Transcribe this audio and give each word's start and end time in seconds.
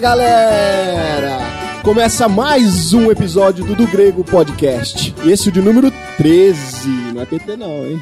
Fala 0.00 0.08
galera! 0.16 1.38
Começa 1.82 2.26
mais 2.26 2.94
um 2.94 3.10
episódio 3.10 3.66
do 3.66 3.74
Do 3.74 3.86
Grego 3.86 4.24
Podcast. 4.24 5.14
Esse 5.26 5.48
é 5.48 5.50
o 5.50 5.52
de 5.52 5.60
número 5.60 5.92
13. 6.16 6.88
Não 7.12 7.20
é 7.20 7.26
PT 7.26 7.56
não, 7.56 7.68
hein? 7.68 8.00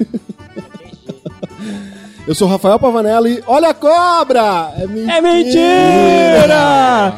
Eu 2.26 2.34
sou 2.34 2.48
Rafael 2.48 2.78
Pavanelli 2.78 3.34
e 3.34 3.42
olha 3.46 3.68
a 3.68 3.74
cobra! 3.74 4.72
É 4.78 4.86
mentira! 4.86 5.12
É 5.12 5.20
mentira! 5.20 7.12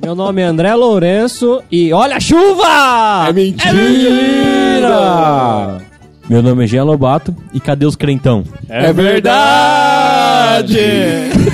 Meu 0.02 0.14
nome 0.14 0.40
é 0.40 0.46
André 0.46 0.74
Lourenço 0.74 1.62
e 1.70 1.92
olha 1.92 2.16
a 2.16 2.20
chuva! 2.20 3.26
É 3.28 3.34
mentira! 3.34 3.68
É 3.68 3.72
mentira! 3.74 5.82
Meu 6.26 6.42
nome 6.42 6.64
é 6.64 6.66
Jean 6.66 6.84
Lobato 6.84 7.36
e 7.52 7.60
cadê 7.60 7.84
os 7.84 7.96
crentão? 7.96 8.44
É 8.66 8.94
verdade! 8.94 10.78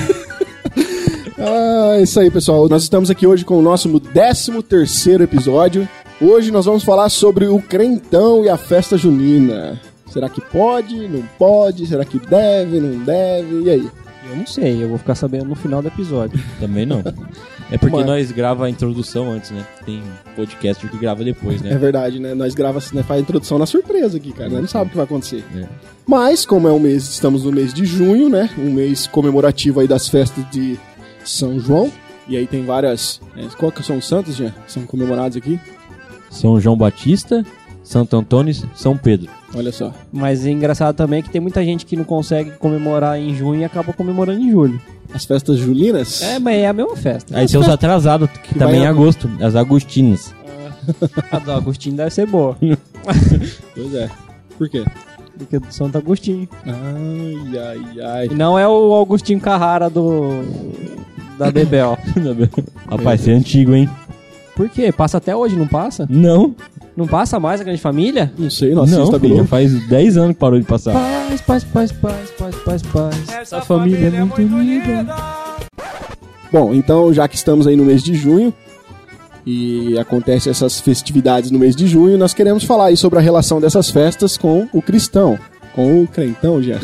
é 1.97 2.03
isso 2.03 2.21
aí, 2.21 2.31
pessoal. 2.31 2.69
Nós 2.69 2.83
estamos 2.83 3.11
aqui 3.11 3.27
hoje 3.27 3.45
com 3.45 3.59
o 3.59 3.63
nosso 3.63 3.99
13 3.99 4.63
terceiro 4.63 5.25
episódio. 5.25 5.89
Hoje 6.21 6.51
nós 6.51 6.65
vamos 6.67 6.83
falar 6.85 7.09
sobre 7.09 7.47
o 7.47 7.61
crentão 7.61 8.45
e 8.45 8.49
a 8.49 8.57
festa 8.57 8.97
junina. 8.97 9.81
Será 10.11 10.29
que 10.29 10.41
pode? 10.41 11.09
Não 11.09 11.23
pode? 11.39 11.87
Será 11.87 12.05
que 12.05 12.19
deve? 12.19 12.81
Não 12.81 13.05
deve? 13.05 13.63
E 13.65 13.71
aí? 13.71 13.91
Eu 14.29 14.37
não 14.37 14.47
sei, 14.47 14.83
eu 14.83 14.88
vou 14.88 14.99
ficar 14.99 15.15
sabendo 15.15 15.45
no 15.45 15.55
final 15.55 15.80
do 15.80 15.88
episódio. 15.88 16.38
Também 16.59 16.85
não. 16.85 17.03
É 17.71 17.79
porque 17.79 17.97
Mas- 17.97 18.07
nós 18.07 18.33
grava 18.33 18.66
a 18.66 18.71
introdução 18.71 19.31
antes, 19.31 19.51
né? 19.51 19.65
Tem 19.85 20.03
podcast 20.35 20.87
que 20.88 20.97
grava 20.99 21.23
depois, 21.23 21.65
É 21.65 21.71
né? 21.71 21.79
verdade, 21.79 22.19
né? 22.19 22.35
Nós 22.35 22.55
gravamos, 22.55 22.91
né, 22.93 23.03
faz 23.05 23.21
a 23.21 23.23
introdução 23.23 23.59
na 23.59 23.66
surpresa 23.66 24.16
aqui, 24.16 24.33
cara. 24.33 24.51
Nós 24.51 24.60
não 24.63 24.69
sabe 24.69 24.87
o 24.87 24.91
que 24.91 24.97
vai 24.97 25.05
acontecer. 25.05 25.45
É. 25.57 25.65
Mas, 26.07 26.45
como 26.45 26.66
é 26.66 26.73
um 26.73 26.79
mês, 26.81 27.05
estamos 27.09 27.45
no 27.45 27.53
mês 27.53 27.73
de 27.73 27.85
junho, 27.85 28.29
né? 28.29 28.51
Um 28.59 28.73
mês 28.73 29.07
comemorativo 29.07 29.81
aí 29.81 29.87
das 29.88 30.09
festas 30.09 30.45
de 30.51 30.77
São 31.30 31.59
João. 31.60 31.91
E 32.29 32.37
aí 32.37 32.46
tem 32.46 32.65
várias. 32.65 33.21
É, 33.37 33.45
qual 33.57 33.71
que 33.71 33.82
são 33.82 33.99
os 33.99 34.07
santos, 34.07 34.37
já? 34.37 34.51
Que 34.51 34.73
são 34.73 34.85
comemorados 34.85 35.37
aqui? 35.37 35.60
São 36.30 36.60
João 36.60 36.77
Batista, 36.77 37.45
Santo 37.85 38.16
Antônio 38.16 38.51
e 38.51 38.79
São 38.79 38.96
Pedro. 38.96 39.30
Olha 39.54 39.71
só. 39.73 39.93
Mas 40.13 40.45
é 40.45 40.51
engraçado 40.51 40.95
também 40.97 41.23
que 41.23 41.30
tem 41.30 41.41
muita 41.41 41.65
gente 41.65 41.87
que 41.87 41.97
não 41.97 42.04
consegue 42.04 42.51
comemorar 42.52 43.19
em 43.19 43.32
junho 43.35 43.60
e 43.60 43.65
acaba 43.65 43.93
comemorando 43.93 44.41
em 44.41 44.51
julho. 44.51 44.80
As 45.15 45.24
festas 45.24 45.57
julinas? 45.59 46.21
É, 46.21 46.38
mas 46.41 46.57
é 46.57 46.66
a 46.66 46.73
mesma 46.73 46.97
festa. 46.97 47.38
Aí 47.38 47.47
tem 47.47 47.60
os 47.60 47.69
atrasados, 47.69 48.29
que, 48.29 48.41
Que 48.54 48.59
também 48.59 48.85
a- 48.85 48.91
agosto, 48.91 49.30
as 49.41 49.54
Agustinas. 49.54 50.35
A 51.30 51.38
do 51.38 51.52
Agostinho 51.52 51.97
deve 51.97 52.10
ser 52.10 52.27
boa. 52.27 52.57
Pois 53.74 53.95
é. 53.95 54.10
Por 54.59 54.69
quê? 54.69 54.85
Do 55.37 55.47
que 55.47 55.59
do 55.60 55.73
Santo 55.73 55.97
Agostinho. 55.99 56.49
Ai, 56.65 57.59
ai, 57.59 58.01
ai. 58.01 58.27
E 58.30 58.35
não 58.35 58.59
é 58.59 58.66
o 58.66 58.93
Augustinho 58.95 59.41
Carrara 59.41 59.88
do. 59.88 60.43
Da 61.38 61.51
Bebel. 61.51 61.98
Rapaz, 62.90 63.20
você 63.20 63.30
é 63.32 63.34
antigo, 63.34 63.74
hein? 63.74 63.88
Por 64.54 64.69
quê? 64.70 64.91
Passa 64.91 65.19
até 65.19 65.37
hoje, 65.37 65.54
não 65.56 65.66
passa? 65.66 66.06
Não, 66.09 66.54
Não 66.97 67.06
passa 67.06 67.38
mais 67.38 67.60
a 67.60 67.65
grande 67.65 67.81
família? 67.81 68.32
Não 68.38 68.48
sei, 68.48 68.70
não 68.70 68.87
não, 68.87 69.00
assisto 69.00 69.16
a 69.16 69.20
filho, 69.20 69.34
Globo. 69.34 69.48
faz 69.48 69.87
10 69.87 70.16
anos 70.16 70.32
que 70.32 70.41
parou 70.41 70.59
de 70.59 70.64
passar. 70.64 70.94
Paz, 70.94 71.41
paz, 71.42 71.64
paz, 71.64 71.92
paz, 71.92 72.31
paz, 72.38 72.56
paz, 72.56 72.82
paz. 72.82 73.28
Essa 73.28 73.60
família 73.60 74.06
é 74.09 74.25
muito 74.25 74.41
unida. 74.41 75.06
Bom, 76.50 76.72
então 76.72 77.12
já 77.12 77.28
que 77.28 77.37
estamos 77.37 77.66
aí 77.66 77.76
no 77.76 77.84
mês 77.84 78.03
de 78.03 78.14
junho 78.14 78.53
e 79.44 79.98
acontecem 79.98 80.50
essas 80.50 80.80
festividades 80.80 81.50
no 81.50 81.58
mês 81.58 81.76
de 81.76 81.86
junho, 81.86 82.16
nós 82.16 82.32
queremos 82.32 82.64
falar 82.64 82.86
aí 82.86 82.96
sobre 82.96 83.19
a 83.19 83.22
relação 83.22 83.60
dessas 83.60 83.91
festas 83.91 84.38
com 84.38 84.66
o 84.72 84.80
cristão, 84.80 85.38
com 85.75 86.02
o 86.02 86.06
crentão 86.06 86.62
já. 86.62 86.80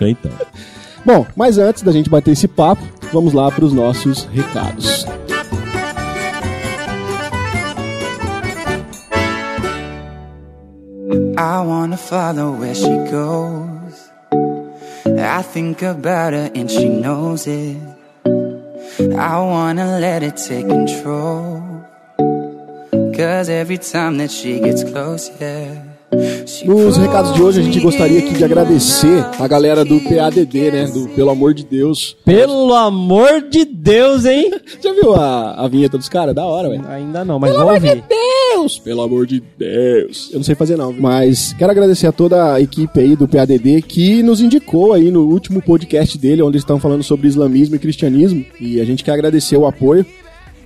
Então, 0.00 0.30
Bom, 1.04 1.26
mas 1.36 1.58
antes 1.58 1.82
da 1.82 1.92
gente 1.92 2.08
bater 2.08 2.32
esse 2.32 2.48
papo, 2.48 2.82
vamos 3.12 3.34
lá 3.34 3.50
para 3.50 3.64
os 3.64 3.72
nossos 3.72 4.24
recados. 4.32 5.06
I 11.36 11.60
wanna 11.60 11.96
follow 11.96 12.52
where 12.58 12.74
she 12.74 12.88
goes. 13.10 14.10
I 15.06 15.42
think 15.42 15.82
about 15.82 16.32
her 16.32 16.50
and 16.54 16.70
she 16.70 16.88
knows 16.88 17.46
it. 17.46 17.76
I 19.18 19.38
wanna 19.38 19.98
let 20.00 20.22
it 20.22 20.36
take 20.36 20.68
control. 20.68 21.62
Cause 23.14 23.48
every 23.48 23.78
time 23.78 24.16
that 24.18 24.30
she 24.30 24.58
gets 24.58 24.82
close, 24.82 25.30
yeah. 25.40 25.93
Nos 26.64 26.96
recados 26.96 27.34
de 27.34 27.42
hoje 27.42 27.60
a 27.60 27.62
gente 27.62 27.80
gostaria 27.80 28.18
aqui 28.20 28.34
de 28.34 28.44
agradecer 28.44 29.24
a 29.38 29.48
galera 29.48 29.84
do 29.84 30.00
PADD, 30.00 30.70
né? 30.70 30.86
Do 30.86 31.08
Pelo 31.08 31.30
Amor 31.30 31.52
de 31.52 31.64
Deus. 31.64 32.16
Pelo 32.24 32.72
amor 32.72 33.42
de 33.48 33.64
Deus, 33.64 34.24
hein? 34.24 34.50
Já 34.82 34.92
viu 34.92 35.14
a, 35.14 35.54
a 35.54 35.68
vinheta 35.68 35.98
dos 35.98 36.08
caras? 36.08 36.34
Da 36.34 36.44
hora, 36.44 36.68
velho. 36.68 36.86
Ainda 36.88 37.24
não, 37.24 37.38
mas 37.38 37.52
Pelo 37.52 37.64
de 37.64 37.70
ouvir. 37.72 38.04
Deus! 38.08 38.78
Pelo 38.78 39.02
amor 39.02 39.26
de 39.26 39.42
Deus! 39.58 40.30
Eu 40.32 40.38
não 40.38 40.44
sei 40.44 40.54
fazer 40.54 40.76
não, 40.76 40.92
mas 40.92 41.52
quero 41.58 41.70
agradecer 41.70 42.06
a 42.06 42.12
toda 42.12 42.54
a 42.54 42.60
equipe 42.60 43.00
aí 43.00 43.16
do 43.16 43.28
PADD 43.28 43.82
que 43.82 44.22
nos 44.22 44.40
indicou 44.40 44.92
aí 44.92 45.10
no 45.10 45.26
último 45.28 45.60
podcast 45.60 46.16
dele, 46.16 46.42
onde 46.42 46.56
eles 46.56 46.62
estão 46.62 46.78
falando 46.78 47.02
sobre 47.02 47.28
islamismo 47.28 47.76
e 47.76 47.78
cristianismo. 47.78 48.44
E 48.60 48.80
a 48.80 48.84
gente 48.84 49.02
quer 49.02 49.12
agradecer 49.12 49.56
o 49.56 49.66
apoio, 49.66 50.06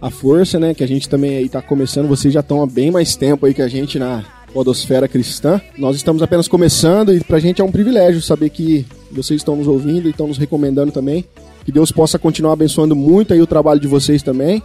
a 0.01 0.11
força, 0.11 0.59
né? 0.59 0.75
Que 0.75 0.85
a 0.85 0.89
gente 0.89 1.09
também 1.09 1.37
aí 1.39 1.49
tá 1.49 1.63
começando. 1.63 2.07
Vocês 2.07 2.33
já 2.33 2.41
estão 2.41 2.63
há 2.63 2.67
bem 2.67 2.91
mais 2.91 3.17
tempo 3.17 3.47
aí 3.47 3.55
que 3.55 3.63
a 3.63 3.69
gente 3.69 3.99
na 3.99 4.38
podosfera 4.53 5.09
cristã. 5.09 5.61
Nós 5.77 5.97
estamos 5.97 6.23
apenas 6.23 6.49
começando 6.49 7.15
e 7.15 7.21
pra 7.21 7.39
gente 7.39 7.61
é 7.61 7.65
um 7.65 7.73
privilégio 7.73 8.23
saber 8.23 8.51
que 8.51 8.87
vocês 9.11 9.41
estão 9.41 9.57
nos 9.57 9.67
ouvindo 9.67 10.07
e 10.07 10.11
estão 10.11 10.27
nos 10.27 10.39
recomendando 10.39 10.93
também. 10.93 11.25
Que 11.65 11.73
Deus 11.73 11.93
possa 11.93 12.19
continuar 12.19 12.55
abençoando 12.55 12.97
muito 12.97 13.33
aí 13.33 13.41
o 13.41 13.47
trabalho 13.47 13.81
de 13.81 13.87
vocês 13.87 14.23
também 14.23 14.63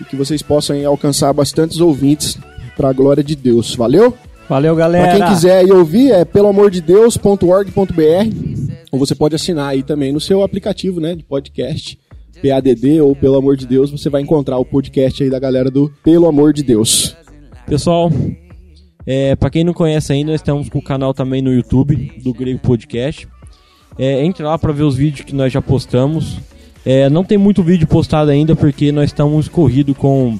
e 0.00 0.04
que 0.04 0.16
vocês 0.16 0.42
possam 0.42 0.76
aí 0.76 0.84
alcançar 0.84 1.32
bastantes 1.32 1.80
ouvintes 1.80 2.38
para 2.76 2.90
a 2.90 2.92
glória 2.92 3.22
de 3.22 3.34
Deus. 3.34 3.74
Valeu? 3.74 4.14
Valeu, 4.48 4.76
galera. 4.76 5.08
Para 5.08 5.26
quem 5.26 5.34
quiser 5.34 5.64
ir 5.64 5.72
ouvir 5.72 6.10
é 6.10 6.24
peloamordedeus.org.br 6.24 8.74
ou 8.92 8.98
você 8.98 9.14
pode 9.14 9.34
assinar 9.34 9.70
aí 9.70 9.82
também 9.82 10.12
no 10.12 10.20
seu 10.20 10.42
aplicativo, 10.42 11.00
né, 11.00 11.14
de 11.14 11.24
podcast. 11.24 11.98
PADD 12.42 13.00
ou 13.00 13.16
Pelo 13.16 13.36
Amor 13.36 13.56
de 13.56 13.66
Deus, 13.66 13.90
você 13.90 14.10
vai 14.10 14.20
encontrar 14.20 14.58
o 14.58 14.64
podcast 14.64 15.22
aí 15.22 15.30
da 15.30 15.38
galera 15.38 15.70
do 15.70 15.90
Pelo 16.02 16.26
Amor 16.26 16.52
de 16.52 16.62
Deus. 16.62 17.16
pessoal, 17.66 18.10
é, 19.06 19.36
pra 19.36 19.50
quem 19.50 19.64
não 19.64 19.72
conhece 19.72 20.12
ainda, 20.12 20.32
nós 20.32 20.40
estamos 20.40 20.68
com 20.68 20.78
o 20.78 20.82
canal 20.82 21.12
também 21.12 21.42
no 21.42 21.52
YouTube 21.52 22.12
do 22.22 22.32
Grego 22.32 22.58
Podcast. 22.58 23.28
É, 23.98 24.24
entre 24.24 24.42
lá 24.42 24.58
pra 24.58 24.72
ver 24.72 24.82
os 24.82 24.96
vídeos 24.96 25.26
que 25.26 25.34
nós 25.34 25.52
já 25.52 25.62
postamos. 25.62 26.38
É, 26.84 27.08
não 27.08 27.24
tem 27.24 27.38
muito 27.38 27.62
vídeo 27.62 27.86
postado 27.86 28.30
ainda 28.30 28.56
porque 28.56 28.92
nós 28.92 29.06
estamos 29.06 29.48
corridos 29.48 29.96
com 29.96 30.38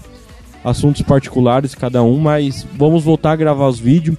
assuntos 0.64 1.02
particulares 1.02 1.74
cada 1.74 2.02
um, 2.02 2.18
mas 2.18 2.66
vamos 2.76 3.04
voltar 3.04 3.32
a 3.32 3.36
gravar 3.36 3.68
os 3.68 3.78
vídeos. 3.78 4.16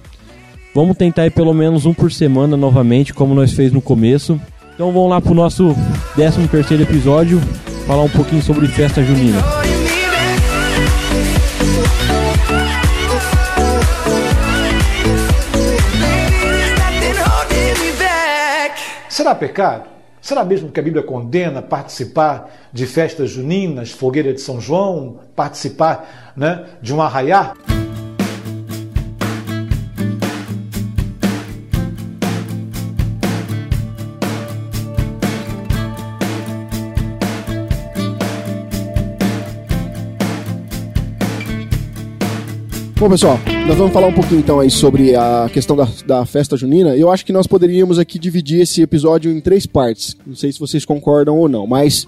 Vamos 0.74 0.96
tentar 0.96 1.26
ir 1.26 1.30
pelo 1.30 1.54
menos 1.54 1.86
um 1.86 1.94
por 1.94 2.12
semana 2.12 2.56
novamente, 2.56 3.14
como 3.14 3.34
nós 3.34 3.52
fez 3.52 3.72
no 3.72 3.80
começo. 3.80 4.40
Então 4.74 4.92
vamos 4.92 5.08
lá 5.08 5.20
pro 5.20 5.34
nosso 5.34 5.74
13 6.14 6.46
terceiro 6.48 6.82
episódio, 6.82 7.40
falar 7.86 8.02
um 8.02 8.10
pouquinho 8.10 8.42
sobre 8.42 8.66
festa 8.68 9.02
junina. 9.02 9.65
Será 19.16 19.34
pecado? 19.34 19.84
Será 20.20 20.44
mesmo 20.44 20.70
que 20.70 20.78
a 20.78 20.82
Bíblia 20.82 21.02
condena 21.02 21.62
participar 21.62 22.50
de 22.70 22.84
festas 22.86 23.30
juninas, 23.30 23.90
fogueira 23.90 24.30
de 24.34 24.42
São 24.42 24.60
João, 24.60 25.20
participar 25.34 26.34
né, 26.36 26.66
de 26.82 26.94
um 26.94 27.00
arraiá? 27.00 27.54
Bom, 43.06 43.10
pessoal, 43.10 43.38
nós 43.68 43.76
vamos 43.76 43.92
falar 43.92 44.08
um 44.08 44.12
pouquinho 44.12 44.40
então 44.40 44.58
aí 44.58 44.68
sobre 44.68 45.14
a 45.14 45.48
questão 45.52 45.76
da, 45.76 45.86
da 46.04 46.26
festa 46.26 46.56
junina. 46.56 46.96
Eu 46.96 47.08
acho 47.08 47.24
que 47.24 47.32
nós 47.32 47.46
poderíamos 47.46 48.00
aqui 48.00 48.18
dividir 48.18 48.62
esse 48.62 48.82
episódio 48.82 49.30
em 49.30 49.40
três 49.40 49.64
partes. 49.64 50.16
Não 50.26 50.34
sei 50.34 50.50
se 50.50 50.58
vocês 50.58 50.84
concordam 50.84 51.38
ou 51.38 51.48
não, 51.48 51.68
mas 51.68 52.04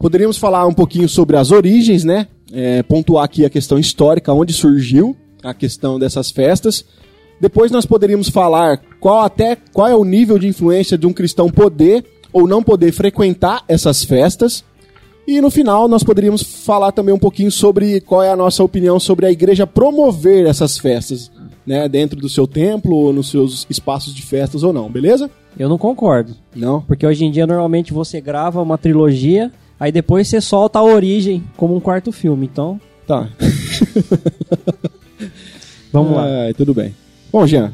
poderíamos 0.00 0.38
falar 0.38 0.64
um 0.68 0.72
pouquinho 0.72 1.08
sobre 1.08 1.36
as 1.36 1.50
origens, 1.50 2.04
né? 2.04 2.28
É, 2.52 2.84
pontuar 2.84 3.24
aqui 3.24 3.44
a 3.44 3.50
questão 3.50 3.80
histórica, 3.80 4.32
onde 4.32 4.52
surgiu 4.52 5.16
a 5.42 5.52
questão 5.52 5.98
dessas 5.98 6.30
festas. 6.30 6.84
Depois 7.40 7.72
nós 7.72 7.84
poderíamos 7.84 8.28
falar 8.28 8.80
qual 9.00 9.22
até 9.22 9.56
qual 9.72 9.88
é 9.88 9.96
o 9.96 10.04
nível 10.04 10.38
de 10.38 10.46
influência 10.46 10.96
de 10.96 11.04
um 11.04 11.12
cristão 11.12 11.50
poder 11.50 12.04
ou 12.32 12.46
não 12.46 12.62
poder 12.62 12.92
frequentar 12.92 13.64
essas 13.66 14.04
festas. 14.04 14.62
E 15.30 15.42
no 15.42 15.50
final 15.50 15.86
nós 15.86 16.02
poderíamos 16.02 16.42
falar 16.42 16.90
também 16.90 17.14
um 17.14 17.18
pouquinho 17.18 17.52
sobre 17.52 18.00
qual 18.00 18.22
é 18.22 18.30
a 18.30 18.36
nossa 18.36 18.64
opinião 18.64 18.98
sobre 18.98 19.26
a 19.26 19.30
igreja 19.30 19.66
promover 19.66 20.46
essas 20.46 20.78
festas. 20.78 21.30
né, 21.66 21.86
dentro 21.86 22.18
do 22.18 22.30
seu 22.30 22.46
templo 22.46 22.96
ou 22.96 23.12
nos 23.12 23.28
seus 23.28 23.66
espaços 23.68 24.14
de 24.14 24.22
festas 24.22 24.62
ou 24.62 24.72
não, 24.72 24.88
beleza? 24.90 25.30
Eu 25.58 25.68
não 25.68 25.76
concordo. 25.76 26.34
Não. 26.56 26.80
Porque 26.80 27.06
hoje 27.06 27.26
em 27.26 27.30
dia, 27.30 27.46
normalmente, 27.46 27.92
você 27.92 28.22
grava 28.22 28.62
uma 28.62 28.78
trilogia, 28.78 29.52
aí 29.78 29.92
depois 29.92 30.28
você 30.28 30.40
solta 30.40 30.78
a 30.78 30.82
origem 30.82 31.44
como 31.58 31.76
um 31.76 31.80
quarto 31.80 32.10
filme. 32.10 32.48
Então, 32.50 32.80
Tá. 33.06 33.28
vamos 35.92 36.12
lá. 36.16 36.24
Tudo 36.56 36.74
bem. 36.74 36.94
Bom, 37.32 37.46
Jean, 37.46 37.72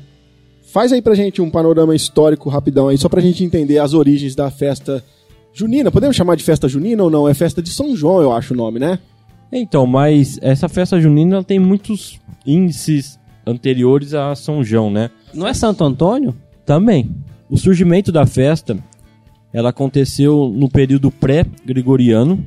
faz 0.72 0.92
aí 0.92 1.02
pra 1.02 1.14
gente 1.14 1.40
um 1.42 1.50
panorama 1.50 1.94
histórico 1.94 2.48
rapidão 2.48 2.88
aí, 2.88 2.98
só 2.98 3.08
pra 3.08 3.20
gente 3.20 3.44
entender 3.44 3.78
as 3.78 3.94
origens 3.94 4.34
da 4.34 4.50
festa 4.50 5.04
junina. 5.54 5.90
Podemos 5.90 6.16
chamar 6.16 6.34
de 6.34 6.42
festa 6.42 6.68
junina 6.68 7.02
ou 7.02 7.10
não? 7.10 7.28
É 7.28 7.32
festa 7.32 7.62
de 7.62 7.70
São 7.70 7.96
João, 7.96 8.20
eu 8.20 8.32
acho 8.32 8.52
o 8.52 8.56
nome, 8.56 8.80
né? 8.80 8.98
Então, 9.52 9.86
mas 9.86 10.38
essa 10.42 10.68
festa 10.68 11.00
junina 11.00 11.36
ela 11.36 11.44
tem 11.44 11.60
muitos 11.60 12.20
índices 12.44 13.18
anteriores 13.46 14.12
a 14.12 14.34
São 14.34 14.64
João, 14.64 14.90
né? 14.90 15.10
Não 15.32 15.46
é 15.46 15.54
Santo 15.54 15.84
Antônio? 15.84 16.34
Também. 16.66 17.10
O 17.48 17.56
surgimento 17.56 18.10
da 18.10 18.26
festa, 18.26 18.76
ela 19.52 19.70
aconteceu 19.70 20.52
no 20.52 20.68
período 20.68 21.10
pré-gregoriano. 21.10 22.46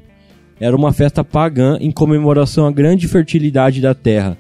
Era 0.60 0.76
uma 0.76 0.92
festa 0.92 1.24
pagã 1.24 1.78
em 1.80 1.92
comemoração 1.92 2.66
à 2.66 2.72
grande 2.72 3.08
fertilidade 3.08 3.80
da 3.80 3.94
terra, 3.94 4.38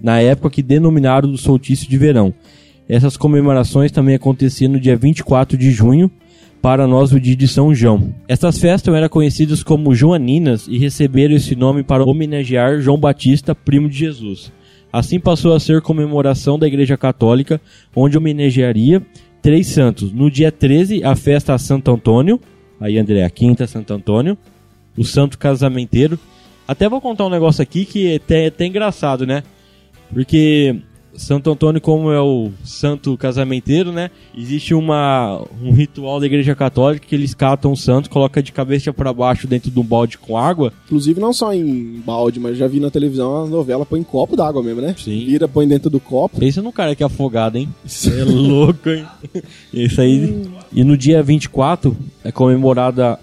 na 0.00 0.20
época 0.20 0.50
que 0.50 0.62
denominaram 0.62 1.30
do 1.30 1.38
solstício 1.38 1.88
de 1.88 1.96
verão. 1.96 2.34
Essas 2.88 3.16
comemorações 3.16 3.92
também 3.92 4.16
aconteciam 4.16 4.72
no 4.72 4.80
dia 4.80 4.96
24 4.96 5.56
de 5.56 5.70
junho, 5.70 6.10
para 6.60 6.86
nós 6.86 7.12
o 7.12 7.20
dia 7.20 7.36
de 7.36 7.48
São 7.48 7.74
João. 7.74 8.14
Essas 8.28 8.58
festas 8.58 8.94
eram 8.94 9.08
conhecidas 9.08 9.62
como 9.62 9.94
Joaninas 9.94 10.66
e 10.68 10.78
receberam 10.78 11.34
esse 11.34 11.56
nome 11.56 11.82
para 11.82 12.04
homenagear 12.04 12.80
João 12.80 12.98
Batista, 12.98 13.54
primo 13.54 13.88
de 13.88 13.98
Jesus. 13.98 14.52
Assim 14.92 15.18
passou 15.18 15.54
a 15.54 15.60
ser 15.60 15.80
comemoração 15.80 16.58
da 16.58 16.66
Igreja 16.66 16.96
Católica, 16.96 17.60
onde 17.94 18.18
homenagearia 18.18 19.00
três 19.40 19.68
santos. 19.68 20.12
No 20.12 20.30
dia 20.30 20.52
13, 20.52 21.04
a 21.04 21.16
festa 21.16 21.54
a 21.54 21.58
Santo 21.58 21.90
Antônio, 21.90 22.40
aí 22.80 22.98
André, 22.98 23.24
a 23.24 23.30
quinta 23.30 23.66
Santo 23.66 23.94
Antônio, 23.94 24.36
o 24.96 25.04
santo 25.04 25.38
casamenteiro. 25.38 26.18
Até 26.66 26.88
vou 26.88 27.00
contar 27.00 27.26
um 27.26 27.30
negócio 27.30 27.62
aqui 27.62 27.84
que 27.84 28.12
é 28.12 28.16
até, 28.16 28.46
até 28.46 28.66
engraçado, 28.66 29.26
né? 29.26 29.42
Porque 30.12 30.76
Santo 31.20 31.50
Antônio, 31.50 31.82
como 31.82 32.10
é 32.10 32.20
o 32.20 32.50
santo 32.64 33.14
casamenteiro, 33.14 33.92
né? 33.92 34.10
Existe 34.34 34.72
uma, 34.72 35.44
um 35.62 35.70
ritual 35.70 36.18
da 36.18 36.24
Igreja 36.24 36.54
Católica 36.54 37.06
que 37.06 37.14
eles 37.14 37.34
catam 37.34 37.72
o 37.72 37.76
santo, 37.76 38.08
colocam 38.08 38.42
de 38.42 38.50
cabeça 38.50 38.90
para 38.90 39.12
baixo 39.12 39.46
dentro 39.46 39.70
de 39.70 39.78
um 39.78 39.84
balde 39.84 40.16
com 40.16 40.38
água. 40.38 40.72
Inclusive, 40.86 41.20
não 41.20 41.34
só 41.34 41.52
em 41.52 42.00
balde, 42.04 42.40
mas 42.40 42.56
já 42.56 42.66
vi 42.66 42.80
na 42.80 42.90
televisão 42.90 43.44
a 43.44 43.46
novela 43.46 43.84
põe 43.84 44.00
em 44.00 44.02
copo 44.02 44.34
d'água 44.34 44.62
mesmo, 44.62 44.80
né? 44.80 44.94
Sim. 44.98 45.26
Vira, 45.26 45.46
põe 45.46 45.68
dentro 45.68 45.90
do 45.90 46.00
copo. 46.00 46.40
Pensa 46.40 46.62
no 46.62 46.72
cara 46.72 46.96
que 46.96 47.02
é 47.02 47.06
afogado, 47.06 47.58
hein? 47.58 47.68
É 48.06 48.24
louco, 48.24 48.88
hein? 48.88 49.04
Isso 49.74 50.00
aí. 50.00 50.50
E 50.72 50.82
no 50.82 50.96
dia 50.96 51.22
24 51.22 51.94
é 52.24 52.32
comemorada 52.32 53.18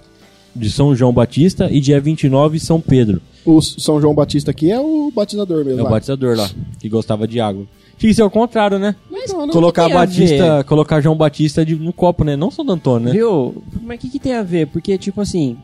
de 0.56 0.70
São 0.70 0.96
João 0.96 1.12
Batista 1.12 1.68
e 1.72 1.80
dia 1.80 2.00
29 2.00 2.60
São 2.60 2.80
Pedro. 2.80 3.22
O 3.44 3.60
São 3.62 4.00
João 4.00 4.14
Batista 4.14 4.52
aqui 4.52 4.70
é 4.72 4.80
o 4.80 5.10
batizador 5.10 5.66
mesmo. 5.66 5.80
É 5.80 5.82
o 5.82 5.86
lá. 5.86 5.92
batizador 5.92 6.38
lá, 6.38 6.50
que 6.80 6.88
gostava 6.88 7.28
de 7.28 7.40
água. 7.40 7.66
Tinha 7.98 8.10
que 8.12 8.14
ser 8.16 8.24
o 8.24 8.30
contrário, 8.30 8.78
né? 8.78 8.96
Mas 9.10 9.32
Não, 9.32 9.48
não 9.48 9.54
colocar 9.54 9.90
Batista, 9.90 10.64
colocar 10.66 11.02
João 11.02 11.16
Batista 11.16 11.66
de- 11.66 11.76
no 11.76 11.92
copo, 11.92 12.24
né? 12.24 12.36
Não 12.36 12.52
São 12.52 12.70
Antônio, 12.70 13.08
né? 13.08 13.12
Viu? 13.14 13.62
Mas 13.82 13.98
o 13.98 14.02
que, 14.02 14.10
que 14.10 14.20
tem 14.20 14.34
a 14.36 14.44
ver? 14.44 14.68
Porque, 14.68 14.98
tipo 14.98 15.20
assim, 15.22 15.58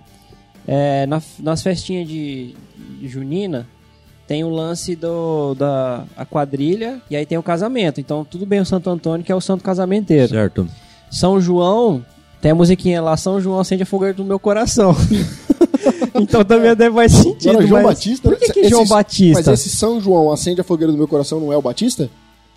é, 0.68 1.06
na- 1.06 1.22
nas 1.40 1.62
festinhas 1.62 2.08
de, 2.08 2.56
de 3.00 3.08
junina, 3.08 3.68
tem 4.28 4.44
o 4.44 4.50
lance 4.50 4.96
do, 4.96 5.54
da 5.54 6.06
a 6.18 6.26
quadrilha 6.26 7.02
e 7.10 7.16
aí 7.16 7.26
tem 7.26 7.38
o 7.38 7.44
casamento. 7.44 8.00
Então, 8.00 8.26
tudo 8.26 8.46
bem 8.46 8.60
o 8.62 8.66
Santo 8.66 8.90
Antônio, 8.90 9.24
que 9.24 9.32
é 9.32 9.36
o 9.36 9.42
santo 9.42 9.64
casamenteiro. 9.64 10.30
Certo. 10.30 10.68
São 11.12 11.40
João, 11.40 12.04
tem 12.42 12.50
a 12.52 12.56
musiquinha 12.56 13.00
lá, 13.02 13.16
São 13.16 13.40
João 13.40 13.60
acende 13.60 13.84
a 13.84 13.86
fogueira 13.86 14.14
do 14.16 14.24
meu 14.26 14.40
coração. 14.40 14.96
então 16.20 16.44
também 16.44 16.70
até 16.72 16.90
faz 16.92 17.12
sentido. 17.12 17.50
Agora, 17.52 17.68
João 17.68 17.84
mas 17.84 17.94
Batista. 17.98 18.30
Por 18.30 18.38
que, 18.40 18.52
que 18.54 18.60
esse- 18.62 18.70
João 18.70 18.88
Batista? 18.88 19.52
Mas 19.52 19.60
esse 19.60 19.70
São 19.76 20.00
João 20.02 20.32
acende 20.32 20.62
a 20.62 20.64
fogueira 20.64 20.92
do 20.92 20.98
meu 20.98 21.08
coração 21.08 21.40
não 21.40 21.52
é 21.54 21.58
o 21.58 21.62
Batista? 21.62 22.10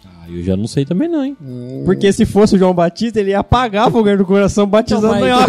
Ah, 0.06 0.31
eu 0.31 0.43
já 0.43 0.56
não 0.56 0.67
sei 0.67 0.85
também 0.85 1.08
não, 1.08 1.25
hein? 1.25 1.37
Porque 1.85 2.12
se 2.12 2.25
fosse 2.25 2.55
o 2.56 2.58
João 2.58 2.75
Batista, 2.75 3.20
ele 3.20 3.31
ia 3.31 3.41
apagar 3.41 3.88
a 3.88 3.91
fogueira 3.91 4.19
do 4.19 4.25
coração 4.26 4.67
batizando 4.67 5.06
Não, 5.14 5.20
mas-. 5.20 5.47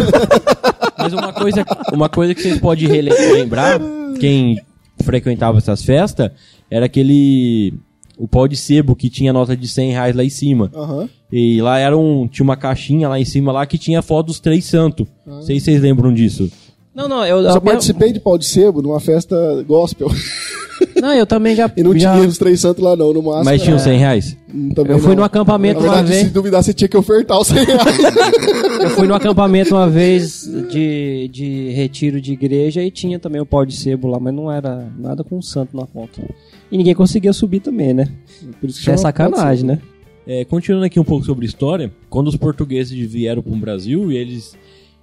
Mas 0.98 1.12
uma 1.12 1.32
coisa, 1.32 1.64
uma 1.92 2.08
coisa 2.08 2.34
que 2.34 2.42
vocês 2.42 2.58
podem 2.60 2.88
rele- 2.88 3.10
lembrar, 3.32 3.80
quem 4.20 4.60
frequentava 5.02 5.58
essas 5.58 5.82
festas, 5.82 6.30
era 6.70 6.86
aquele... 6.86 7.74
O 8.16 8.26
pau 8.26 8.48
de 8.48 8.56
sebo 8.56 8.96
que 8.96 9.08
tinha 9.08 9.32
nota 9.32 9.56
de 9.56 9.68
100 9.68 9.92
reais 9.92 10.16
lá 10.16 10.24
em 10.24 10.28
cima. 10.30 10.68
Aham. 10.74 11.08
E 11.30 11.60
lá 11.62 11.78
era 11.78 11.96
um, 11.96 12.26
tinha 12.26 12.42
uma 12.42 12.56
caixinha 12.56 13.08
lá 13.08 13.18
em 13.20 13.24
cima 13.24 13.52
lá 13.52 13.64
que 13.64 13.78
tinha 13.78 14.02
foto 14.02 14.26
dos 14.26 14.40
três 14.40 14.64
santos. 14.64 15.06
Não 15.24 15.40
sei 15.42 15.60
se 15.60 15.66
vocês 15.66 15.80
lembram 15.80 16.12
disso. 16.12 16.50
Não, 16.92 17.06
não, 17.08 17.24
eu, 17.24 17.36
Eu 17.38 17.50
só 17.52 17.58
eu- 17.58 17.60
participei 17.60 18.12
de 18.12 18.18
pau 18.18 18.36
de 18.36 18.44
sebo 18.44 18.82
numa 18.82 18.98
festa 18.98 19.36
gospel. 19.68 20.08
Não, 21.00 21.12
eu 21.14 21.26
também 21.26 21.54
já. 21.54 21.70
E 21.76 21.82
não 21.82 21.96
já- 21.98 22.14
tinha 22.16 22.28
os 22.28 22.38
três 22.38 22.60
santos 22.60 22.82
lá 22.82 22.96
não, 22.96 23.12
no 23.12 23.22
máximo. 23.22 23.44
Mas 23.44 23.62
tinha 23.62 23.76
uns 23.76 23.82
100 23.82 23.98
reais? 23.98 24.36
Hum, 24.52 24.70
também 24.74 24.92
Eu 24.92 24.98
fui 24.98 25.10
não. 25.10 25.16
no 25.16 25.24
acampamento 25.24 25.80
Na 25.80 25.86
uma 25.86 25.94
verdade, 25.96 26.12
vez. 26.14 26.26
se 26.26 26.32
duvidar, 26.32 26.62
você 26.62 26.72
tinha 26.74 26.88
que 26.88 26.96
ofertar 26.96 27.38
os 27.40 27.46
100 27.48 27.64
reais. 27.64 27.98
Eu 28.82 28.90
fui 28.90 29.06
no 29.06 29.14
acampamento 29.14 29.74
uma 29.74 29.88
vez 29.88 30.48
de, 30.70 31.28
de 31.32 31.70
retiro 31.70 32.20
de 32.20 32.32
igreja 32.32 32.82
e 32.82 32.90
tinha 32.90 33.18
também 33.18 33.40
o 33.40 33.46
pau 33.46 33.64
de 33.66 33.74
sebo 33.76 34.08
lá, 34.08 34.18
mas 34.20 34.32
não 34.34 34.50
era 34.50 34.88
nada 34.98 35.22
com 35.24 35.40
santo 35.42 35.76
na 35.76 35.86
ponta. 35.86 36.20
E 36.70 36.76
ninguém 36.76 36.94
conseguia 36.94 37.32
subir 37.32 37.60
também, 37.60 37.92
né? 37.94 38.08
Por 38.60 38.68
isso 38.70 38.82
que 38.82 38.90
é 38.90 38.96
sacanagem, 38.96 39.64
né? 39.64 39.78
É, 40.26 40.44
continuando 40.44 40.84
aqui 40.84 41.00
um 41.00 41.04
pouco 41.04 41.24
sobre 41.24 41.46
história, 41.46 41.90
quando 42.10 42.28
os 42.28 42.36
portugueses 42.36 42.92
vieram 43.10 43.42
para 43.42 43.52
o 43.52 43.56
Brasil 43.56 44.12
e 44.12 44.16
eles 44.16 44.56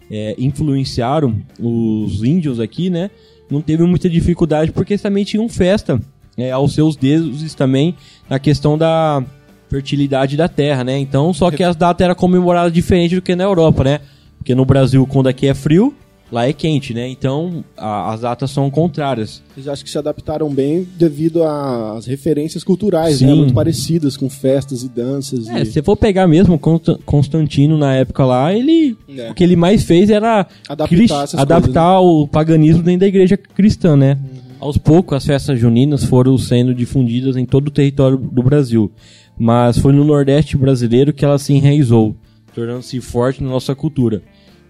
é, 0.09 0.35
influenciaram 0.37 1.35
os 1.59 2.23
índios 2.23 2.59
aqui, 2.59 2.89
né? 2.89 3.09
Não 3.49 3.61
teve 3.61 3.83
muita 3.83 4.09
dificuldade 4.09 4.71
porque 4.71 4.97
também 4.97 5.23
tinham 5.23 5.47
festa 5.47 5.99
é, 6.37 6.51
aos 6.51 6.73
seus 6.73 6.95
deuses 6.95 7.53
também 7.53 7.95
na 8.29 8.39
questão 8.39 8.77
da 8.77 9.23
fertilidade 9.69 10.37
da 10.37 10.47
terra, 10.47 10.83
né? 10.83 10.97
Então, 10.97 11.33
só 11.33 11.51
que 11.51 11.63
as 11.63 11.75
datas 11.75 12.05
eram 12.05 12.15
comemoradas 12.15 12.71
diferente 12.71 13.15
do 13.15 13.21
que 13.21 13.35
na 13.35 13.43
Europa, 13.43 13.83
né? 13.83 13.99
Porque 14.37 14.53
no 14.53 14.65
Brasil, 14.65 15.05
quando 15.07 15.27
aqui 15.27 15.47
é 15.47 15.53
frio, 15.53 15.93
lá 16.35 16.47
é 16.47 16.53
quente, 16.53 16.93
né? 16.93 17.07
Então, 17.07 17.63
a- 17.77 18.13
as 18.13 18.21
datas 18.21 18.51
são 18.51 18.69
contrárias. 18.69 19.41
Eles 19.55 19.67
acho 19.67 19.83
que 19.83 19.89
se 19.89 19.97
adaptaram 19.97 20.49
bem 20.53 20.85
devido 20.97 21.41
às 21.43 22.05
referências 22.05 22.63
culturais, 22.63 23.21
né? 23.21 23.29
Sim. 23.29 23.35
Muito 23.37 23.53
parecidas 23.53 24.17
com 24.17 24.29
festas 24.29 24.83
e 24.83 24.89
danças. 24.89 25.47
É, 25.47 25.61
e... 25.61 25.65
se 25.65 25.71
você 25.73 25.81
for 25.83 25.95
pegar 25.95 26.27
mesmo 26.27 26.59
Consta- 26.59 26.99
Constantino 27.05 27.77
na 27.77 27.95
época 27.95 28.25
lá, 28.25 28.53
ele 28.53 28.97
É. 29.17 29.31
o 29.31 29.33
que 29.33 29.43
ele 29.43 29.55
mais 29.55 29.83
fez 29.83 30.09
era 30.09 30.45
Adaptar 30.67 30.87
cris- 30.95 31.11
essas 31.11 31.39
adaptar 31.39 31.99
o 32.01 32.27
paganismo 32.27 32.83
dentro 32.83 32.99
da 33.01 33.07
igreja 33.07 33.37
cristã, 33.37 33.95
né? 33.95 34.17
Aos 34.59 34.77
poucos 34.77 35.15
as 35.17 35.25
festas 35.25 35.59
juninas 35.59 36.03
foram 36.03 36.37
sendo 36.37 36.73
difundidas 36.73 37.35
em 37.37 37.45
todo 37.45 37.67
o 37.67 37.71
território 37.71 38.17
do 38.17 38.41
Brasil, 38.43 38.91
mas 39.37 39.77
foi 39.77 39.93
no 39.93 40.03
Nordeste 40.03 40.57
brasileiro 40.57 41.13
que 41.13 41.23
ela 41.23 41.37
se 41.37 41.53
enraizou, 41.53 42.15
tornando-se 42.53 42.99
forte 43.01 43.43
na 43.43 43.49
nossa 43.49 43.75
cultura. 43.75 44.21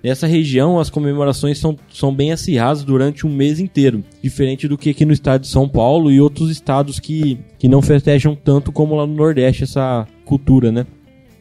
Nessa 0.05 0.27
região, 0.27 0.79
as 0.79 0.87
comemorações 0.87 1.57
são, 1.57 1.75
são 1.91 2.13
bem 2.13 2.31
acirradas 2.31 2.83
durante 2.83 3.25
um 3.25 3.29
mês 3.31 3.59
inteiro, 3.59 4.03
diferente 4.21 4.67
do 4.67 4.77
que 4.77 4.91
aqui 4.91 5.03
no 5.03 5.11
estado 5.11 5.41
de 5.41 5.47
São 5.47 5.67
Paulo 5.67 6.11
e 6.11 6.21
outros 6.21 6.51
estados 6.51 6.99
que, 6.99 7.39
que 7.57 7.67
não 7.67 7.81
festejam 7.81 8.35
tanto 8.35 8.71
como 8.71 8.93
lá 8.93 9.07
no 9.07 9.15
Nordeste 9.15 9.63
essa 9.63 10.07
cultura, 10.23 10.71
né? 10.71 10.85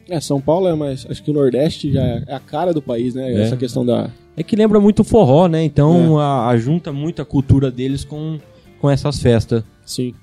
É, 0.09 0.19
São 0.19 0.41
Paulo 0.41 0.67
é 0.67 0.73
mais. 0.73 1.05
Acho 1.07 1.21
que 1.21 1.29
o 1.29 1.33
Nordeste 1.35 1.93
já 1.93 2.01
é 2.01 2.33
a 2.33 2.39
cara 2.39 2.73
do 2.73 2.81
país, 2.81 3.13
né? 3.13 3.33
É. 3.33 3.41
Essa 3.43 3.55
questão 3.55 3.85
da. 3.85 4.09
É 4.35 4.41
que 4.41 4.55
lembra 4.55 4.79
muito 4.79 5.03
forró, 5.03 5.47
né? 5.47 5.63
Então 5.63 6.17
a, 6.17 6.47
a 6.47 6.57
junta 6.57 6.91
muito 6.91 7.21
a 7.21 7.25
cultura 7.25 7.69
deles 7.69 8.03
com, 8.03 8.39
com 8.81 8.89
essas 8.89 9.19
festas. 9.19 9.63
Sim. 9.85 10.15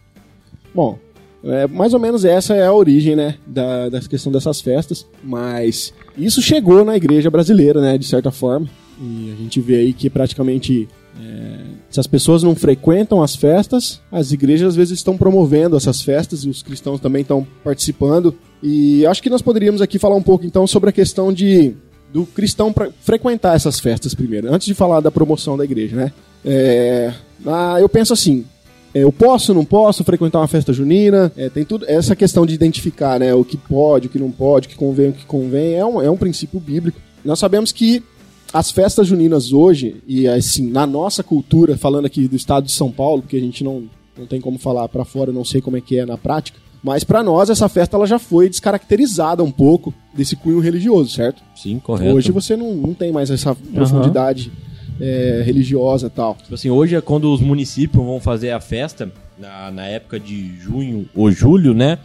Bom, 0.75 0.99
é, 1.45 1.67
mais 1.67 1.93
ou 1.93 2.01
menos 2.01 2.25
essa 2.25 2.55
é 2.55 2.67
a 2.67 2.73
origem, 2.73 3.17
né? 3.17 3.37
Da, 3.47 3.89
da 3.89 4.01
questão 4.01 4.31
dessas 4.31 4.61
festas. 4.61 5.07
Mas 5.23 5.93
isso 6.17 6.41
chegou 6.41 6.85
na 6.85 6.97
igreja 6.97 7.31
brasileira, 7.31 7.81
né? 7.81 7.99
De 7.99 8.07
certa 8.07 8.31
forma. 8.31 8.69
E 9.01 9.33
a 9.33 9.43
gente 9.43 9.61
vê 9.61 9.77
aí 9.77 9.93
que 9.93 10.09
praticamente. 10.09 10.89
é, 11.21 11.59
se 11.91 11.99
as 11.99 12.07
pessoas 12.07 12.43
não 12.43 12.55
frequentam 12.55 13.23
as 13.23 13.35
festas, 13.35 14.01
as 14.11 14.33
igrejas 14.33 14.69
às 14.69 14.77
vezes 14.77 14.99
estão 14.99 15.17
promovendo 15.17 15.77
essas 15.77 16.01
festas 16.01 16.45
e 16.45 16.49
os 16.49 16.63
cristãos 16.63 17.01
também 17.01 17.23
estão 17.23 17.47
participando. 17.65 18.35
E 18.63 19.05
acho 19.07 19.23
que 19.23 19.31
nós 19.31 19.43
poderíamos 19.43 19.83
aqui 19.83 19.99
falar 19.99 20.15
um 20.15 20.23
pouco 20.23 20.47
então 20.47 20.67
sobre 20.67 20.91
a 20.91 20.93
questão 20.93 21.33
de 21.33 21.75
do 22.13 22.27
cristão 22.27 22.75
frequentar 23.01 23.57
essas 23.57 23.81
festas 23.81 24.15
primeiro, 24.15 24.53
antes 24.53 24.67
de 24.67 24.75
falar 24.75 25.01
da 25.01 25.11
promoção 25.11 25.57
da 25.57 25.65
igreja, 25.65 25.97
né? 25.97 26.13
É, 26.45 27.13
ah, 27.47 27.81
eu 27.81 27.89
penso 27.89 28.13
assim, 28.13 28.45
é, 28.95 29.03
eu 29.03 29.13
posso, 29.13 29.55
não 29.55 29.65
posso 29.65 30.05
frequentar 30.05 30.41
uma 30.41 30.49
festa 30.49 30.73
junina? 30.73 31.33
É, 31.37 31.49
tem 31.49 31.65
tudo 31.65 31.85
essa 31.89 32.15
questão 32.15 32.45
de 32.45 32.55
identificar, 32.55 33.19
né, 33.19 33.35
o 33.35 33.45
que 33.45 33.57
pode, 33.57 34.07
o 34.07 34.11
que 34.11 34.19
não 34.19 34.31
pode, 34.31 34.67
o 34.67 34.71
que 34.71 34.77
convém, 34.77 35.11
o 35.11 35.13
que 35.13 35.25
convém, 35.25 35.75
é 35.75 35.85
um, 35.85 36.01
é 36.01 36.11
um 36.11 36.17
princípio 36.17 36.61
bíblico. 36.61 37.01
Nós 37.25 37.39
sabemos 37.39 37.73
que 37.73 38.03
as 38.53 38.71
festas 38.71 39.07
juninas 39.07 39.53
hoje 39.53 39.97
e 40.07 40.29
assim 40.29 40.71
na 40.71 40.87
nossa 40.87 41.23
cultura, 41.23 41.77
falando 41.77 42.05
aqui 42.05 42.29
do 42.29 42.37
estado 42.37 42.67
de 42.67 42.73
São 42.73 42.91
Paulo, 42.91 43.23
porque 43.23 43.37
a 43.37 43.41
gente 43.41 43.65
não 43.65 43.85
não 44.17 44.27
tem 44.27 44.43
como 44.43 44.59
falar 44.59 44.87
pra 44.89 45.07
fora, 45.07 45.31
eu 45.31 45.35
não 45.35 45.45
sei 45.45 45.63
como 45.63 45.79
é 45.79 45.81
que 45.81 45.99
é 45.99 46.05
na 46.05 46.19
prática. 46.19 46.59
Mas 46.83 47.03
para 47.03 47.23
nós 47.23 47.49
essa 47.49 47.67
festa 47.67 47.97
ela 47.97 48.07
já 48.07 48.19
foi 48.19 48.49
descaracterizada 48.49 49.43
um 49.43 49.51
pouco 49.51 49.95
desse 50.13 50.37
cunho 50.37 50.61
religioso, 50.61 51.11
certo? 51.11 51.43
Sim, 51.57 51.79
correto. 51.79 52.15
Hoje 52.15 52.31
você 52.31 52.57
não, 52.57 52.75
não 52.75 52.93
tem 52.93 53.11
mais 53.11 53.31
essa 53.31 53.55
profundidade 53.55 54.53
é, 55.01 55.43
religiosa 55.45 56.07
e 56.07 56.11
tal. 56.11 56.37
Tipo 56.43 56.55
assim, 56.55 56.71
hoje 56.71 56.95
é 56.95 57.01
quando 57.01 57.33
os 57.33 57.41
municípios 57.41 58.05
vão 58.05 58.21
fazer 58.21 58.51
a 58.51 58.61
festa, 58.61 59.11
na, 59.39 59.71
na 59.71 59.87
época 59.87 60.21
de 60.21 60.57
junho 60.59 61.09
ou 61.15 61.31
julho, 61.31 61.75
né? 61.75 61.99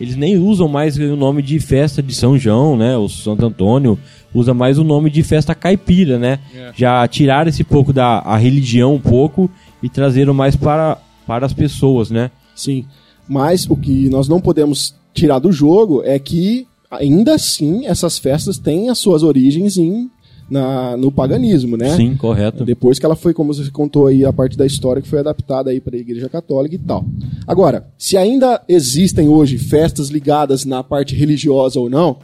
Eles 0.00 0.16
nem 0.16 0.36
usam 0.36 0.68
mais 0.68 0.96
o 0.98 1.16
nome 1.16 1.40
de 1.40 1.58
festa 1.60 2.02
de 2.02 2.14
São 2.14 2.36
João, 2.36 2.76
né? 2.76 2.96
O 2.96 3.08
Santo 3.08 3.46
Antônio 3.46 3.98
usa 4.34 4.52
mais 4.52 4.76
o 4.76 4.84
nome 4.84 5.08
de 5.08 5.22
festa 5.22 5.54
caipira, 5.54 6.18
né? 6.18 6.40
Já 6.76 7.06
tiraram 7.06 7.48
esse 7.48 7.62
pouco 7.62 7.92
da 7.92 8.18
a 8.18 8.36
religião 8.36 8.94
um 8.94 9.00
pouco 9.00 9.48
e 9.82 9.88
trazeram 9.88 10.34
mais 10.34 10.56
para, 10.56 10.98
para 11.26 11.46
as 11.46 11.52
pessoas, 11.52 12.10
né? 12.10 12.30
Sim. 12.56 12.84
Mas 13.28 13.68
o 13.68 13.76
que 13.76 14.08
nós 14.08 14.28
não 14.28 14.40
podemos 14.40 14.94
tirar 15.12 15.38
do 15.38 15.52
jogo 15.52 16.02
é 16.04 16.18
que 16.18 16.66
ainda 16.90 17.34
assim 17.34 17.86
essas 17.86 18.18
festas 18.18 18.58
têm 18.58 18.90
as 18.90 18.98
suas 18.98 19.22
origens 19.22 19.76
em 19.76 20.10
na, 20.48 20.96
no 20.96 21.10
paganismo, 21.10 21.76
né? 21.76 21.96
Sim, 21.96 22.16
correto. 22.16 22.64
Depois 22.64 22.98
que 22.98 23.06
ela 23.06 23.16
foi, 23.16 23.32
como 23.32 23.52
você 23.52 23.70
contou 23.70 24.06
aí, 24.06 24.24
a 24.24 24.32
parte 24.32 24.56
da 24.56 24.66
história 24.66 25.00
que 25.00 25.08
foi 25.08 25.20
adaptada 25.20 25.70
aí 25.70 25.80
para 25.80 25.96
a 25.96 25.98
Igreja 25.98 26.28
Católica 26.28 26.74
e 26.74 26.78
tal. 26.78 27.04
Agora, 27.46 27.86
se 27.98 28.16
ainda 28.16 28.62
existem 28.68 29.28
hoje 29.28 29.58
festas 29.58 30.08
ligadas 30.08 30.64
na 30.64 30.82
parte 30.82 31.14
religiosa 31.14 31.80
ou 31.80 31.88
não, 31.88 32.18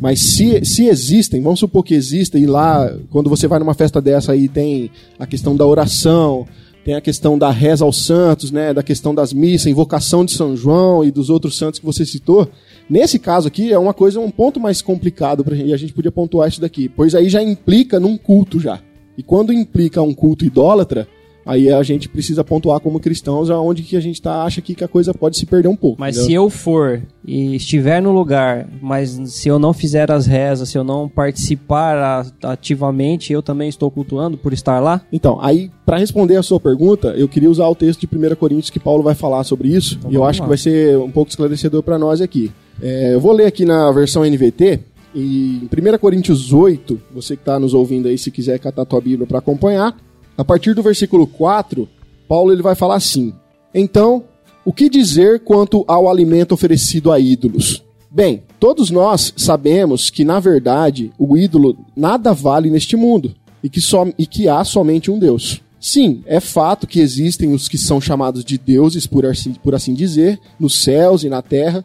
mas 0.00 0.20
se, 0.20 0.64
se 0.64 0.86
existem, 0.86 1.42
vamos 1.42 1.60
supor 1.60 1.84
que 1.84 1.94
existem, 1.94 2.42
e 2.42 2.46
lá, 2.46 2.90
quando 3.10 3.28
você 3.28 3.46
vai 3.46 3.58
numa 3.58 3.74
festa 3.74 4.00
dessa 4.00 4.32
aí, 4.32 4.48
tem 4.48 4.90
a 5.18 5.26
questão 5.26 5.54
da 5.54 5.66
oração, 5.66 6.46
tem 6.84 6.94
a 6.94 7.00
questão 7.02 7.38
da 7.38 7.50
reza 7.50 7.84
aos 7.84 8.06
santos, 8.06 8.50
né, 8.50 8.72
da 8.72 8.82
questão 8.82 9.14
das 9.14 9.32
missas, 9.32 9.66
invocação 9.66 10.24
de 10.24 10.32
São 10.32 10.56
João 10.56 11.04
e 11.04 11.10
dos 11.10 11.28
outros 11.28 11.56
santos 11.58 11.78
que 11.78 11.84
você 11.84 12.06
citou. 12.06 12.48
Nesse 12.90 13.20
caso 13.20 13.46
aqui 13.46 13.72
é 13.72 13.78
uma 13.78 13.94
coisa, 13.94 14.18
um 14.18 14.32
ponto 14.32 14.58
mais 14.58 14.82
complicado 14.82 15.44
pra 15.44 15.54
gente, 15.54 15.68
e 15.68 15.72
a 15.72 15.76
gente 15.76 15.92
podia 15.92 16.10
pontuar 16.10 16.48
isso 16.48 16.60
daqui, 16.60 16.88
pois 16.88 17.14
aí 17.14 17.28
já 17.28 17.40
implica 17.40 18.00
num 18.00 18.18
culto 18.18 18.58
já. 18.58 18.80
E 19.16 19.22
quando 19.22 19.52
implica 19.52 20.02
um 20.02 20.12
culto 20.12 20.44
idólatra, 20.44 21.06
aí 21.44 21.72
a 21.72 21.82
gente 21.82 22.08
precisa 22.08 22.44
pontuar 22.44 22.80
como 22.80 23.00
cristãos 23.00 23.50
aonde 23.50 23.82
que 23.82 23.96
a 23.96 24.00
gente 24.00 24.20
tá, 24.20 24.42
acha 24.42 24.60
que 24.60 24.82
a 24.82 24.88
coisa 24.88 25.12
pode 25.14 25.36
se 25.36 25.46
perder 25.46 25.68
um 25.68 25.76
pouco. 25.76 26.00
Mas 26.00 26.16
entendeu? 26.16 26.26
se 26.26 26.34
eu 26.34 26.50
for 26.50 27.02
e 27.24 27.54
estiver 27.56 28.00
no 28.00 28.12
lugar, 28.12 28.68
mas 28.80 29.10
se 29.26 29.48
eu 29.48 29.58
não 29.58 29.72
fizer 29.72 30.10
as 30.10 30.26
rezas, 30.26 30.68
se 30.68 30.78
eu 30.78 30.84
não 30.84 31.08
participar 31.08 32.26
ativamente, 32.42 33.32
eu 33.32 33.42
também 33.42 33.68
estou 33.68 33.90
cultuando 33.90 34.36
por 34.36 34.52
estar 34.52 34.80
lá? 34.80 35.00
Então, 35.12 35.38
aí, 35.40 35.70
para 35.84 35.98
responder 35.98 36.36
a 36.36 36.42
sua 36.42 36.60
pergunta, 36.60 37.08
eu 37.16 37.28
queria 37.28 37.50
usar 37.50 37.66
o 37.68 37.74
texto 37.74 38.00
de 38.00 38.08
1 38.16 38.34
Coríntios 38.36 38.70
que 38.70 38.80
Paulo 38.80 39.02
vai 39.02 39.14
falar 39.14 39.44
sobre 39.44 39.68
isso, 39.68 39.96
Então 39.98 40.10
e 40.10 40.14
eu 40.14 40.24
acho 40.24 40.40
lá. 40.40 40.46
que 40.46 40.48
vai 40.48 40.58
ser 40.58 40.96
um 40.98 41.10
pouco 41.10 41.30
esclarecedor 41.30 41.82
para 41.82 41.98
nós 41.98 42.20
aqui. 42.20 42.50
É, 42.80 43.14
eu 43.14 43.20
vou 43.20 43.32
ler 43.32 43.46
aqui 43.46 43.64
na 43.64 43.90
versão 43.92 44.24
NVT, 44.24 44.80
e 45.14 45.62
em 45.62 45.94
1 45.94 45.98
Coríntios 45.98 46.52
8, 46.52 47.00
você 47.12 47.34
que 47.36 47.42
está 47.42 47.58
nos 47.58 47.74
ouvindo 47.74 48.08
aí, 48.08 48.16
se 48.16 48.30
quiser 48.30 48.58
catar 48.58 48.82
a 48.82 48.86
tua 48.86 49.00
Bíblia 49.00 49.26
para 49.26 49.38
acompanhar, 49.38 49.96
a 50.40 50.44
partir 50.44 50.72
do 50.72 50.82
versículo 50.82 51.26
4, 51.26 51.86
Paulo 52.26 52.50
ele 52.50 52.62
vai 52.62 52.74
falar 52.74 52.94
assim: 52.96 53.34
Então, 53.74 54.24
o 54.64 54.72
que 54.72 54.88
dizer 54.88 55.40
quanto 55.40 55.84
ao 55.86 56.08
alimento 56.08 56.52
oferecido 56.52 57.12
a 57.12 57.20
ídolos? 57.20 57.84
Bem, 58.10 58.42
todos 58.58 58.90
nós 58.90 59.34
sabemos 59.36 60.08
que, 60.08 60.24
na 60.24 60.40
verdade, 60.40 61.12
o 61.18 61.36
ídolo 61.36 61.76
nada 61.94 62.32
vale 62.32 62.70
neste 62.70 62.96
mundo 62.96 63.34
e 63.62 63.68
que, 63.68 63.80
e 64.16 64.26
que 64.26 64.48
há 64.48 64.64
somente 64.64 65.10
um 65.10 65.18
Deus. 65.18 65.60
Sim, 65.78 66.22
é 66.24 66.40
fato 66.40 66.86
que 66.86 67.00
existem 67.00 67.52
os 67.52 67.68
que 67.68 67.76
são 67.76 68.00
chamados 68.00 68.42
de 68.42 68.56
deuses, 68.56 69.06
por 69.06 69.26
assim, 69.26 69.52
por 69.52 69.74
assim 69.74 69.92
dizer, 69.92 70.40
nos 70.58 70.82
céus 70.82 71.22
e 71.22 71.28
na 71.28 71.42
terra, 71.42 71.84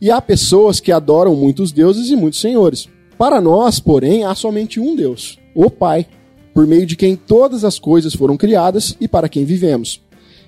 e 0.00 0.12
há 0.12 0.20
pessoas 0.22 0.78
que 0.78 0.92
adoram 0.92 1.34
muitos 1.34 1.72
deuses 1.72 2.08
e 2.08 2.14
muitos 2.14 2.40
senhores. 2.40 2.88
Para 3.18 3.40
nós, 3.40 3.80
porém, 3.80 4.22
há 4.22 4.32
somente 4.36 4.78
um 4.78 4.94
Deus, 4.94 5.40
o 5.56 5.68
Pai, 5.68 6.06
por 6.56 6.66
meio 6.66 6.86
de 6.86 6.96
quem 6.96 7.16
todas 7.16 7.64
as 7.64 7.78
coisas 7.78 8.14
foram 8.14 8.34
criadas 8.34 8.96
e 8.98 9.06
para 9.06 9.28
quem 9.28 9.44
vivemos. 9.44 10.00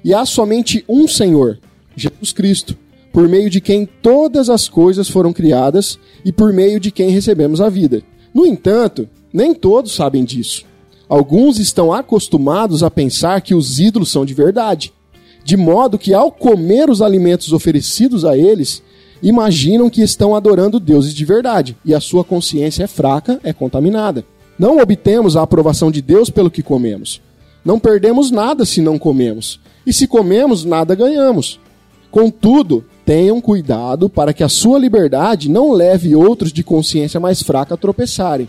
E 0.03 0.15
há 0.15 0.25
somente 0.25 0.83
um 0.89 1.07
Senhor, 1.07 1.59
Jesus 1.95 2.33
Cristo, 2.33 2.75
por 3.13 3.29
meio 3.29 3.51
de 3.51 3.61
quem 3.61 3.85
todas 3.85 4.49
as 4.49 4.71
coisas 4.71 5.07
foram 5.07 5.35
criadas 5.35 5.99
e 6.25 6.33
por 6.33 6.51
meio 6.51 6.81
de 6.81 6.91
quem 6.91 7.11
recebemos 7.11 7.61
a 7.61 7.69
vida. 7.69 8.03
No 8.33 8.47
entanto, 8.47 9.07
nem 9.31 9.53
todos 9.53 9.95
sabem 9.95 10.25
disso. 10.25 10.65
Alguns 11.07 11.59
estão 11.59 11.93
acostumados 11.93 12.83
a 12.83 12.91
pensar 12.91 13.43
que 13.43 13.55
os 13.55 13.79
ídolos 13.79 14.11
são 14.11 14.25
de 14.25 14.33
verdade, 14.33 14.95
de 15.45 15.59
modo 15.59 15.99
que 15.99 16.15
ao 16.15 16.33
comer 16.33 16.89
os 16.89 17.03
alimentos 17.03 17.53
oferecidos 17.53 18.25
a 18.25 18.35
eles, 18.35 18.83
imaginam 19.23 19.91
que 19.91 20.01
estão 20.01 20.35
adorando 20.35 20.81
deuses 20.81 21.13
de 21.13 21.27
verdade 21.27 21.77
e 21.85 21.95
a 21.95 22.01
sua 22.01 22.25
consciência 22.25 22.85
é 22.85 22.87
fraca, 22.87 23.39
é 23.45 23.53
contaminada. 23.53 24.25
Não 24.59 24.79
obtemos 24.79 25.37
a 25.37 25.43
aprovação 25.43 25.91
de 25.91 26.03
Deus 26.03 26.31
pelo 26.31 26.51
que 26.51 26.63
comemos. 26.63 27.21
Não 27.65 27.79
perdemos 27.79 28.31
nada 28.31 28.65
se 28.65 28.81
não 28.81 28.99
comemos, 28.99 29.61
e 29.87 29.93
se 29.93 30.07
comemos, 30.07 30.65
nada 30.65 30.95
ganhamos. 30.95 31.61
Contudo, 32.11 32.85
tenham 33.05 33.41
cuidado 33.41 34.09
para 34.09 34.33
que 34.33 34.43
a 34.43 34.49
sua 34.49 34.79
liberdade 34.79 35.49
não 35.49 35.73
leve 35.73 36.15
outros 36.15 36.53
de 36.53 36.63
consciência 36.63 37.21
mais 37.21 37.43
fraca 37.43 37.75
a 37.75 37.77
tropeçarem. 37.77 38.49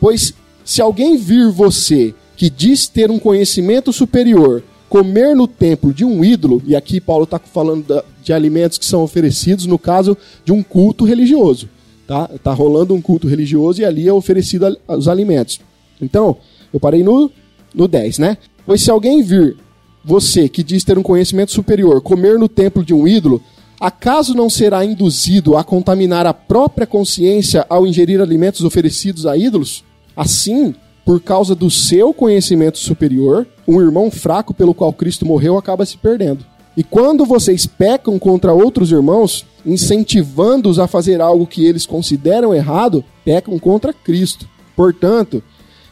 Pois 0.00 0.34
se 0.64 0.80
alguém 0.80 1.16
vir 1.16 1.50
você 1.50 2.14
que 2.36 2.48
diz 2.48 2.88
ter 2.88 3.10
um 3.10 3.18
conhecimento 3.18 3.92
superior 3.92 4.62
comer 4.88 5.34
no 5.34 5.48
templo 5.48 5.92
de 5.92 6.04
um 6.04 6.22
ídolo, 6.22 6.62
e 6.66 6.76
aqui 6.76 7.00
Paulo 7.00 7.24
está 7.24 7.38
falando 7.38 8.04
de 8.22 8.32
alimentos 8.32 8.76
que 8.76 8.84
são 8.84 9.02
oferecidos 9.02 9.64
no 9.64 9.78
caso 9.78 10.16
de 10.44 10.52
um 10.52 10.62
culto 10.62 11.04
religioso. 11.04 11.68
Tá, 12.12 12.28
tá 12.42 12.52
rolando 12.52 12.92
um 12.92 13.00
culto 13.00 13.26
religioso 13.26 13.80
e 13.80 13.86
ali 13.86 14.06
é 14.06 14.12
oferecido 14.12 14.76
os 14.86 15.08
alimentos. 15.08 15.58
Então, 15.98 16.36
eu 16.70 16.78
parei 16.78 17.02
no, 17.02 17.30
no 17.74 17.88
10, 17.88 18.18
né? 18.18 18.36
Pois 18.66 18.82
se 18.82 18.90
alguém 18.90 19.22
vir 19.22 19.56
você 20.04 20.46
que 20.46 20.62
diz 20.62 20.84
ter 20.84 20.98
um 20.98 21.02
conhecimento 21.02 21.52
superior 21.52 22.02
comer 22.02 22.38
no 22.38 22.50
templo 22.50 22.84
de 22.84 22.92
um 22.92 23.08
ídolo, 23.08 23.40
acaso 23.80 24.34
não 24.34 24.50
será 24.50 24.84
induzido 24.84 25.56
a 25.56 25.64
contaminar 25.64 26.26
a 26.26 26.34
própria 26.34 26.86
consciência 26.86 27.64
ao 27.66 27.86
ingerir 27.86 28.20
alimentos 28.20 28.62
oferecidos 28.62 29.24
a 29.24 29.34
ídolos? 29.34 29.82
Assim, 30.14 30.74
por 31.06 31.18
causa 31.18 31.54
do 31.54 31.70
seu 31.70 32.12
conhecimento 32.12 32.76
superior, 32.76 33.46
um 33.66 33.80
irmão 33.80 34.10
fraco 34.10 34.52
pelo 34.52 34.74
qual 34.74 34.92
Cristo 34.92 35.24
morreu 35.24 35.56
acaba 35.56 35.86
se 35.86 35.96
perdendo. 35.96 36.44
E 36.76 36.82
quando 36.82 37.24
vocês 37.26 37.66
pecam 37.66 38.18
contra 38.18 38.52
outros 38.52 38.90
irmãos, 38.90 39.44
incentivando-os 39.64 40.78
a 40.78 40.86
fazer 40.86 41.20
algo 41.20 41.46
que 41.46 41.64
eles 41.64 41.84
consideram 41.84 42.54
errado, 42.54 43.04
pecam 43.24 43.58
contra 43.58 43.92
Cristo. 43.92 44.48
Portanto, 44.74 45.42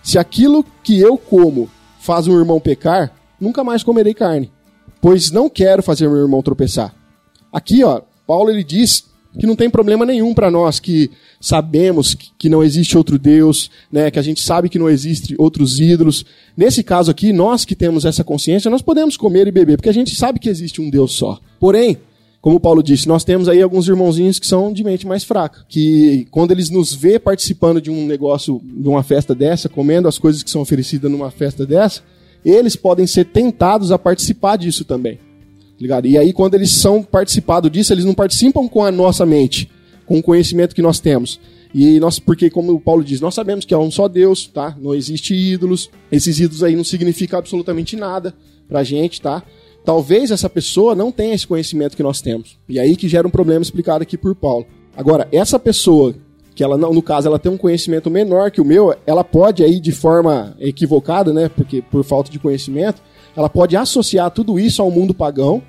se 0.02 0.18
aquilo 0.18 0.64
que 0.82 0.98
eu 0.98 1.18
como 1.18 1.68
faz 1.98 2.26
um 2.26 2.38
irmão 2.38 2.58
pecar, 2.58 3.12
nunca 3.38 3.62
mais 3.62 3.82
comerei 3.82 4.14
carne, 4.14 4.50
pois 5.00 5.30
não 5.30 5.50
quero 5.50 5.82
fazer 5.82 6.08
meu 6.08 6.18
irmão 6.18 6.42
tropeçar. 6.42 6.94
Aqui, 7.52 7.84
ó, 7.84 8.00
Paulo 8.26 8.50
ele 8.50 8.64
diz 8.64 9.09
que 9.38 9.46
não 9.46 9.54
tem 9.56 9.70
problema 9.70 10.04
nenhum 10.04 10.34
para 10.34 10.50
nós 10.50 10.80
que 10.80 11.10
sabemos 11.40 12.14
que 12.14 12.48
não 12.48 12.62
existe 12.62 12.96
outro 12.96 13.18
Deus, 13.18 13.70
né, 13.90 14.10
que 14.10 14.18
a 14.18 14.22
gente 14.22 14.42
sabe 14.42 14.68
que 14.68 14.78
não 14.78 14.88
existe 14.88 15.34
outros 15.38 15.78
ídolos. 15.78 16.24
Nesse 16.56 16.82
caso 16.82 17.10
aqui, 17.10 17.32
nós 17.32 17.64
que 17.64 17.76
temos 17.76 18.04
essa 18.04 18.24
consciência, 18.24 18.70
nós 18.70 18.82
podemos 18.82 19.16
comer 19.16 19.46
e 19.46 19.52
beber, 19.52 19.76
porque 19.76 19.88
a 19.88 19.94
gente 19.94 20.14
sabe 20.16 20.38
que 20.38 20.48
existe 20.48 20.80
um 20.80 20.90
Deus 20.90 21.12
só. 21.12 21.38
Porém, 21.58 21.98
como 22.40 22.58
Paulo 22.58 22.82
disse, 22.82 23.06
nós 23.06 23.22
temos 23.22 23.48
aí 23.48 23.60
alguns 23.60 23.86
irmãozinhos 23.86 24.38
que 24.38 24.46
são 24.46 24.72
de 24.72 24.82
mente 24.82 25.06
mais 25.06 25.24
fraca, 25.24 25.64
que 25.68 26.26
quando 26.30 26.52
eles 26.52 26.70
nos 26.70 26.94
vê 26.94 27.18
participando 27.18 27.80
de 27.80 27.90
um 27.90 28.06
negócio, 28.06 28.60
de 28.64 28.88
uma 28.88 29.02
festa 29.02 29.34
dessa, 29.34 29.68
comendo 29.68 30.08
as 30.08 30.18
coisas 30.18 30.42
que 30.42 30.50
são 30.50 30.62
oferecidas 30.62 31.10
numa 31.10 31.30
festa 31.30 31.66
dessa, 31.66 32.02
eles 32.44 32.76
podem 32.76 33.06
ser 33.06 33.26
tentados 33.26 33.92
a 33.92 33.98
participar 33.98 34.56
disso 34.56 34.84
também. 34.84 35.18
Ligado? 35.80 36.06
E 36.06 36.18
aí, 36.18 36.32
quando 36.32 36.54
eles 36.54 36.72
são 36.72 37.02
participados 37.02 37.70
disso, 37.70 37.92
eles 37.92 38.04
não 38.04 38.12
participam 38.12 38.68
com 38.68 38.84
a 38.84 38.90
nossa 38.90 39.24
mente, 39.24 39.70
com 40.04 40.18
o 40.18 40.22
conhecimento 40.22 40.74
que 40.74 40.82
nós 40.82 41.00
temos. 41.00 41.40
E 41.72 41.98
nós, 41.98 42.18
porque, 42.18 42.50
como 42.50 42.72
o 42.72 42.80
Paulo 42.80 43.02
diz, 43.02 43.20
nós 43.20 43.34
sabemos 43.34 43.64
que 43.64 43.72
é 43.72 43.78
um 43.78 43.90
só 43.90 44.06
Deus, 44.06 44.46
tá? 44.46 44.76
Não 44.78 44.94
existe 44.94 45.34
ídolos. 45.34 45.88
Esses 46.12 46.38
ídolos 46.38 46.62
aí 46.62 46.76
não 46.76 46.84
significam 46.84 47.38
absolutamente 47.38 47.96
nada 47.96 48.34
pra 48.68 48.84
gente, 48.84 49.22
tá? 49.22 49.42
Talvez 49.84 50.30
essa 50.30 50.50
pessoa 50.50 50.94
não 50.94 51.10
tenha 51.10 51.34
esse 51.34 51.46
conhecimento 51.46 51.96
que 51.96 52.02
nós 52.02 52.20
temos. 52.20 52.58
E 52.68 52.78
aí 52.78 52.94
que 52.94 53.08
gera 53.08 53.26
um 53.26 53.30
problema 53.30 53.62
explicado 53.62 54.02
aqui 54.02 54.18
por 54.18 54.34
Paulo. 54.34 54.66
Agora, 54.94 55.26
essa 55.32 55.58
pessoa 55.58 56.14
que 56.54 56.62
ela 56.62 56.76
não, 56.76 56.92
no 56.92 57.00
caso, 57.00 57.26
ela 57.26 57.38
tem 57.38 57.50
um 57.50 57.56
conhecimento 57.56 58.10
menor 58.10 58.50
que 58.50 58.60
o 58.60 58.64
meu, 58.64 58.94
ela 59.06 59.24
pode 59.24 59.62
aí 59.64 59.80
de 59.80 59.92
forma 59.92 60.54
equivocada, 60.60 61.32
né? 61.32 61.48
Porque 61.48 61.80
por 61.80 62.04
falta 62.04 62.30
de 62.30 62.38
conhecimento, 62.38 63.00
ela 63.34 63.48
pode 63.48 63.76
associar 63.76 64.30
tudo 64.30 64.58
isso 64.58 64.82
ao 64.82 64.90
mundo 64.90 65.14
pagão, 65.14 65.62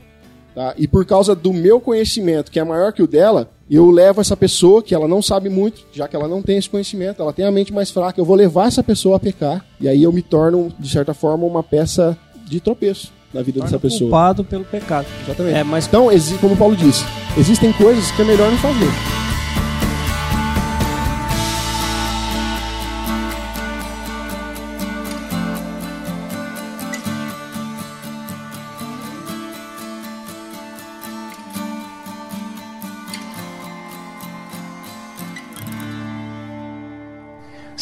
tá? 0.54 0.74
E 0.78 0.88
por 0.88 1.06
causa 1.06 1.36
do 1.36 1.54
meu 1.54 1.80
conhecimento, 1.80 2.52
que 2.52 2.60
é 2.60 2.64
maior 2.64 2.92
que 2.94 3.02
o 3.02 3.08
dela, 3.08 3.50
eu 3.70 3.90
levo 3.90 4.22
essa 4.22 4.36
pessoa 4.36 4.84
que 4.84 4.94
ela 4.94 5.08
não 5.08 5.22
sabe 5.22 5.50
muito, 5.50 5.86
já 5.94 6.08
que 6.08 6.16
ela 6.16 6.28
não 6.28 6.42
tem 6.42 6.58
esse 6.58 6.70
conhecimento, 6.70 7.22
ela 7.22 7.34
tem 7.34 7.46
a 7.46 7.52
mente 7.52 7.74
mais 7.74 7.90
fraca, 7.90 8.20
eu 8.20 8.26
vou 8.26 8.36
levar 8.36 8.68
essa 8.68 8.84
pessoa 8.84 9.18
a 9.18 9.20
pecar, 9.20 9.66
e 9.80 9.88
aí 9.88 10.04
eu 10.04 10.12
me 10.12 10.22
torno, 10.22 10.72
de 10.78 10.90
certa 10.90 11.14
forma, 11.14 11.46
uma 11.46 11.64
peça 11.64 12.18
de 12.46 12.60
tropeço. 12.60 13.12
na 13.34 13.42
vida 13.42 13.62
dessa 13.62 13.80
pessoa. 13.80 14.10
culpado 14.10 14.44
pelo 14.44 14.66
pecado. 14.66 15.08
Exatamente. 15.24 15.58
É, 15.58 15.64
mas 15.64 15.88
Então, 15.88 16.10
como 16.42 16.54
o 16.54 16.58
Paulo 16.58 16.76
disse, 16.76 17.06
existem 17.38 17.72
coisas 17.72 18.12
que 18.12 18.22
é 18.22 18.26
melhor 18.26 18.52
não 18.52 18.58
fazer. 18.58 19.21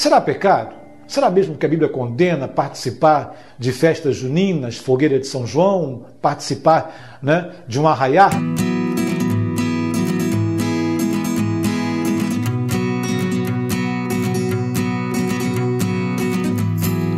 Será 0.10 0.22
pecado? 0.22 0.76
Será 1.08 1.30
mesmo 1.30 1.56
que 1.56 1.68
a 1.68 1.70
Bíblia 1.70 1.88
condena 1.88 2.48
participar 2.48 3.54
de 3.60 3.72
festas 3.72 4.16
juninas, 4.16 4.76
fogueira 4.76 5.20
de 5.20 5.28
São 5.28 5.46
João, 5.46 6.08
participar 6.20 7.20
né, 7.22 7.52
de 7.68 7.80
um 7.80 7.88
arraiá? 7.88 8.32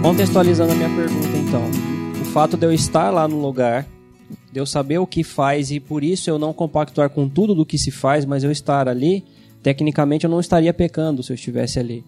Contextualizando 0.02 0.74
a 0.74 0.76
minha 0.76 0.90
pergunta, 0.90 1.38
então. 1.38 1.64
O 2.22 2.26
fato 2.26 2.58
de 2.58 2.66
eu 2.66 2.74
estar 2.74 3.10
lá 3.10 3.26
no 3.26 3.42
lugar, 3.42 3.86
de 4.52 4.60
eu 4.60 4.66
saber 4.66 4.98
o 4.98 5.08
que 5.08 5.24
faz 5.24 5.72
e 5.72 5.80
por 5.80 6.04
isso 6.04 6.30
eu 6.30 6.38
não 6.38 6.52
compactuar 6.52 7.10
com 7.10 7.30
tudo 7.30 7.56
do 7.56 7.66
que 7.66 7.78
se 7.78 7.90
faz, 7.90 8.26
mas 8.26 8.44
eu 8.44 8.52
estar 8.52 8.90
ali, 8.90 9.24
tecnicamente 9.64 10.26
eu 10.26 10.30
não 10.30 10.42
estaria 10.42 10.74
pecando 10.74 11.24
se 11.24 11.32
eu 11.32 11.36
estivesse 11.36 11.80
ali. 11.80 12.04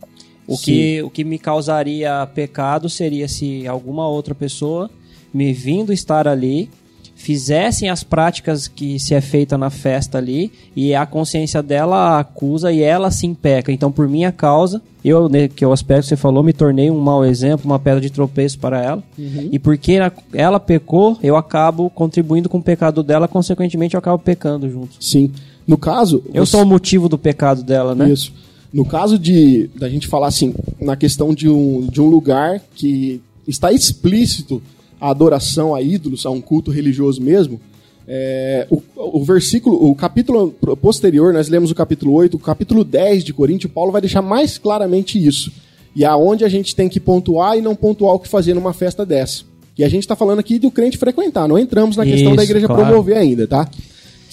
O 0.47 0.57
que, 0.57 1.01
o 1.03 1.09
que 1.09 1.23
me 1.23 1.39
causaria 1.39 2.27
pecado 2.35 2.89
seria 2.89 3.27
se 3.27 3.65
alguma 3.67 4.07
outra 4.07 4.35
pessoa 4.35 4.89
me 5.33 5.53
vindo 5.53 5.91
estar 5.93 6.27
ali 6.27 6.69
fizessem 7.15 7.89
as 7.89 8.03
práticas 8.03 8.67
que 8.67 9.00
se 9.00 9.13
é 9.13 9.21
feita 9.21 9.57
na 9.57 9.69
festa 9.69 10.17
ali 10.17 10.51
e 10.75 10.93
a 10.93 11.05
consciência 11.05 11.63
dela 11.63 12.19
acusa 12.19 12.71
e 12.71 12.81
ela 12.81 13.09
sim 13.12 13.33
peca. 13.33 13.71
Então, 13.71 13.89
por 13.91 14.09
minha 14.09 14.29
causa, 14.31 14.81
eu, 15.05 15.29
né, 15.29 15.47
que 15.47 15.63
é 15.63 15.67
o 15.67 15.71
aspecto 15.71 16.01
que 16.03 16.09
você 16.09 16.17
falou, 16.17 16.43
me 16.43 16.51
tornei 16.51 16.91
um 16.91 17.00
mau 17.00 17.23
exemplo, 17.23 17.65
uma 17.65 17.79
pedra 17.79 18.01
de 18.01 18.09
tropeço 18.09 18.59
para 18.59 18.81
ela. 18.81 19.03
E 19.17 19.57
porque 19.57 19.93
ela 20.33 20.59
pecou, 20.59 21.17
eu 21.23 21.38
acabo 21.38 21.89
contribuindo 21.89 22.50
com 22.50 22.57
o 22.57 22.63
pecado 22.63 23.01
dela, 23.01 23.27
consequentemente 23.27 23.95
eu 23.95 24.00
acabo 24.00 24.19
pecando 24.21 24.69
junto. 24.69 24.95
Sim. 25.00 25.31
No 25.65 25.77
caso. 25.77 26.21
Eu 26.33 26.45
você- 26.45 26.51
sou 26.51 26.63
o 26.63 26.65
motivo 26.65 27.07
do 27.07 27.17
pecado 27.17 27.63
dela, 27.63 27.95
né? 27.95 28.09
Isso. 28.09 28.33
No 28.74 28.84
caso 28.84 29.20
de 29.20 29.70
da 29.75 29.88
gente 29.88 30.08
falar 30.08 30.27
assim, 30.27 30.53
na 30.82 30.96
questão 30.96 31.34
de 31.34 31.48
um, 31.48 31.86
de 31.86 32.01
um 32.01 32.08
lugar 32.08 32.60
que 32.75 33.22
está 33.48 33.72
explícito 33.72 34.62
a 35.00 35.10
adoração 35.10 35.75
a 35.75 35.82
ídolos, 35.82 36.25
a 36.25 36.32
um 36.32 36.42
culto 36.42 36.72
religioso 36.72 37.22
mesmo, 37.22 37.62
é, 38.08 38.68
o, 38.70 38.82
o 38.96 39.24
versículo, 39.24 39.89
o 39.89 39.94
capítulo 39.94 40.51
posterior, 40.82 41.34
nós 41.34 41.50
lemos 41.50 41.72
o 41.72 41.75
capítulo 41.75 42.13
8, 42.13 42.36
o 42.36 42.39
capítulo 42.39 42.84
10 42.84 43.24
de 43.24 43.34
Coríntios, 43.34 43.72
Paulo 43.72 43.92
vai 43.92 44.01
deixar 44.01 44.22
mais 44.22 44.58
claramente 44.58 45.24
isso. 45.24 45.51
E 45.96 46.03
aonde 46.03 46.44
a 46.44 46.50
gente 46.50 46.75
tem 46.75 46.89
que 46.89 47.00
pontuar 47.00 47.58
e 47.58 47.62
não 47.62 47.75
pontuar 47.75 48.15
o 48.15 48.20
que 48.20 48.27
fazer 48.27 48.53
numa 48.53 48.74
festa 48.74 49.06
dessa. 49.06 49.44
E 49.77 49.84
a 49.84 49.89
gente 49.89 50.03
está 50.03 50.15
falando 50.15 50.39
aqui 50.39 50.60
do 50.60 50.72
crente 50.72 50.98
frequentar, 50.98 51.48
não 51.48 51.58
entramos 51.58 51.96
na 51.96 52.06
questão 52.06 52.36
da 52.36 52.44
Isso, 52.44 52.51
igreja 52.51 52.68
claro. 52.68 52.86
promover 52.86 53.18
ainda, 53.18 53.48
tá? 53.48 53.70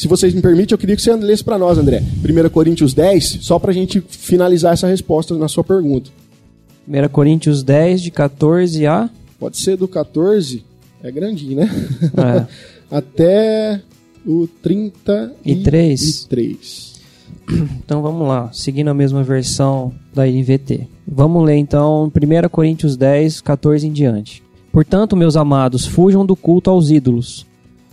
Se 0.00 0.08
vocês 0.08 0.32
me 0.32 0.40
permitem, 0.40 0.72
eu 0.72 0.78
queria 0.78 0.96
que 0.96 1.02
você 1.02 1.14
lesse 1.14 1.44
para 1.44 1.58
nós, 1.58 1.76
André. 1.76 2.02
1 2.26 2.48
Coríntios 2.48 2.94
10, 2.94 3.40
só 3.42 3.58
para 3.58 3.70
a 3.70 3.74
gente 3.74 4.00
finalizar 4.00 4.72
essa 4.72 4.86
resposta 4.86 5.36
na 5.36 5.46
sua 5.46 5.62
pergunta. 5.62 6.10
1 6.88 7.06
Coríntios 7.10 7.62
10, 7.62 8.00
de 8.00 8.10
14 8.10 8.86
a. 8.86 9.10
Pode 9.38 9.58
ser 9.58 9.76
do 9.76 9.86
14, 9.86 10.64
é 11.02 11.10
grandinho, 11.10 11.56
né? 11.56 11.70
É. 12.16 12.46
Até 12.96 13.82
o 14.26 14.48
33. 14.62 15.34
E 15.44 16.26
três. 16.28 16.94
Então 17.84 18.00
vamos 18.00 18.26
lá, 18.26 18.50
seguindo 18.54 18.88
a 18.88 18.94
mesma 18.94 19.22
versão 19.22 19.92
da 20.14 20.24
NVT. 20.24 20.88
Vamos 21.06 21.44
ler 21.44 21.56
então 21.56 22.06
1 22.06 22.48
Coríntios 22.48 22.96
10, 22.96 23.42
14 23.42 23.86
em 23.86 23.92
diante. 23.92 24.42
Portanto, 24.72 25.14
meus 25.14 25.36
amados, 25.36 25.84
fujam 25.84 26.24
do 26.24 26.34
culto 26.34 26.70
aos 26.70 26.88
ídolos. 26.90 27.46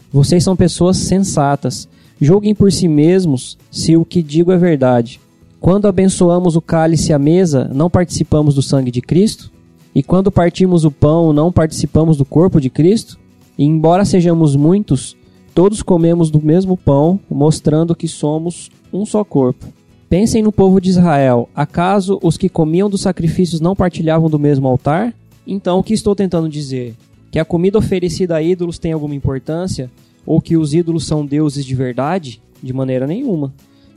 Vocês 0.09 0.41
são 0.41 0.55
pessoas 0.55 0.95
sensatas. 0.95 1.89
Julguem 2.19 2.55
por 2.55 2.71
si 2.71 2.87
mesmos 2.87 3.57
se 3.69 3.95
o 3.95 4.03
que 4.03 4.23
digo 4.23 4.51
é 4.51 4.57
verdade. 4.57 5.19
Quando 5.59 5.87
abençoamos 5.87 6.55
o 6.55 6.61
cálice 6.61 7.13
à 7.13 7.19
mesa, 7.19 7.69
não 7.73 7.89
participamos 7.89 8.55
do 8.55 8.61
sangue 8.61 8.91
de 8.91 9.01
Cristo? 9.01 9.51
E 9.93 10.03
quando 10.03 10.31
partimos 10.31 10.85
o 10.85 10.91
pão, 10.91 11.33
não 11.33 11.51
participamos 11.51 12.17
do 12.17 12.25
corpo 12.25 12.61
de 12.61 12.69
Cristo? 12.69 13.19
E 13.57 13.65
embora 13.65 14.05
sejamos 14.05 14.55
muitos, 14.55 15.15
todos 15.53 15.81
comemos 15.81 16.29
do 16.29 16.41
mesmo 16.41 16.77
pão, 16.77 17.19
mostrando 17.29 17.95
que 17.95 18.07
somos 18.07 18.69
um 18.93 19.05
só 19.05 19.23
corpo. 19.23 19.65
Pensem 20.09 20.41
no 20.41 20.51
povo 20.51 20.79
de 20.79 20.89
Israel. 20.89 21.49
Acaso 21.55 22.19
os 22.23 22.37
que 22.37 22.47
comiam 22.47 22.89
dos 22.89 23.01
sacrifícios 23.01 23.59
não 23.59 23.75
partilhavam 23.75 24.29
do 24.29 24.39
mesmo 24.39 24.67
altar? 24.67 25.13
Então, 25.45 25.79
o 25.79 25.83
que 25.83 25.93
estou 25.93 26.15
tentando 26.15 26.47
dizer? 26.47 26.95
Que 27.31 27.39
a 27.39 27.45
comida 27.45 27.77
oferecida 27.77 28.35
a 28.35 28.41
ídolos 28.41 28.79
tem 28.79 28.93
alguma 28.93 29.15
importância? 29.15 29.91
Ou 30.27 30.41
que 30.41 30.57
os 30.57 30.73
ídolos 30.73 31.07
são 31.07 31.25
deuses 31.25 31.65
de 31.65 31.73
verdade? 31.73 32.41
De 32.61 32.73
maneira 32.73 33.07
nenhuma. 33.07 33.53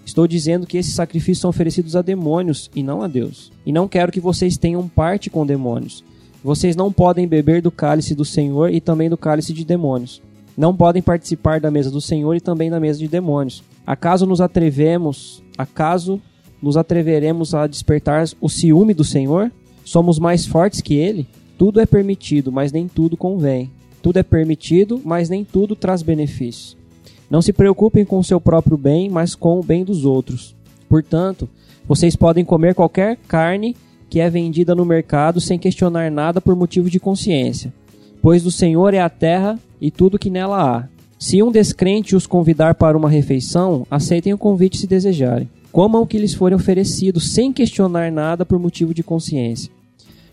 Estou 0.07 0.29
dizendo 0.29 0.67
que 0.67 0.79
esses 0.79 0.95
sacrifícios 0.95 1.41
são 1.41 1.51
oferecidos 1.51 1.97
a 1.97 2.03
demônios 2.03 2.71
e 2.75 2.83
não 2.83 3.03
a 3.03 3.09
Deus. 3.09 3.51
E 3.67 3.73
não 3.73 3.89
quero 3.89 4.13
que 4.13 4.21
vocês 4.21 4.57
tenham 4.57 4.89
parte 4.89 5.29
com 5.29 5.45
demônios. 5.45 6.05
Vocês 6.43 6.77
não 6.77 6.93
podem 6.93 7.27
beber 7.27 7.61
do 7.61 7.71
cálice 7.71 8.15
do 8.15 8.25
Senhor 8.25 8.73
e 8.73 8.81
também 8.81 9.11
do 9.11 9.17
cálice 9.17 9.53
de 9.53 9.65
demônios. 9.65 10.23
Não 10.57 10.75
podem 10.75 11.03
participar 11.03 11.61
da 11.61 11.71
mesa 11.71 11.91
do 11.91 12.01
Senhor 12.01 12.35
e 12.37 12.41
também 12.41 12.71
da 12.71 12.81
mesa 12.81 12.99
de 12.99 13.09
demônios. 13.09 13.63
Acaso 13.87 14.25
nos 14.25 14.41
atrevemos, 14.41 15.43
acaso 15.59 16.21
nos 16.63 16.77
atreveremos 16.77 17.55
a 17.55 17.67
despertar 17.67 18.25
o 18.41 18.49
ciúme 18.49 18.95
do 18.95 19.05
Senhor? 19.05 19.51
Somos 19.85 20.19
mais 20.19 20.47
fortes 20.47 20.81
que 20.81 20.95
ele? 20.95 21.27
Tudo 21.59 21.81
é 21.81 21.87
permitido, 21.87 22.53
mas 22.53 22.73
nem 22.73 22.87
tudo 22.87 23.17
convém. 23.17 23.71
Tudo 24.03 24.19
é 24.19 24.23
permitido, 24.23 25.01
mas 25.05 25.29
nem 25.29 25.45
tudo 25.45 25.77
traz 25.77 26.03
benefícios. 26.03 26.77
Não 27.31 27.41
se 27.41 27.53
preocupem 27.53 28.05
com 28.05 28.19
o 28.19 28.25
seu 28.25 28.41
próprio 28.41 28.77
bem, 28.77 29.09
mas 29.09 29.35
com 29.35 29.59
o 29.61 29.63
bem 29.63 29.85
dos 29.85 30.05
outros. 30.05 30.57
Portanto, 30.89 31.49
vocês 31.87 32.17
podem 32.17 32.45
comer 32.45 32.75
qualquer 32.75 33.17
carne 33.29 33.77
que 34.09 34.19
é 34.19 34.29
vendida 34.29 34.75
no 34.75 34.85
mercado 34.85 35.41
sem 35.41 35.59
questionar 35.59 36.11
nada 36.11 36.41
por 36.41 36.57
motivo 36.57 36.91
de 36.91 36.99
consciência, 36.99 37.73
pois 38.21 38.43
do 38.43 38.51
Senhor 38.51 38.93
é 38.93 38.99
a 38.99 39.09
terra 39.09 39.59
e 39.81 39.91
tudo 39.91 40.19
que 40.19 40.29
nela 40.29 40.61
há. 40.61 40.89
Se 41.17 41.43
um 41.43 41.53
descrente 41.53 42.17
os 42.17 42.27
convidar 42.27 42.75
para 42.75 42.97
uma 42.97 43.09
refeição, 43.09 43.87
aceitem 43.91 44.33
o 44.33 44.39
convite 44.39 44.79
se 44.79 44.87
desejarem. 44.87 45.49
Comam 45.71 46.03
o 46.03 46.07
que 46.07 46.19
lhes 46.19 46.35
for 46.35 46.53
oferecido 46.53 47.21
sem 47.21 47.53
questionar 47.53 48.11
nada 48.11 48.45
por 48.45 48.59
motivo 48.59 48.93
de 48.93 49.05
consciência. 49.05 49.71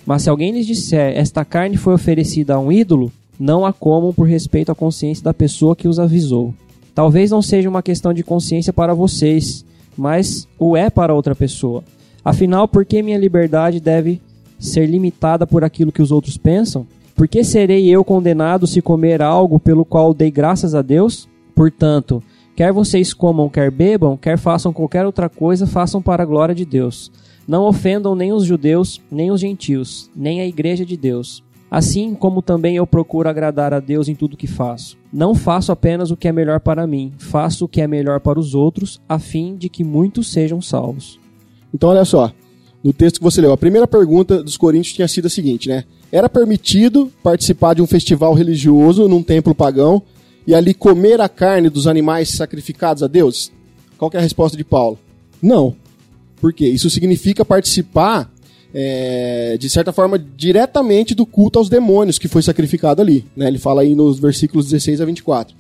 Mas 0.06 0.24
se 0.24 0.30
alguém 0.30 0.52
lhes 0.52 0.66
disser, 0.66 1.16
esta 1.16 1.46
carne 1.46 1.78
foi 1.78 1.94
oferecida 1.94 2.56
a 2.56 2.60
um 2.60 2.72
ídolo, 2.72 3.12
não 3.40 3.66
a 3.66 3.74
comam 3.74 4.14
por 4.14 4.28
respeito 4.28 4.72
à 4.72 4.76
consciência 4.76 5.24
da 5.24 5.34
pessoa 5.34 5.76
que 5.76 5.88
os 5.88 6.00
avisou. 6.00 6.54
Talvez 6.94 7.32
não 7.32 7.42
seja 7.42 7.70
uma 7.70 7.84
questão 7.84 8.14
de 8.14 8.24
consciência 8.24 8.74
para 8.74 8.94
vocês, 8.94 9.64
mas 9.96 10.48
o 10.58 10.76
é 10.76 10.90
para 10.90 11.14
outra 11.14 11.36
pessoa. 11.36 11.84
Afinal, 12.24 12.68
por 12.68 12.86
que 12.86 13.02
minha 13.02 13.18
liberdade 13.18 13.80
deve 13.80 14.22
ser 14.60 14.86
limitada 14.86 15.46
por 15.46 15.64
aquilo 15.64 15.92
que 15.92 16.02
os 16.02 16.12
outros 16.12 16.38
pensam? 16.38 16.86
Por 17.16 17.28
que 17.28 17.44
serei 17.44 17.90
eu 17.90 18.04
condenado 18.04 18.68
se 18.68 18.82
comer 18.82 19.22
algo 19.22 19.60
pelo 19.60 19.86
qual 19.86 20.14
dei 20.14 20.30
graças 20.30 20.76
a 20.76 20.82
Deus? 20.82 21.28
Portanto, 21.56 22.22
quer 22.56 22.72
vocês 22.72 23.14
comam, 23.14 23.50
quer 23.50 23.72
bebam, 23.72 24.18
quer 24.18 24.38
façam 24.38 24.74
qualquer 24.74 25.06
outra 25.06 25.30
coisa, 25.30 25.66
façam 25.66 26.02
para 26.02 26.24
a 26.24 26.26
glória 26.26 26.54
de 26.54 26.66
Deus. 26.66 27.12
Não 27.48 27.64
ofendam 27.64 28.14
nem 28.14 28.34
os 28.34 28.44
judeus, 28.44 29.02
nem 29.10 29.32
os 29.32 29.40
gentios, 29.40 30.12
nem 30.16 30.42
a 30.42 30.46
igreja 30.46 30.86
de 30.86 30.98
Deus. 30.98 31.44
Assim 31.70 32.16
como 32.16 32.42
também 32.42 32.78
eu 32.78 32.88
procuro 32.88 33.28
agradar 33.28 33.74
a 33.74 33.80
Deus 33.80 34.08
em 34.08 34.16
tudo 34.16 34.38
que 34.38 34.48
faço. 34.48 34.98
Não 35.12 35.36
faço 35.36 35.72
apenas 35.72 36.12
o 36.12 36.18
que 36.18 36.28
é 36.28 36.32
melhor 36.32 36.60
para 36.60 36.88
mim, 36.88 37.12
faço 37.18 37.66
o 37.66 37.68
que 37.68 37.82
é 37.82 37.88
melhor 37.88 38.20
para 38.20 38.40
os 38.40 38.56
outros, 38.56 39.02
a 39.08 39.20
fim 39.20 39.56
de 39.56 39.68
que 39.68 39.84
muitos 39.84 40.32
sejam 40.32 40.62
salvos. 40.62 41.20
Então, 41.74 41.90
olha 41.90 42.06
só. 42.06 42.32
No 42.84 42.94
texto 42.94 43.18
que 43.18 43.24
você 43.24 43.42
leu, 43.42 43.52
a 43.52 43.58
primeira 43.58 43.88
pergunta 43.88 44.42
dos 44.42 44.56
Coríntios 44.56 44.94
tinha 44.94 45.08
sido 45.08 45.26
a 45.26 45.30
seguinte, 45.30 45.68
né? 45.68 45.84
Era 46.12 46.30
permitido 46.30 47.12
participar 47.22 47.74
de 47.74 47.82
um 47.82 47.88
festival 47.88 48.34
religioso 48.34 49.10
num 49.10 49.22
templo 49.22 49.54
pagão 49.54 50.02
e 50.46 50.56
ali 50.56 50.74
comer 50.74 51.20
a 51.20 51.28
carne 51.28 51.70
dos 51.70 51.88
animais 51.88 52.30
sacrificados 52.30 53.04
a 53.04 53.08
Deus? 53.08 53.52
Qual 53.98 54.10
é 54.14 54.18
a 54.18 54.22
resposta 54.22 54.58
de 54.58 54.64
Paulo? 54.64 54.98
Não. 55.42 55.76
Por 56.40 56.54
quê? 56.54 56.68
Isso 56.68 56.90
significa 56.90 57.44
participar, 57.44 58.32
é, 58.74 59.58
de 59.60 59.70
certa 59.70 59.92
forma, 59.92 60.20
diretamente 60.20 61.16
do 61.16 61.26
culto 61.26 61.60
aos 61.60 61.70
demônios 61.70 62.20
que 62.20 62.28
foi 62.28 62.42
sacrificado 62.42 63.02
ali. 63.02 63.26
Né? 63.36 63.48
Ele 63.48 63.58
fala 63.58 63.82
aí 63.82 63.96
nos 63.96 64.20
versículos 64.20 64.66
16 64.66 65.02
a 65.02 65.06
24. 65.06 65.56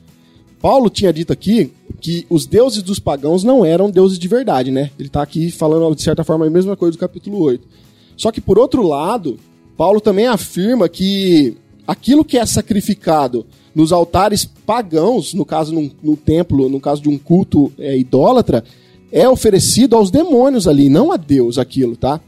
Paulo 0.61 0.89
tinha 0.89 1.13
dito 1.13 1.31
aqui 1.31 1.71
que 2.01 2.25
os 2.29 2.45
deuses 2.45 2.81
dos 2.81 2.99
pagãos 2.99 3.43
não 3.43 3.63
eram 3.63 3.89
deuses 3.89 4.17
de 4.17 4.27
verdade, 4.27 4.71
né? 4.71 4.91
Ele 4.97 5.07
está 5.07 5.21
aqui 5.21 5.51
falando, 5.51 5.95
de 5.95 6.01
certa 6.01 6.23
forma, 6.23 6.45
a 6.45 6.49
mesma 6.49 6.75
coisa 6.75 6.97
do 6.97 6.99
capítulo 6.99 7.39
8. 7.39 7.67
Só 8.15 8.31
que, 8.31 8.41
por 8.41 8.57
outro 8.57 8.81
lado, 8.81 9.37
Paulo 9.77 10.01
também 10.01 10.25
afirma 10.25 10.89
que 10.89 11.55
aquilo 11.87 12.25
que 12.25 12.37
é 12.37 12.45
sacrificado 12.45 13.45
nos 13.73 13.91
altares 13.91 14.43
pagãos, 14.43 15.35
no 15.35 15.45
caso 15.45 15.71
num, 15.73 16.15
templo, 16.15 16.67
no 16.67 16.79
caso 16.79 17.01
de 17.01 17.09
um 17.09 17.17
culto 17.17 17.71
é, 17.77 17.95
idólatra, 17.95 18.63
é 19.11 19.29
oferecido 19.29 19.95
aos 19.95 20.09
demônios 20.09 20.67
ali, 20.67 20.89
não 20.89 21.11
a 21.11 21.17
Deus 21.17 21.59
aquilo, 21.59 21.95
tá? 21.95 22.19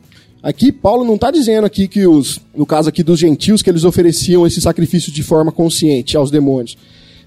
Aqui 0.42 0.72
Paulo 0.72 1.04
não 1.04 1.16
está 1.16 1.32
dizendo 1.32 1.66
aqui 1.66 1.88
que 1.88 2.08
os, 2.08 2.40
no 2.56 2.66
caso 2.66 2.88
aqui 2.88 3.04
dos 3.04 3.20
gentios, 3.20 3.62
que 3.62 3.70
eles 3.70 3.84
ofereciam 3.84 4.48
esse 4.48 4.62
sacrifício 4.62 5.12
de 5.12 5.22
forma 5.22 5.52
consciente 5.52 6.16
aos 6.16 6.32
demônios. 6.32 6.78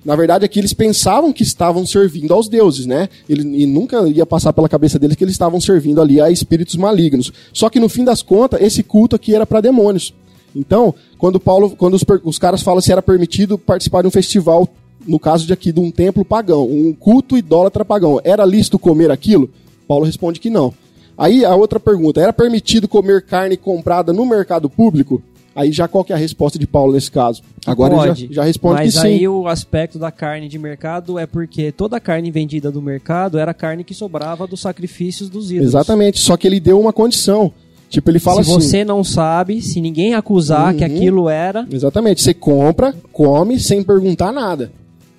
Na 0.05 0.17
verdade, 0.17 0.45
aqui 0.45 0.59
eles 0.59 0.73
pensavam 0.73 1.33
que 1.33 1.43
estavam 1.43 1.87
servindo 1.87 2.33
aos 2.33 2.49
deuses, 2.49 2.87
né? 2.87 3.09
Ele, 3.29 3.63
e 3.63 3.67
nunca 3.67 4.09
ia 4.09 4.27
passar 4.27 4.53
pela 4.53 4.69
cabeça 4.69 4.99
deles 4.99 5.15
que 5.15 5.23
eles 5.23 5.35
estavam 5.35 5.61
servindo 5.61 6.01
ali 6.01 6.21
a 6.21 6.31
espíritos 6.31 6.75
malignos. 6.75 7.31
Só 7.53 7.69
que 7.69 7.79
no 7.79 7.89
fim 7.89 8.03
das 8.03 8.23
contas, 8.23 8.61
esse 8.61 8.83
culto 8.83 9.15
aqui 9.15 9.35
era 9.35 9.47
para 9.47 9.61
demônios. 9.61 10.13
Então, 10.57 10.95
quando 11.19 11.39
Paulo, 11.39 11.71
quando 11.77 11.95
os, 11.95 12.05
os 12.25 12.39
caras 12.39 12.63
falam 12.63 12.81
se 12.81 12.91
era 12.91 13.03
permitido 13.03 13.57
participar 13.57 14.03
de 14.03 14.09
um 14.09 14.11
festival, 14.11 14.69
no 15.07 15.21
caso 15.21 15.47
de 15.47 15.53
aqui 15.53 15.71
de 15.71 15.81
um 15.81 15.91
templo 15.91 16.25
pagão, 16.25 16.65
um 16.65 16.93
culto 16.93 17.37
idólatra 17.37 17.85
pagão, 17.85 18.21
era 18.25 18.45
lícito 18.45 18.79
comer 18.79 19.11
aquilo? 19.11 19.51
Paulo 19.87 20.05
responde 20.05 20.41
que 20.41 20.51
não. 20.51 20.75
Aí 21.17 21.45
a 21.45 21.55
outra 21.55 21.79
pergunta, 21.79 22.21
era 22.21 22.33
permitido 22.33 22.89
comer 22.89 23.23
carne 23.23 23.57
comprada 23.57 24.13
no 24.13 24.25
mercado 24.25 24.69
público? 24.69 25.23
Aí 25.55 25.71
já 25.71 25.87
qual 25.87 26.03
que 26.03 26.13
é 26.13 26.17
a 26.17 26.19
resposta 26.19 26.59
de 26.59 26.67
Paulo 26.67 26.95
nesse 26.95 27.11
caso? 27.11 27.43
Agora 27.67 27.95
Pode, 27.95 28.27
já, 28.29 28.35
já 28.37 28.45
responde 28.45 28.77
mas 28.77 28.95
que 28.95 29.01
sim. 29.01 29.07
aí 29.09 29.29
o 29.29 29.47
aspecto 29.47 29.99
da 29.99 30.11
carne 30.11 30.49
de 30.49 30.59
mercado 30.59 31.19
é 31.19 31.27
porque 31.27 31.71
toda 31.71 31.99
a 31.99 32.01
carne 32.01 32.31
vendida 32.31 32.71
do 32.71 32.81
mercado 32.81 33.39
era 33.39 33.53
carne 33.53 33.85
que 33.85 33.93
sobrava 33.93 34.47
dos 34.47 34.61
sacrifícios 34.61 35.29
dos 35.29 35.51
ídolos. 35.51 35.69
Exatamente, 35.69 36.19
só 36.21 36.37
que 36.39 36.47
ele 36.47 36.59
deu 36.59 36.81
uma 36.81 36.93
condição. 36.93 37.53
Tipo, 37.91 38.11
ele 38.11 38.19
fala 38.19 38.43
se 38.43 38.51
assim. 38.51 38.61
você 38.61 38.85
não 38.87 39.05
sabe, 39.05 39.61
se 39.61 39.79
ninguém 39.79 40.15
acusar 40.15 40.75
que 40.75 40.83
Uhum. 40.83 40.97
aquilo 40.97 41.29
era, 41.29 41.67
Exatamente, 41.71 42.23
você 42.23 42.33
compra, 42.33 42.95
come 43.13 43.61
sem 43.61 43.83
perguntar 43.83 44.33
nada. 44.33 44.73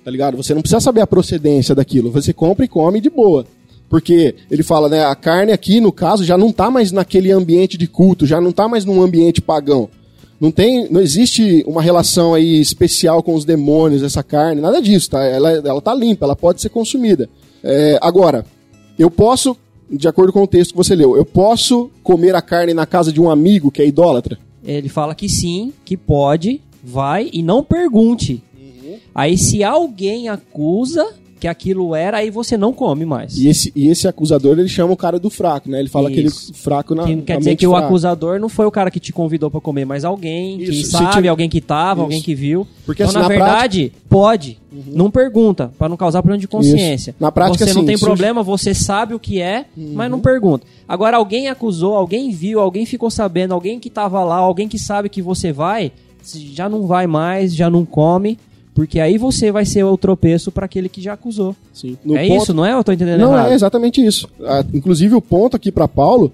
Tá 0.04 0.10
ligado? 0.10 0.36
Você 0.36 0.52
não 0.52 0.60
precisa 0.60 0.80
saber 0.80 1.00
a 1.00 1.06
procedência 1.06 1.74
daquilo. 1.76 2.10
Você 2.10 2.32
compra 2.32 2.64
e 2.64 2.68
come 2.68 3.00
de 3.00 3.08
boa. 3.08 3.46
Porque 3.94 4.34
ele 4.50 4.64
fala, 4.64 4.88
né, 4.88 5.04
a 5.04 5.14
carne 5.14 5.52
aqui, 5.52 5.78
no 5.78 5.92
caso, 5.92 6.24
já 6.24 6.36
não 6.36 6.50
tá 6.50 6.68
mais 6.68 6.90
naquele 6.90 7.30
ambiente 7.30 7.78
de 7.78 7.86
culto, 7.86 8.26
já 8.26 8.40
não 8.40 8.50
tá 8.50 8.66
mais 8.66 8.84
num 8.84 9.00
ambiente 9.00 9.40
pagão. 9.40 9.88
Não 10.40 10.50
tem, 10.50 10.90
não 10.90 11.00
existe 11.00 11.62
uma 11.64 11.80
relação 11.80 12.34
aí 12.34 12.60
especial 12.60 13.22
com 13.22 13.36
os 13.36 13.44
demônios, 13.44 14.02
essa 14.02 14.20
carne, 14.20 14.60
nada 14.60 14.82
disso, 14.82 15.10
tá? 15.10 15.22
Ela, 15.22 15.52
ela 15.52 15.80
tá 15.80 15.94
limpa, 15.94 16.24
ela 16.24 16.34
pode 16.34 16.60
ser 16.60 16.70
consumida. 16.70 17.30
É, 17.62 17.96
agora, 18.02 18.44
eu 18.98 19.08
posso, 19.08 19.56
de 19.88 20.08
acordo 20.08 20.32
com 20.32 20.42
o 20.42 20.48
texto 20.48 20.72
que 20.72 20.76
você 20.76 20.96
leu, 20.96 21.16
eu 21.16 21.24
posso 21.24 21.88
comer 22.02 22.34
a 22.34 22.42
carne 22.42 22.74
na 22.74 22.86
casa 22.86 23.12
de 23.12 23.20
um 23.20 23.30
amigo 23.30 23.70
que 23.70 23.80
é 23.80 23.86
idólatra? 23.86 24.36
ele 24.64 24.88
fala 24.88 25.14
que 25.14 25.28
sim, 25.28 25.72
que 25.84 25.96
pode, 25.96 26.60
vai 26.82 27.30
e 27.32 27.44
não 27.44 27.62
pergunte. 27.62 28.42
Uhum. 28.58 28.96
Aí 29.14 29.38
se 29.38 29.62
alguém 29.62 30.28
acusa 30.28 31.06
que 31.44 31.48
aquilo 31.48 31.94
era, 31.94 32.16
aí 32.16 32.30
você 32.30 32.56
não 32.56 32.72
come 32.72 33.04
mais. 33.04 33.36
E 33.36 33.48
esse, 33.48 33.70
e 33.76 33.88
esse 33.88 34.08
acusador, 34.08 34.58
ele 34.58 34.66
chama 34.68 34.94
o 34.94 34.96
cara 34.96 35.18
do 35.18 35.28
fraco, 35.28 35.68
né? 35.68 35.78
Ele 35.78 35.90
fala 35.90 36.10
Isso. 36.10 36.48
aquele 36.48 36.58
fraco 36.58 36.94
na 36.94 37.04
Que 37.04 37.14
não 37.16 37.22
quer 37.22 37.34
na 37.34 37.38
dizer 37.40 37.56
que 37.56 37.66
o 37.66 37.70
fraca. 37.72 37.86
acusador 37.86 38.40
não 38.40 38.48
foi 38.48 38.64
o 38.64 38.70
cara 38.70 38.90
que 38.90 38.98
te 38.98 39.12
convidou 39.12 39.50
pra 39.50 39.60
comer, 39.60 39.84
mas 39.84 40.06
alguém 40.06 40.56
que 40.56 40.64
Isso, 40.70 40.86
se 40.86 40.92
sabe, 40.92 41.12
tiver- 41.12 41.28
alguém 41.28 41.48
que 41.50 41.60
tava, 41.60 42.00
Isso. 42.00 42.02
alguém 42.02 42.22
que 42.22 42.34
viu. 42.34 42.66
Porque, 42.86 43.02
então, 43.02 43.10
assim, 43.10 43.16
na, 43.18 43.22
na 43.22 43.28
verdade, 43.28 43.92
pode. 44.08 44.58
Não 44.86 45.10
pergunta, 45.10 45.70
pra 45.78 45.86
não 45.86 45.98
causar 45.98 46.22
problema 46.22 46.40
de 46.40 46.48
consciência. 46.48 47.10
Isso. 47.10 47.16
Na 47.20 47.30
prática, 47.30 47.58
você 47.66 47.74
não 47.74 47.82
assim, 47.82 47.86
tem 47.88 47.96
se- 47.98 48.04
problema, 48.04 48.42
você 48.42 48.72
sabe 48.72 49.12
o 49.14 49.18
que 49.20 49.38
é, 49.40 49.66
mas 49.76 50.10
não 50.10 50.20
pergunta. 50.20 50.66
Agora, 50.88 51.18
alguém 51.18 51.48
acusou, 51.48 51.94
alguém 51.94 52.30
viu, 52.30 52.58
alguém 52.58 52.86
ficou 52.86 53.10
sabendo, 53.10 53.52
alguém 53.52 53.78
que 53.78 53.90
tava 53.90 54.24
lá, 54.24 54.36
alguém 54.36 54.66
que 54.66 54.78
sabe 54.78 55.08
que 55.10 55.20
você 55.20 55.52
vai, 55.52 55.92
já 56.24 56.68
não 56.70 56.86
vai 56.86 57.06
mais, 57.06 57.54
já 57.54 57.68
não 57.68 57.84
come, 57.84 58.38
porque 58.74 58.98
aí 58.98 59.16
você 59.16 59.52
vai 59.52 59.64
ser 59.64 59.84
o 59.84 59.96
tropeço 59.96 60.50
pra 60.50 60.64
aquele 60.66 60.88
que 60.88 61.00
já 61.00 61.12
acusou. 61.12 61.54
Sim. 61.72 61.96
No 62.04 62.16
é 62.16 62.26
ponto- 62.26 62.42
isso, 62.42 62.52
não 62.54 62.66
é? 62.66 62.72
Eu 62.72 62.82
tô 62.82 62.90
entendendo 62.92 63.20
Não, 63.20 63.32
errado. 63.32 63.52
é 63.52 63.54
exatamente 63.54 64.04
isso. 64.04 64.28
Ah, 64.44 64.64
inclusive, 64.74 65.14
o 65.14 65.20
ponto 65.20 65.56
aqui 65.56 65.70
para 65.70 65.86
Paulo, 65.86 66.32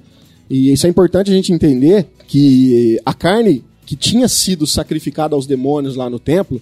e 0.48 0.72
isso 0.72 0.86
é 0.86 0.90
importante 0.90 1.30
a 1.30 1.34
gente 1.34 1.52
entender, 1.52 2.06
que 2.26 2.98
a 3.04 3.12
carne 3.12 3.62
que 3.84 3.94
tinha 3.94 4.26
sido 4.28 4.66
sacrificada 4.66 5.34
aos 5.34 5.46
demônios 5.46 5.96
lá 5.96 6.08
no 6.08 6.18
templo, 6.18 6.60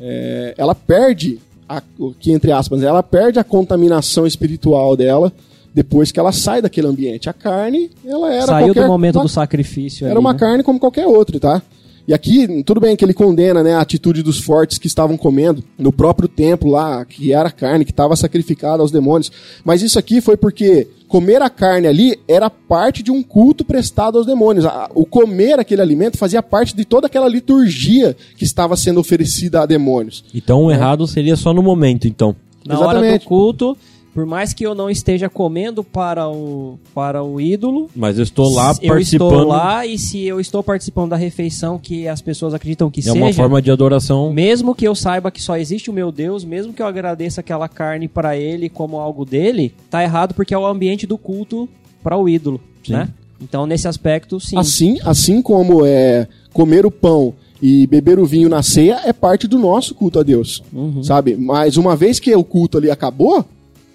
é, 0.00 0.54
ela 0.58 0.74
perde, 0.74 1.38
a, 1.68 1.82
que 2.20 2.32
entre 2.32 2.52
aspas, 2.52 2.82
ela 2.82 3.02
perde 3.02 3.38
a 3.38 3.44
contaminação 3.44 4.26
espiritual 4.26 4.96
dela 4.96 5.32
depois 5.72 6.10
que 6.10 6.18
ela 6.18 6.32
sai 6.32 6.60
daquele 6.60 6.86
ambiente. 6.88 7.28
A 7.28 7.32
carne, 7.32 7.90
ela 8.04 8.32
era 8.32 8.46
Saiu 8.46 8.74
do 8.74 8.86
momento 8.86 9.20
do 9.20 9.28
sacrifício. 9.28 10.06
Era 10.06 10.14
ali, 10.14 10.20
uma 10.20 10.32
né? 10.32 10.38
carne 10.38 10.62
como 10.62 10.78
qualquer 10.80 11.06
outra, 11.06 11.38
tá? 11.38 11.62
E 12.08 12.14
aqui, 12.14 12.62
tudo 12.62 12.80
bem 12.80 12.94
que 12.94 13.04
ele 13.04 13.12
condena 13.12 13.64
né, 13.64 13.74
a 13.74 13.80
atitude 13.80 14.22
dos 14.22 14.38
fortes 14.38 14.78
que 14.78 14.86
estavam 14.86 15.16
comendo 15.16 15.62
no 15.76 15.92
próprio 15.92 16.28
templo 16.28 16.70
lá, 16.70 17.04
que 17.04 17.32
era 17.32 17.50
carne, 17.50 17.84
que 17.84 17.90
estava 17.90 18.14
sacrificada 18.14 18.80
aos 18.80 18.92
demônios. 18.92 19.32
Mas 19.64 19.82
isso 19.82 19.98
aqui 19.98 20.20
foi 20.20 20.36
porque 20.36 20.86
comer 21.08 21.42
a 21.42 21.50
carne 21.50 21.88
ali 21.88 22.18
era 22.28 22.48
parte 22.48 23.02
de 23.02 23.10
um 23.10 23.22
culto 23.24 23.64
prestado 23.64 24.18
aos 24.18 24.26
demônios. 24.26 24.64
O 24.94 25.04
comer 25.04 25.58
aquele 25.58 25.82
alimento 25.82 26.16
fazia 26.16 26.42
parte 26.42 26.76
de 26.76 26.84
toda 26.84 27.08
aquela 27.08 27.28
liturgia 27.28 28.16
que 28.36 28.44
estava 28.44 28.76
sendo 28.76 29.00
oferecida 29.00 29.62
a 29.62 29.66
demônios. 29.66 30.24
Então 30.32 30.64
o 30.64 30.70
errado 30.70 31.08
seria 31.08 31.34
só 31.34 31.52
no 31.52 31.62
momento, 31.62 32.06
então. 32.06 32.36
Na 32.64 32.78
hora 32.78 32.98
Exatamente. 32.98 33.24
do 33.24 33.28
culto, 33.28 33.76
por 34.16 34.24
mais 34.24 34.54
que 34.54 34.64
eu 34.64 34.74
não 34.74 34.88
esteja 34.88 35.28
comendo 35.28 35.84
para 35.84 36.26
o, 36.26 36.78
para 36.94 37.22
o 37.22 37.38
ídolo, 37.38 37.90
Mas 37.94 38.16
eu 38.16 38.22
estou 38.24 38.48
lá 38.50 38.74
eu 38.80 38.88
participando. 38.88 39.30
estou 39.34 39.44
lá 39.46 39.84
e 39.84 39.98
se 39.98 40.24
eu 40.24 40.40
estou 40.40 40.62
participando 40.62 41.10
da 41.10 41.16
refeição 41.16 41.78
que 41.78 42.08
as 42.08 42.22
pessoas 42.22 42.54
acreditam 42.54 42.90
que 42.90 43.00
É 43.00 43.02
seja, 43.02 43.14
uma 43.14 43.30
forma 43.34 43.60
de 43.60 43.70
adoração. 43.70 44.32
mesmo 44.32 44.74
que 44.74 44.88
eu 44.88 44.94
saiba 44.94 45.30
que 45.30 45.42
só 45.42 45.58
existe 45.58 45.90
o 45.90 45.92
meu 45.92 46.10
Deus, 46.10 46.46
mesmo 46.46 46.72
que 46.72 46.80
eu 46.80 46.86
agradeça 46.86 47.42
aquela 47.42 47.68
carne 47.68 48.08
para 48.08 48.38
ele 48.38 48.70
como 48.70 48.96
algo 48.96 49.26
dele, 49.26 49.74
tá 49.90 50.02
errado 50.02 50.32
porque 50.32 50.54
é 50.54 50.58
o 50.58 50.64
ambiente 50.64 51.06
do 51.06 51.18
culto 51.18 51.68
para 52.02 52.16
o 52.16 52.26
ídolo, 52.26 52.58
Sim. 52.86 52.92
né? 52.94 53.08
Então 53.38 53.66
nesse 53.66 53.86
aspecto, 53.86 54.40
sim. 54.40 54.56
Assim, 54.56 54.98
assim 55.04 55.42
como 55.42 55.84
é 55.84 56.26
comer 56.54 56.86
o 56.86 56.90
pão 56.90 57.34
e 57.60 57.86
beber 57.86 58.18
o 58.18 58.24
vinho 58.24 58.48
na 58.48 58.62
ceia 58.62 58.98
é 59.04 59.12
parte 59.12 59.46
do 59.46 59.58
nosso 59.58 59.94
culto 59.94 60.18
a 60.18 60.22
Deus, 60.22 60.62
Uhum. 60.72 61.02
sabe? 61.02 61.36
Mas 61.36 61.76
uma 61.76 61.94
vez 61.94 62.18
que 62.18 62.34
o 62.34 62.42
culto 62.42 62.78
ali 62.78 62.90
acabou, 62.90 63.44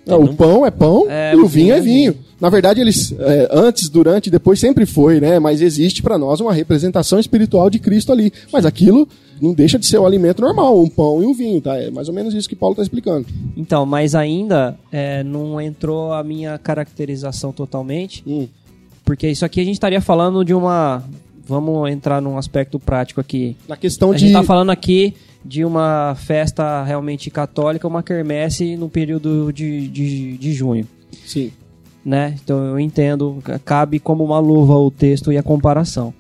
é, 0.06 0.16
o 0.16 0.26
não- 0.26 0.36
pão 0.36 0.66
é 0.66 0.72
pão 0.72 1.06
É, 1.10 1.34
e 1.34 1.36
o 1.38 1.46
o 1.46 1.48
vinho 1.48 1.74
é 1.74 1.78
é 1.78 1.82
vinho. 1.82 2.16
Na 2.40 2.50
verdade, 2.50 2.82
eles 2.82 3.14
é, 3.20 3.48
antes, 3.52 3.88
durante, 3.88 4.28
e 4.28 4.32
depois 4.32 4.60
sempre 4.60 4.86
foi, 4.86 5.20
né? 5.20 5.38
Mas 5.40 5.62
existe 5.62 6.02
para 6.02 6.18
nós 6.18 6.40
uma 6.40 6.52
representação 6.54 7.20
espiritual 7.20 7.70
de 7.70 7.78
Cristo 7.78 8.12
ali. 8.12 8.34
Mas 8.52 8.66
aquilo 8.66 9.08
não 9.40 9.54
deixa 9.54 9.78
de 9.78 9.86
ser 9.86 10.00
um 10.00 10.06
alimento 10.08 10.42
normal, 10.42 10.80
um 10.82 10.90
pão 10.90 11.22
e 11.22 11.26
um 11.28 11.34
vinho, 11.36 11.62
tá? 11.62 11.78
É 11.78 11.92
mais 11.92 12.08
ou 12.08 12.14
menos 12.16 12.34
isso 12.34 12.50
que 12.50 12.56
Paulo 12.56 12.74
está 12.74 12.82
explicando. 12.82 13.28
Então, 13.56 13.86
mas 13.86 14.16
ainda 14.16 14.76
é, 14.92 15.24
não 15.24 15.62
entrou 15.62 16.14
a 16.14 16.24
minha 16.24 16.58
caracterização 16.58 17.52
totalmente, 17.52 18.24
Hum. 18.26 18.48
porque 19.06 19.28
isso 19.30 19.46
aqui 19.46 19.62
a 19.62 19.64
gente 19.64 19.74
estaria 19.76 20.02
falando 20.02 20.44
de 20.44 20.54
uma. 20.54 21.04
Vamos 21.48 21.90
entrar 21.92 22.22
num 22.22 22.38
aspecto 22.38 22.80
prático 22.80 23.20
aqui. 23.22 23.56
Na 23.68 23.76
questão 23.78 24.12
A 24.12 24.14
de 24.16 24.22
gente 24.22 24.34
tá 24.34 24.42
falando 24.44 24.70
aqui 24.70 25.14
de 25.44 25.66
uma 25.66 26.16
festa 26.16 26.84
realmente 26.84 27.30
católica, 27.32 27.88
uma 27.88 28.04
quermesse 28.04 28.76
no 28.78 28.90
período 28.90 29.52
de, 29.52 29.88
de, 29.88 30.38
de 30.38 30.54
junho, 30.54 30.88
sim, 31.26 31.52
né? 32.06 32.36
Então 32.44 32.64
eu 32.66 32.80
entendo, 32.80 33.40
ca- 33.44 33.60
cabe 33.60 34.00
como 34.00 34.24
uma 34.24 34.40
luva 34.40 34.76
o 34.76 34.92
texto 34.92 35.32
e 35.32 35.38
a 35.38 35.44
comparação. 35.44 36.14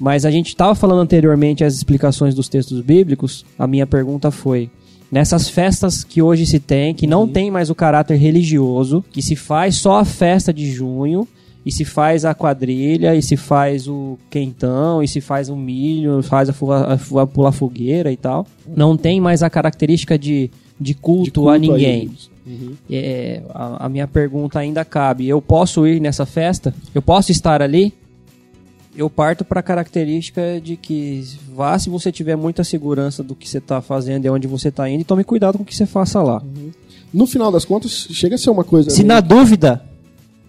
Mas 0.00 0.24
a 0.24 0.30
gente 0.30 0.48
estava 0.48 0.74
falando 0.74 1.00
anteriormente 1.00 1.62
as 1.62 1.74
explicações 1.74 2.34
dos 2.34 2.48
textos 2.48 2.80
bíblicos. 2.80 3.44
A 3.58 3.66
minha 3.68 3.86
pergunta 3.86 4.30
foi: 4.32 4.68
nessas 5.10 5.48
festas 5.48 6.02
que 6.02 6.20
hoje 6.20 6.44
se 6.46 6.58
tem, 6.58 6.92
que 6.94 7.06
não 7.06 7.28
tem 7.28 7.50
mais 7.50 7.70
o 7.70 7.74
caráter 7.74 8.16
religioso, 8.16 9.04
que 9.12 9.22
se 9.22 9.36
faz 9.36 9.76
só 9.76 9.98
a 10.00 10.04
festa 10.04 10.52
de 10.52 10.68
junho, 10.72 11.28
e 11.64 11.70
se 11.72 11.84
faz 11.84 12.24
a 12.24 12.34
quadrilha, 12.34 13.14
e 13.14 13.22
se 13.22 13.36
faz 13.36 13.86
o 13.88 14.18
quentão, 14.28 15.02
e 15.02 15.06
se 15.08 15.20
faz 15.20 15.48
o 15.48 15.56
milho, 15.56 16.22
faz 16.22 16.48
a, 16.48 16.52
a, 16.52 16.98
fu- 16.98 17.18
a 17.18 17.26
pular 17.26 17.52
fogueira 17.52 18.10
e 18.10 18.16
tal. 18.16 18.46
Não 18.76 18.96
tem 18.96 19.20
mais 19.20 19.42
a 19.42 19.50
característica 19.50 20.18
de, 20.18 20.50
de, 20.80 20.94
culto, 20.94 21.24
de 21.24 21.30
culto 21.30 21.48
a 21.50 21.58
ninguém. 21.58 22.10
Uhum. 22.44 22.72
É, 22.90 23.42
a, 23.50 23.86
a 23.86 23.88
minha 23.88 24.08
pergunta 24.08 24.58
ainda 24.58 24.84
cabe. 24.84 25.28
Eu 25.28 25.40
posso 25.40 25.86
ir 25.86 26.00
nessa 26.00 26.26
festa? 26.26 26.74
Eu 26.92 27.00
posso 27.00 27.30
estar 27.30 27.62
ali? 27.62 27.94
Eu 28.94 29.08
parto 29.08 29.42
para 29.44 29.60
a 29.60 29.62
característica 29.62 30.60
de 30.62 30.76
que 30.76 31.24
vá 31.54 31.78
se 31.78 31.88
você 31.88 32.12
tiver 32.12 32.36
muita 32.36 32.62
segurança 32.64 33.22
do 33.22 33.34
que 33.34 33.48
você 33.48 33.56
está 33.58 33.80
fazendo 33.80 34.26
e 34.26 34.28
onde 34.28 34.46
você 34.46 34.68
está 34.68 34.90
indo 34.90 35.00
e 35.00 35.04
tome 35.04 35.24
cuidado 35.24 35.56
com 35.56 35.62
o 35.62 35.66
que 35.66 35.74
você 35.74 35.86
faça 35.86 36.20
lá. 36.20 36.42
No 37.14 37.26
final 37.26 37.50
das 37.50 37.64
contas, 37.64 38.08
chega 38.10 38.34
a 38.34 38.38
ser 38.38 38.50
uma 38.50 38.64
coisa. 38.64 38.90
Se 38.90 38.98
meio- 38.98 39.08
na 39.08 39.20
dúvida, 39.20 39.82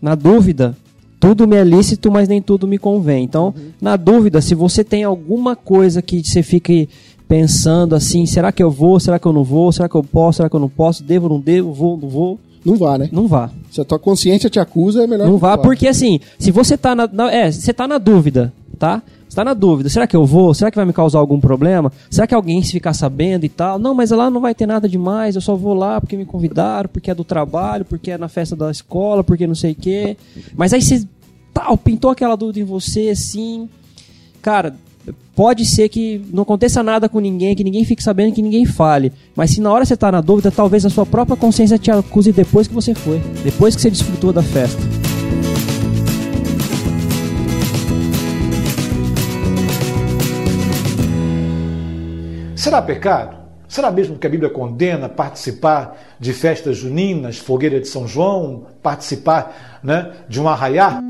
na 0.02 0.14
dúvida, 0.16 0.76
tudo 1.28 1.48
me 1.48 1.56
é 1.56 1.64
lícito, 1.64 2.12
mas 2.12 2.28
nem 2.28 2.42
tudo 2.42 2.68
me 2.68 2.78
convém. 2.78 3.24
Então, 3.24 3.54
na 3.82 3.96
dúvida, 3.96 4.42
se 4.42 4.54
você 4.54 4.84
tem 4.84 5.04
alguma 5.04 5.56
coisa 5.56 6.02
que 6.02 6.22
você 6.24 6.44
fique 6.44 6.90
pensando 7.28 7.96
assim, 7.96 8.26
será 8.26 8.52
que 8.52 8.62
eu 8.62 8.70
vou, 8.70 9.00
será 9.00 9.18
que 9.18 9.26
eu 9.26 9.34
não 9.34 9.44
vou, 9.44 9.72
será 9.72 9.88
que 9.88 9.96
eu 9.96 10.04
posso, 10.04 10.38
será 10.38 10.50
que 10.50 10.56
eu 10.56 10.60
não 10.60 10.70
posso, 10.70 11.04
devo, 11.04 11.30
não 11.30 11.40
devo, 11.40 11.72
vou, 11.74 11.98
não 11.98 12.10
vou, 12.10 12.40
Não 12.66 12.76
vá, 12.76 12.98
né? 12.98 13.10
não 13.12 13.28
vá. 13.28 13.50
Se 13.72 13.80
a 13.82 13.86
tua 13.86 13.98
consciência 13.98 14.50
te 14.50 14.60
acusa, 14.60 15.04
é 15.04 15.08
melhor 15.08 15.28
Não 15.28 15.38
vá. 15.38 15.58
porque 15.58 15.88
assim, 15.88 16.20
se 16.38 16.52
você 16.52 16.78
tá 16.78 16.94
na, 16.94 17.08
na- 17.12 17.32
é, 17.32 17.52
você 17.52 17.74
tá 17.74 17.88
na 17.88 17.98
dúvida, 17.98 18.54
tá? 18.78 19.02
Você 19.28 19.38
tá 19.38 19.44
na 19.46 19.56
dúvida, 19.56 19.90
será 19.90 20.06
que 20.06 20.16
eu 20.16 20.28
vou? 20.28 20.54
Será 20.54 20.70
que 20.70 20.76
vai 20.78 20.86
me 20.86 20.94
causar 20.94 21.18
algum 21.18 21.40
problema? 21.40 21.92
Será 22.08 22.28
que 22.28 22.36
alguém 22.36 22.62
se 22.62 22.72
ficar 22.72 22.94
sabendo 22.94 23.44
e 23.46 23.50
tal? 23.50 23.80
Não, 23.80 23.96
mas 23.96 24.12
lá 24.12 24.30
não 24.30 24.40
vai 24.40 24.54
ter 24.54 24.68
nada 24.68 24.88
demais, 24.88 25.34
eu 25.34 25.42
só 25.42 25.56
vou 25.56 25.74
lá 25.74 26.00
porque 26.00 26.16
me 26.16 26.24
convidaram, 26.26 26.88
porque 26.88 27.10
é 27.10 27.16
do 27.16 27.24
trabalho, 27.24 27.84
porque 27.84 28.12
é 28.12 28.18
na 28.18 28.28
festa 28.30 28.56
da 28.56 28.70
escola, 28.70 29.24
porque 29.24 29.48
não 29.48 29.56
sei 29.56 29.72
o 29.72 29.76
quê. 29.76 30.16
Mas 30.56 30.72
aí 30.72 30.84
você, 30.84 31.04
tal, 31.54 31.78
pintou 31.78 32.12
aquela 32.12 32.36
dúvida 32.36 32.60
em 32.60 32.64
você, 32.64 33.10
assim... 33.10 33.70
Cara, 34.42 34.76
pode 35.36 35.66
ser 35.66 35.90
que 35.90 36.22
não 36.32 36.44
aconteça 36.44 36.84
nada 36.84 37.10
com 37.10 37.20
ninguém, 37.20 37.56
que 37.56 37.64
ninguém 37.64 37.86
fique 37.86 38.04
sabendo, 38.04 38.34
que 38.34 38.42
ninguém 38.42 38.66
fale. 38.66 39.12
Mas 39.36 39.52
se 39.52 39.62
na 39.62 39.72
hora 39.72 39.86
você 39.86 39.96
tá 39.96 40.12
na 40.12 40.22
dúvida, 40.22 40.52
talvez 40.52 40.86
a 40.86 40.90
sua 40.90 41.06
própria 41.06 41.38
consciência 41.38 41.78
te 41.78 41.92
acuse 41.92 42.32
depois 42.32 42.68
que 42.68 42.74
você 42.74 42.94
foi. 42.94 43.22
Depois 43.44 43.76
que 43.76 43.82
você 43.82 43.90
desfrutou 43.90 44.34
da 44.34 44.44
festa. 44.44 44.82
Será 52.56 52.82
pecado? 52.82 53.44
Será 53.68 53.92
mesmo 53.92 54.18
que 54.18 54.28
a 54.28 54.30
Bíblia 54.30 54.50
condena 54.50 55.10
participar 55.10 55.98
de 56.20 56.32
festas 56.32 56.78
juninas, 56.78 57.38
fogueira 57.38 57.82
de 57.82 57.88
São 57.88 58.08
João, 58.08 58.68
participar 58.82 59.80
né, 59.84 60.12
de 60.30 60.40
um 60.40 60.48
arraiá? 60.48 61.04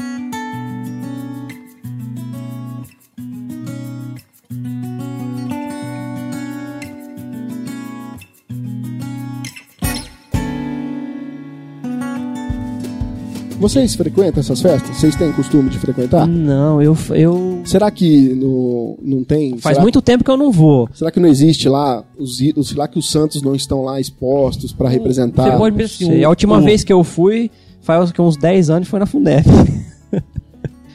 Vocês 13.63 13.95
frequentam 13.95 14.41
essas 14.41 14.61
festas? 14.61 14.97
Vocês 14.97 15.15
têm 15.15 15.31
costume 15.31 15.69
de 15.69 15.79
frequentar? 15.79 16.27
Não, 16.27 16.81
eu. 16.81 16.97
eu... 17.11 17.61
Será 17.63 17.89
que 17.89 18.33
no, 18.33 18.99
não 19.01 19.23
tem? 19.23 19.57
Faz 19.57 19.75
será, 19.75 19.81
muito 19.81 20.01
tempo 20.01 20.21
que 20.21 20.29
eu 20.29 20.35
não 20.35 20.51
vou. 20.51 20.89
Será 20.93 21.09
que 21.09 21.17
não 21.17 21.29
existe 21.29 21.69
lá 21.69 22.03
os 22.19 22.41
ídolos? 22.41 22.67
Será 22.67 22.89
que 22.89 22.99
os 22.99 23.09
santos 23.09 23.41
não 23.41 23.55
estão 23.55 23.81
lá 23.81 24.01
expostos 24.01 24.73
para 24.73 24.89
representar? 24.89 25.49
Você 25.49 25.57
pode 25.57 25.77
pensar 25.77 26.03
assim, 26.03 26.23
A 26.25 26.27
última 26.27 26.57
um... 26.57 26.61
vez 26.61 26.83
que 26.83 26.91
eu 26.91 27.05
fui, 27.05 27.49
faz 27.79 28.11
uns 28.19 28.35
10 28.35 28.69
anos, 28.69 28.89
foi 28.89 28.99
na 28.99 29.05
Fundef. 29.05 29.47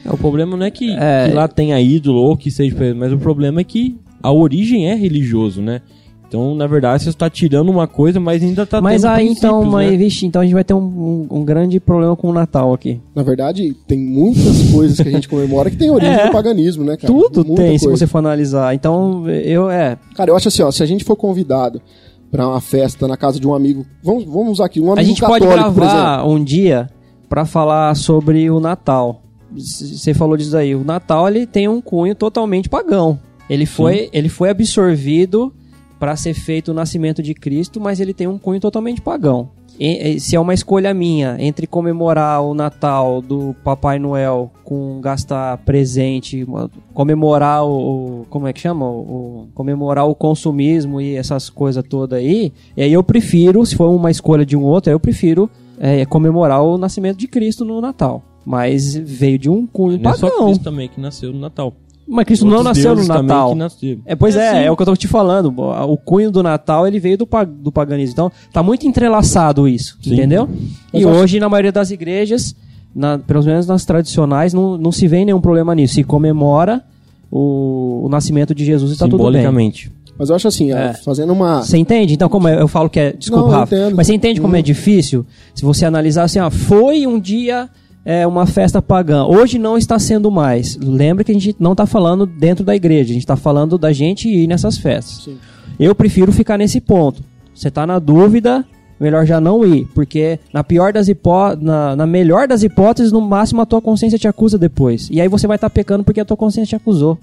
É, 0.05 0.13
o 0.13 0.17
problema 0.17 0.55
não 0.55 0.65
é 0.65 0.71
que, 0.71 0.91
é... 0.91 1.27
que 1.27 1.33
lá 1.33 1.47
tenha 1.47 1.81
ídolo 1.81 2.21
ou 2.21 2.37
que 2.37 2.49
seja, 2.49 2.75
mas 2.95 3.11
o 3.11 3.17
problema 3.17 3.59
é 3.59 3.63
que 3.65 3.97
a 4.23 4.31
origem 4.31 4.87
é 4.87 4.95
religioso, 4.95 5.61
né? 5.61 5.81
Então, 6.29 6.53
na 6.53 6.67
verdade, 6.67 7.03
você 7.03 7.09
está 7.09 7.27
tirando 7.27 7.69
uma 7.69 7.87
coisa, 7.87 8.19
mas 8.19 8.43
ainda 8.43 8.61
está 8.61 8.79
Mas 8.79 9.03
aí, 9.03 9.27
então, 9.27 9.63
mas, 9.65 9.89
né? 9.89 9.97
vixe, 9.97 10.27
então 10.27 10.43
a 10.43 10.45
gente 10.45 10.53
vai 10.53 10.63
ter 10.63 10.75
um, 10.75 10.77
um, 10.77 11.27
um, 11.39 11.43
grande 11.43 11.79
problema 11.79 12.15
com 12.15 12.29
o 12.29 12.33
Natal 12.33 12.71
aqui. 12.71 13.01
Na 13.15 13.23
verdade, 13.23 13.75
tem 13.87 13.97
muitas 13.97 14.71
coisas 14.71 15.01
que 15.01 15.09
a 15.09 15.11
gente 15.11 15.27
comemora 15.27 15.71
que 15.71 15.75
tem 15.75 15.89
origem 15.89 16.13
é, 16.13 16.27
no 16.27 16.31
paganismo, 16.31 16.83
né, 16.83 16.97
cara? 16.97 17.11
Tudo 17.11 17.43
Muita 17.43 17.63
tem, 17.63 17.69
coisa. 17.71 17.79
se 17.79 17.89
você 17.89 18.05
for 18.05 18.19
analisar. 18.19 18.75
Então, 18.75 19.27
eu, 19.27 19.71
é... 19.71 19.97
Cara, 20.13 20.29
eu 20.29 20.35
acho 20.35 20.49
assim, 20.49 20.61
ó, 20.61 20.69
se 20.69 20.83
a 20.83 20.85
gente 20.85 21.03
for 21.03 21.15
convidado 21.15 21.81
para 22.29 22.47
uma 22.47 22.61
festa 22.61 23.07
na 23.07 23.17
casa 23.17 23.39
de 23.39 23.47
um 23.47 23.55
amigo, 23.55 23.83
vamos, 24.03 24.23
vamos 24.25 24.51
usar 24.51 24.65
aqui, 24.65 24.79
um 24.79 24.91
amigo 24.91 24.99
A 24.99 25.03
gente 25.03 25.21
católico, 25.21 25.47
pode 25.47 25.59
gravar 25.59 26.27
um 26.27 26.43
dia 26.43 26.91
para 27.27 27.43
falar 27.43 27.95
sobre 27.95 28.51
o 28.51 28.59
Natal. 28.59 29.23
Você 29.51 30.13
falou 30.13 30.37
disso 30.37 30.55
aí. 30.55 30.75
O 30.75 30.83
Natal, 30.83 31.27
ele 31.27 31.47
tem 31.47 31.67
um 31.67 31.81
cunho 31.81 32.13
totalmente 32.13 32.69
pagão. 32.69 33.19
Ele 33.49 33.65
foi, 33.65 34.11
ele 34.13 34.29
foi 34.29 34.51
absorvido 34.51 35.51
para 35.99 36.15
ser 36.15 36.33
feito 36.33 36.71
o 36.71 36.73
nascimento 36.73 37.21
de 37.21 37.33
Cristo, 37.33 37.79
mas 37.79 37.99
ele 37.99 38.13
tem 38.13 38.27
um 38.27 38.37
cunho 38.37 38.59
totalmente 38.59 39.01
pagão. 39.01 39.49
E, 39.79 40.19
se 40.19 40.35
é 40.35 40.39
uma 40.39 40.53
escolha 40.53 40.93
minha 40.93 41.37
entre 41.39 41.65
comemorar 41.65 42.43
o 42.43 42.53
Natal 42.53 43.21
do 43.21 43.55
Papai 43.63 43.97
Noel 43.97 44.51
com 44.65 44.99
gastar 44.99 45.57
presente, 45.59 46.45
comemorar 46.93 47.65
o, 47.65 48.25
como 48.29 48.45
é 48.45 48.51
que 48.51 48.59
chama, 48.59 48.85
o, 48.85 49.47
comemorar 49.53 50.05
o 50.05 50.13
consumismo 50.13 50.99
e 50.99 51.15
essas 51.15 51.49
coisas 51.49 51.83
todas 51.87 52.19
aí, 52.19 52.51
e 52.75 52.81
aí 52.81 52.91
eu 52.91 53.01
prefiro, 53.01 53.65
se 53.65 53.75
for 53.75 53.89
uma 53.89 54.11
escolha 54.11 54.45
de 54.45 54.57
um 54.57 54.63
outro, 54.63 54.91
eu 54.91 54.99
prefiro 54.99 55.49
é, 55.79 56.05
comemorar 56.05 56.61
o 56.61 56.77
nascimento 56.77 57.17
de 57.17 57.27
Cristo 57.27 57.63
no 57.63 57.79
Natal. 57.79 58.21
Mas 58.45 58.95
veio 58.95 59.37
de 59.37 59.49
um 59.49 59.65
cunho 59.65 59.97
Não 59.97 60.11
pagão. 60.11 60.29
É 60.29 60.31
só 60.31 60.45
Cristo 60.45 60.63
também 60.63 60.89
que 60.89 60.99
nasceu 60.99 61.31
no 61.31 61.39
Natal. 61.39 61.73
Mas 62.09 62.25
Cristo 62.25 62.45
não 62.45 62.63
nasceu 62.63 62.95
no 62.95 63.05
Natal. 63.05 63.55
É, 64.03 64.15
pois 64.15 64.35
é, 64.35 64.63
é, 64.63 64.65
é, 64.65 64.71
o 64.71 64.75
que 64.75 64.81
eu 64.81 64.85
tô 64.87 64.95
te 64.95 65.07
falando. 65.07 65.53
O 65.55 65.95
cunho 65.95 66.31
do 66.31 66.41
Natal, 66.41 66.87
ele 66.87 66.99
veio 66.99 67.17
do, 67.19 67.27
do 67.61 67.71
paganismo. 67.71 68.13
Então, 68.13 68.31
tá 68.51 68.63
muito 68.63 68.87
entrelaçado 68.87 69.67
isso, 69.67 69.95
sim. 70.01 70.13
entendeu? 70.13 70.49
Mas 70.91 71.03
e 71.03 71.05
hoje, 71.05 71.37
acho... 71.37 71.41
na 71.41 71.47
maioria 71.47 71.71
das 71.71 71.91
igrejas, 71.91 72.55
na, 72.95 73.19
pelo 73.19 73.43
menos 73.43 73.67
nas 73.67 73.85
tradicionais, 73.85 74.55
não, 74.55 74.75
não 74.75 74.91
se 74.91 75.07
vê 75.07 75.23
nenhum 75.23 75.39
problema 75.39 75.75
nisso. 75.75 75.93
Se 75.93 76.03
comemora 76.03 76.83
o, 77.31 78.01
o 78.05 78.09
nascimento 78.09 78.55
de 78.55 78.65
Jesus 78.65 78.93
e 78.93 78.97
tá 78.97 79.05
tudo 79.05 79.17
bem. 79.17 79.27
Simbolicamente. 79.27 79.91
Mas 80.17 80.29
eu 80.29 80.35
acho 80.35 80.47
assim, 80.47 80.73
é. 80.73 80.93
fazendo 80.93 81.31
uma. 81.31 81.61
Você 81.61 81.77
entende? 81.77 82.15
Então, 82.15 82.27
como 82.27 82.49
eu 82.49 82.67
falo 82.67 82.89
que 82.89 82.99
é. 82.99 83.13
Desculpa, 83.13 83.45
não, 83.45 83.51
Rafa. 83.51 83.75
Entendo. 83.75 83.95
Mas 83.95 84.07
você 84.07 84.13
entende 84.15 84.41
como 84.41 84.53
hum. 84.53 84.57
é 84.57 84.61
difícil? 84.63 85.25
Se 85.53 85.63
você 85.63 85.85
analisar 85.85 86.23
assim, 86.23 86.39
ó, 86.39 86.49
foi 86.49 87.05
um 87.05 87.19
dia 87.19 87.69
é 88.03 88.25
uma 88.25 88.45
festa 88.45 88.81
pagã. 88.81 89.25
Hoje 89.25 89.59
não 89.59 89.77
está 89.77 89.99
sendo 89.99 90.31
mais. 90.31 90.77
Lembra 90.77 91.23
que 91.23 91.31
a 91.31 91.33
gente 91.33 91.55
não 91.59 91.73
está 91.73 91.85
falando 91.85 92.25
dentro 92.25 92.63
da 92.63 92.75
igreja, 92.75 93.11
a 93.11 93.13
gente 93.13 93.23
está 93.23 93.35
falando 93.35 93.77
da 93.77 93.91
gente 93.91 94.27
ir 94.27 94.47
nessas 94.47 94.77
festas. 94.77 95.25
Sim. 95.25 95.37
Eu 95.79 95.93
prefiro 95.95 96.31
ficar 96.31 96.57
nesse 96.57 96.81
ponto. 96.81 97.23
Você 97.53 97.67
está 97.67 97.85
na 97.85 97.99
dúvida, 97.99 98.65
melhor 98.99 99.25
já 99.25 99.39
não 99.39 99.65
ir, 99.65 99.87
porque 99.93 100.39
na 100.53 100.63
pior 100.63 100.91
das 100.91 101.07
hipó 101.07 101.55
na, 101.55 101.95
na, 101.95 102.05
melhor 102.05 102.47
das 102.47 102.63
hipóteses, 102.63 103.11
no 103.11 103.21
máximo 103.21 103.61
a 103.61 103.65
tua 103.65 103.81
consciência 103.81 104.17
te 104.17 104.27
acusa 104.27 104.57
depois. 104.57 105.09
E 105.11 105.21
aí 105.21 105.27
você 105.27 105.47
vai 105.47 105.55
estar 105.55 105.69
tá 105.69 105.73
pecando 105.73 106.03
porque 106.03 106.19
a 106.19 106.25
tua 106.25 106.37
consciência 106.37 106.77
te 106.77 106.81
acusou. 106.81 107.17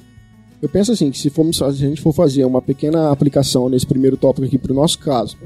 Eu 0.61 0.69
penso 0.69 0.93
assim, 0.93 1.11
que 1.11 1.19
se, 1.19 1.29
formos, 1.29 1.59
se 1.59 1.65
a 1.65 1.71
gente 1.71 2.01
for 2.01 2.13
fazer 2.13 2.45
uma 2.45 2.63
pequena 2.63 3.11
aplicação 3.11 3.69
nesse 3.69 3.87
primeiro 3.87 4.17
tópico 4.17 4.47
aqui 4.47 4.57
para 4.57 4.73
o 4.73 4.75
nosso 4.75 4.99
caso, 4.99 5.37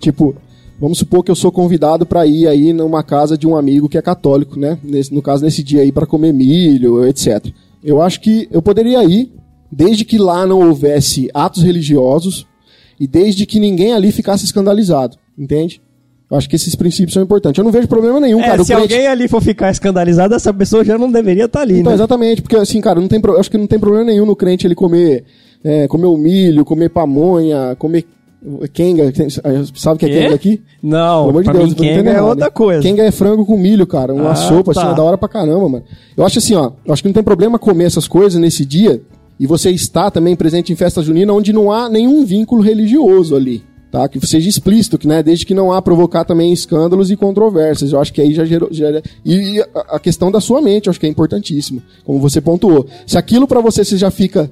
tipo, 0.00 0.34
Vamos 0.78 0.98
supor 0.98 1.24
que 1.24 1.30
eu 1.30 1.34
sou 1.34 1.50
convidado 1.50 2.04
para 2.04 2.26
ir 2.26 2.46
aí 2.46 2.72
numa 2.72 3.02
casa 3.02 3.36
de 3.36 3.46
um 3.46 3.56
amigo 3.56 3.88
que 3.88 3.96
é 3.96 4.02
católico, 4.02 4.58
né? 4.58 4.78
Nesse, 4.82 5.12
no 5.12 5.22
caso, 5.22 5.44
nesse 5.44 5.62
dia 5.62 5.80
aí 5.80 5.90
para 5.90 6.06
comer 6.06 6.32
milho, 6.32 7.06
etc. 7.06 7.46
Eu 7.82 8.02
acho 8.02 8.20
que 8.20 8.46
eu 8.50 8.60
poderia 8.60 9.02
ir, 9.04 9.32
desde 9.72 10.04
que 10.04 10.18
lá 10.18 10.46
não 10.46 10.68
houvesse 10.68 11.30
atos 11.32 11.62
religiosos 11.62 12.46
e 13.00 13.06
desde 13.06 13.46
que 13.46 13.58
ninguém 13.58 13.92
ali 13.92 14.12
ficasse 14.12 14.44
escandalizado, 14.44 15.16
entende? 15.38 15.80
Eu 16.30 16.36
acho 16.36 16.48
que 16.48 16.56
esses 16.56 16.74
princípios 16.74 17.14
são 17.14 17.22
importantes. 17.22 17.56
Eu 17.56 17.64
não 17.64 17.70
vejo 17.70 17.86
problema 17.86 18.18
nenhum, 18.18 18.40
é, 18.40 18.46
cara. 18.46 18.64
Se 18.64 18.74
crente... 18.74 18.94
alguém 18.94 19.06
ali 19.06 19.28
for 19.28 19.40
ficar 19.40 19.70
escandalizado, 19.70 20.34
essa 20.34 20.52
pessoa 20.52 20.84
já 20.84 20.98
não 20.98 21.10
deveria 21.10 21.44
estar 21.44 21.60
tá 21.60 21.62
ali, 21.62 21.78
então, 21.78 21.92
né? 21.92 21.96
Exatamente, 21.96 22.42
porque 22.42 22.56
assim, 22.56 22.80
cara, 22.80 23.00
não 23.00 23.08
tem, 23.08 23.20
eu 23.24 23.38
acho 23.38 23.50
que 23.50 23.56
não 23.56 23.66
tem 23.66 23.78
problema 23.78 24.04
nenhum 24.04 24.26
no 24.26 24.34
crente 24.34 24.66
ele 24.66 24.74
comer, 24.74 25.24
é, 25.62 25.86
comer 25.86 26.06
o 26.06 26.16
milho, 26.16 26.64
comer 26.64 26.88
pamonha, 26.90 27.76
comer 27.78 28.04
Kenga, 28.72 29.12
sabe 29.74 29.96
o 29.96 29.98
que 29.98 30.06
é 30.06 30.08
Kenga 30.08 30.34
aqui? 30.34 30.62
Não, 30.82 31.26
Pelo 31.26 31.30
amor 31.30 31.44
de 31.44 31.52
Deus, 31.52 31.68
mim, 31.70 31.74
Kenga 31.74 32.10
é 32.10 32.22
outra 32.22 32.50
coisa. 32.50 32.82
Kenga 32.82 33.02
é 33.02 33.10
frango 33.10 33.44
com 33.44 33.56
milho, 33.56 33.86
cara. 33.86 34.14
Uma 34.14 34.32
ah, 34.32 34.36
sopa, 34.36 34.70
assim, 34.70 34.80
tá. 34.80 34.86
assim, 34.86 34.92
é 34.92 34.96
da 34.96 35.02
hora 35.02 35.18
pra 35.18 35.28
caramba, 35.28 35.68
mano. 35.68 35.84
Eu 36.16 36.24
acho 36.24 36.38
assim, 36.38 36.54
ó, 36.54 36.70
eu 36.84 36.92
acho 36.92 37.02
que 37.02 37.08
não 37.08 37.14
tem 37.14 37.22
problema 37.22 37.58
comer 37.58 37.84
essas 37.84 38.06
coisas 38.06 38.40
nesse 38.40 38.64
dia 38.64 39.00
e 39.38 39.46
você 39.46 39.70
está 39.70 40.10
também 40.10 40.36
presente 40.36 40.72
em 40.72 40.76
festa 40.76 41.02
junina 41.02 41.32
onde 41.32 41.52
não 41.52 41.72
há 41.72 41.88
nenhum 41.88 42.24
vínculo 42.24 42.62
religioso 42.62 43.34
ali. 43.34 43.62
Tá? 43.90 44.08
Que 44.08 44.24
seja 44.26 44.48
explícito, 44.48 44.98
que, 44.98 45.06
né? 45.06 45.22
desde 45.22 45.46
que 45.46 45.54
não 45.54 45.72
há 45.72 45.80
provocar 45.80 46.24
também 46.24 46.52
escândalos 46.52 47.10
e 47.10 47.16
controvérsias. 47.16 47.92
Eu 47.92 48.00
acho 48.00 48.12
que 48.12 48.20
aí 48.20 48.34
já 48.34 48.44
gerou. 48.44 48.68
Já... 48.70 48.88
E 49.24 49.64
a 49.88 49.98
questão 49.98 50.30
da 50.30 50.40
sua 50.40 50.60
mente, 50.60 50.86
eu 50.86 50.90
acho 50.90 51.00
que 51.00 51.06
é 51.06 51.08
importantíssimo. 51.08 51.82
Como 52.04 52.18
você 52.18 52.40
pontuou. 52.40 52.86
Se 53.06 53.16
aquilo 53.16 53.46
para 53.46 53.60
você 53.60 53.84
você 53.84 53.96
já 53.96 54.10
fica 54.10 54.50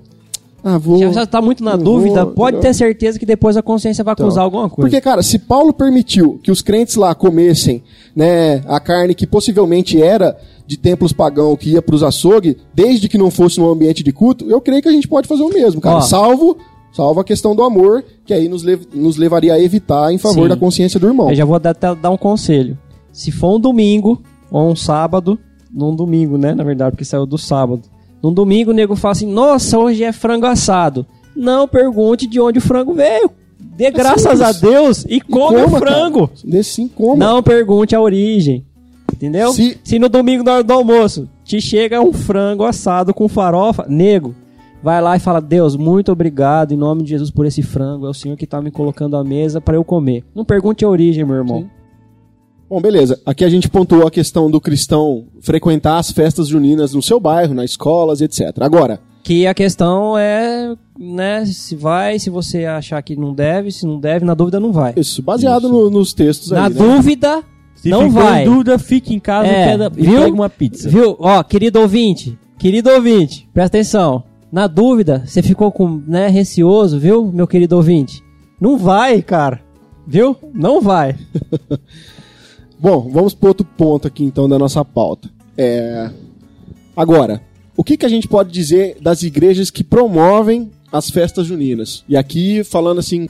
ah, 0.67 0.79
vou. 0.79 0.99
Já, 0.99 1.13
já 1.13 1.27
tá 1.27 1.43
muito 1.43 1.63
na 1.63 1.77
dúvida, 1.77 2.25
vou, 2.25 2.33
pode 2.33 2.59
ter 2.61 2.73
certeza 2.73 3.19
que 3.19 3.27
depois 3.27 3.55
a 3.55 3.63
consciência 3.63 4.03
vai 4.03 4.13
acusar 4.13 4.31
então, 4.31 4.45
alguma 4.45 4.71
coisa. 4.71 4.89
Porque, 4.89 4.99
cara, 4.99 5.23
se 5.23 5.39
Paulo 5.39 5.75
permitiu 5.75 6.41
que 6.43 6.51
os 6.51 6.63
crentes 6.63 6.97
lá 6.97 7.15
comessem 7.15 7.83
né, 8.17 8.63
a 8.67 8.81
carne 8.81 9.15
que 9.15 9.27
possivelmente 9.27 10.03
era 10.03 10.35
de 10.67 10.79
templos 10.79 11.13
pagãos 11.13 11.59
que 11.59 11.73
ia 11.73 11.83
para 11.83 11.95
os 11.95 12.03
açougues, 12.03 12.57
desde 12.73 13.11
que 13.11 13.19
não 13.19 13.31
fosse 13.31 13.61
no 13.61 13.71
ambiente 13.71 14.03
de 14.03 14.11
culto, 14.11 14.49
eu 14.49 14.59
creio 14.59 14.81
que 14.81 14.89
a 14.89 14.93
gente 14.93 15.07
pode 15.07 15.29
fazer 15.29 15.43
o 15.43 15.51
mesmo, 15.51 15.83
cara. 15.83 15.99
Ó, 15.99 16.01
salvo 16.01 16.57
salvo 16.95 17.21
a 17.21 17.25
questão 17.25 17.55
do 17.55 17.63
amor, 17.63 18.05
que 18.25 18.33
aí 18.33 18.49
nos, 18.49 18.63
lev 18.63 18.85
nos 18.95 19.17
levaria 19.17 19.53
a 19.53 19.61
evitar 19.61 20.13
em 20.13 20.19
favor 20.19 20.45
sim. 20.45 20.49
da 20.49 20.57
consciência 20.57 20.99
do 20.99 21.07
irmão. 21.07 21.29
Eu 21.29 21.35
já 21.35 21.45
vou 21.45 21.59
dar, 21.59 21.75
dar 21.75 22.11
um 22.11 22.17
conselho. 22.17 22.79
Se 23.13 23.31
for 23.31 23.57
um 23.57 23.61
domingo 23.61 24.23
ou 24.51 24.71
um 24.71 24.77
sábado, 24.77 25.39
num 25.71 25.95
domingo, 25.95 26.39
né, 26.39 26.55
na 26.55 26.65
verdade, 26.65 26.93
porque 26.93 27.05
saiu 27.05 27.27
do 27.27 27.37
sábado. 27.37 27.83
No 28.25 28.31
domingo 28.31 28.71
o 28.71 28.75
nego 28.75 28.97
fala 28.97 29.13
assim: 29.13 29.31
Nossa, 29.31 29.79
hoje 29.79 30.03
é 30.03 30.11
frango 30.11 30.47
assado. 30.47 31.05
Não 31.37 31.69
pergunte 31.69 32.27
de 32.27 32.41
onde 32.41 32.59
o 32.59 32.63
frango 32.63 32.95
veio. 32.95 33.31
Dê 33.59 33.91
graças 33.91 34.41
a 34.41 34.51
Deus 34.51 35.05
e, 35.05 35.17
e 35.17 35.21
come 35.21 35.63
coma, 35.63 35.77
o 35.77 35.79
frango. 35.79 36.31
Dê 36.43 36.63
sim, 36.63 36.89
coma. 36.89 37.17
Não 37.17 37.43
pergunte 37.43 37.95
a 37.95 38.01
origem. 38.01 38.65
Entendeu? 39.13 39.53
Se... 39.53 39.79
Se 39.85 39.99
no 39.99 40.09
domingo 40.09 40.43
na 40.43 40.55
hora 40.55 40.65
do 40.65 40.73
almoço 40.73 41.29
te 41.45 41.61
chega 41.61 42.01
um 42.01 42.15
frango 42.15 42.65
assado 42.65 43.13
com 43.13 43.29
farofa, 43.29 43.85
nego, 43.87 44.35
vai 44.83 45.03
lá 45.03 45.17
e 45.17 45.21
fala: 45.21 45.39
Deus, 45.39 45.77
muito 45.77 46.11
obrigado 46.11 46.73
em 46.73 46.79
nome 46.79 47.03
de 47.03 47.11
Jesus 47.11 47.31
por 47.31 47.45
esse 47.45 47.61
frango. 47.61 48.07
É 48.07 48.09
o 48.09 48.15
Senhor 48.15 48.39
que 48.39 48.45
está 48.45 48.59
me 48.63 48.71
colocando 48.71 49.19
à 49.19 49.23
mesa 49.23 49.61
para 49.61 49.77
eu 49.77 49.85
comer. 49.85 50.25
Não 50.35 50.47
pergunte 50.47 50.83
a 50.83 50.89
origem, 50.89 51.27
meu 51.27 51.37
irmão. 51.37 51.59
Sim. 51.59 51.71
Bom, 52.75 52.81
beleza. 52.81 53.21
Aqui 53.25 53.45
a 53.45 53.49
gente 53.49 53.69
pontuou 53.69 54.05
a 54.05 54.11
questão 54.11 54.51
do 54.51 54.61
cristão 54.61 55.27
frequentar 55.41 55.97
as 55.99 56.11
festas 56.11 56.49
juninas 56.49 56.93
no 56.93 57.01
seu 57.01 57.21
bairro, 57.21 57.55
nas 57.55 57.71
escolas, 57.71 58.21
etc. 58.21 58.51
Agora, 58.61 58.99
Que 59.23 59.47
a 59.47 59.55
questão 59.55 60.19
é, 60.19 60.75
né, 60.99 61.45
se 61.47 61.77
vai, 61.77 62.19
se 62.19 62.29
você 62.31 62.65
achar 62.65 63.01
que 63.01 63.15
não 63.15 63.33
deve, 63.33 63.71
se 63.71 63.87
não 63.87 64.01
deve, 64.01 64.25
na 64.25 64.35
dúvida 64.35 64.59
não 64.59 64.73
vai. 64.73 64.93
Isso, 64.97 65.23
baseado 65.23 65.69
no- 65.69 65.89
nos 65.89 66.13
textos 66.13 66.51
Na 66.51 66.67
aí, 66.67 66.75
né? 66.75 66.81
dúvida, 66.81 67.45
Se 67.77 67.89
não 67.91 68.11
vai. 68.11 68.43
em 68.43 68.45
dúvida, 68.47 68.77
fique 68.77 69.15
em 69.15 69.21
casa 69.21 69.47
É, 69.47 69.77
e, 69.97 70.03
e 70.03 70.07
pega 70.17 70.35
uma 70.35 70.51
pizza. 70.51 70.89
Viu? 70.91 71.15
Ó, 71.21 71.43
querido 71.45 71.79
ouvinte, 71.81 72.37
querido 72.59 72.91
ouvinte, 72.91 73.49
presta 73.55 73.77
atenção. 73.79 74.25
Na 74.51 74.67
dúvida, 74.67 75.23
você 75.25 75.43
ficou 75.43 75.71
com, 75.71 76.03
né, 76.09 76.27
receoso, 76.27 76.99
viu, 76.99 77.25
meu 77.33 77.47
querido 77.47 77.77
ouvinte? 77.77 78.21
Não 78.61 78.77
vai, 78.77 79.23
cara. 79.23 79.61
Viu? 80.05 80.37
Não 80.53 80.81
vai. 80.81 81.15
Bom, 82.79 83.09
vamos 83.11 83.35
para 83.35 83.49
outro 83.49 83.67
ponto 83.77 84.07
aqui 84.09 84.25
então 84.25 84.49
da 84.49 84.59
nossa 84.59 84.85
pauta. 84.85 85.31
É... 85.57 86.11
Agora, 86.97 87.41
o 87.77 87.83
que, 87.83 87.97
que 87.97 88.07
a 88.07 88.09
gente 88.09 88.29
pode 88.29 88.53
dizer 88.53 88.97
das 89.01 89.23
igrejas 89.23 89.71
que 89.71 89.83
promovem 89.83 90.71
as 90.93 91.11
festas 91.11 91.47
juninas? 91.47 92.05
E 92.09 92.17
aqui 92.17 92.63
falando 92.63 93.01
assim, 93.01 93.29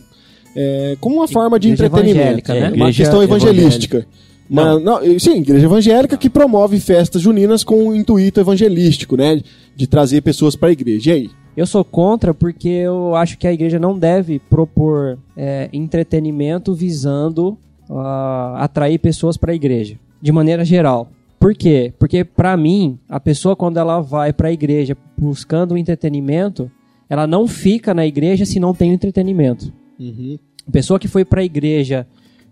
é, 0.54 0.96
como 1.00 1.16
uma 1.16 1.28
forma 1.28 1.58
de 1.58 1.68
Igreja 1.68 1.86
entretenimento, 1.86 2.20
evangélica, 2.20 2.54
né? 2.54 2.66
uma 2.68 2.90
Igreja 2.90 3.02
questão 3.02 3.22
evangelística. 3.22 4.06
Mas, 4.48 4.82
não, 4.82 5.00
sim, 5.18 5.38
igreja 5.38 5.64
evangélica 5.64 6.18
que 6.18 6.28
promove 6.28 6.78
festas 6.78 7.22
juninas 7.22 7.64
com 7.64 7.88
um 7.88 7.94
intuito 7.94 8.38
evangelístico, 8.38 9.16
né? 9.16 9.40
De 9.74 9.86
trazer 9.86 10.20
pessoas 10.20 10.54
para 10.54 10.68
a 10.68 10.72
igreja. 10.72 11.10
E 11.10 11.14
aí? 11.14 11.30
Eu 11.56 11.66
sou 11.66 11.84
contra 11.84 12.34
porque 12.34 12.68
eu 12.68 13.14
acho 13.14 13.38
que 13.38 13.46
a 13.46 13.52
igreja 13.52 13.78
não 13.78 13.98
deve 13.98 14.38
propor 14.38 15.18
é, 15.36 15.68
entretenimento 15.72 16.74
visando 16.74 17.56
ah, 17.90 18.56
atrair 18.58 18.98
pessoas 18.98 19.36
para 19.36 19.52
a 19.52 19.54
igreja, 19.54 19.98
de 20.20 20.32
maneira 20.32 20.64
geral. 20.64 21.10
Por 21.38 21.54
quê? 21.54 21.92
Porque 21.98 22.24
para 22.24 22.56
mim, 22.56 22.98
a 23.08 23.20
pessoa 23.20 23.54
quando 23.54 23.76
ela 23.76 24.00
vai 24.00 24.32
para 24.32 24.48
a 24.48 24.52
igreja 24.52 24.96
buscando 25.16 25.74
um 25.74 25.76
entretenimento, 25.76 26.70
ela 27.08 27.26
não 27.26 27.46
fica 27.46 27.92
na 27.92 28.06
igreja 28.06 28.46
se 28.46 28.58
não 28.58 28.74
tem 28.74 28.92
entretenimento. 28.92 29.72
A 30.66 30.70
pessoa 30.70 30.98
que 30.98 31.08
foi 31.08 31.24
para 31.24 31.42
a 31.42 31.44
igreja 31.44 32.06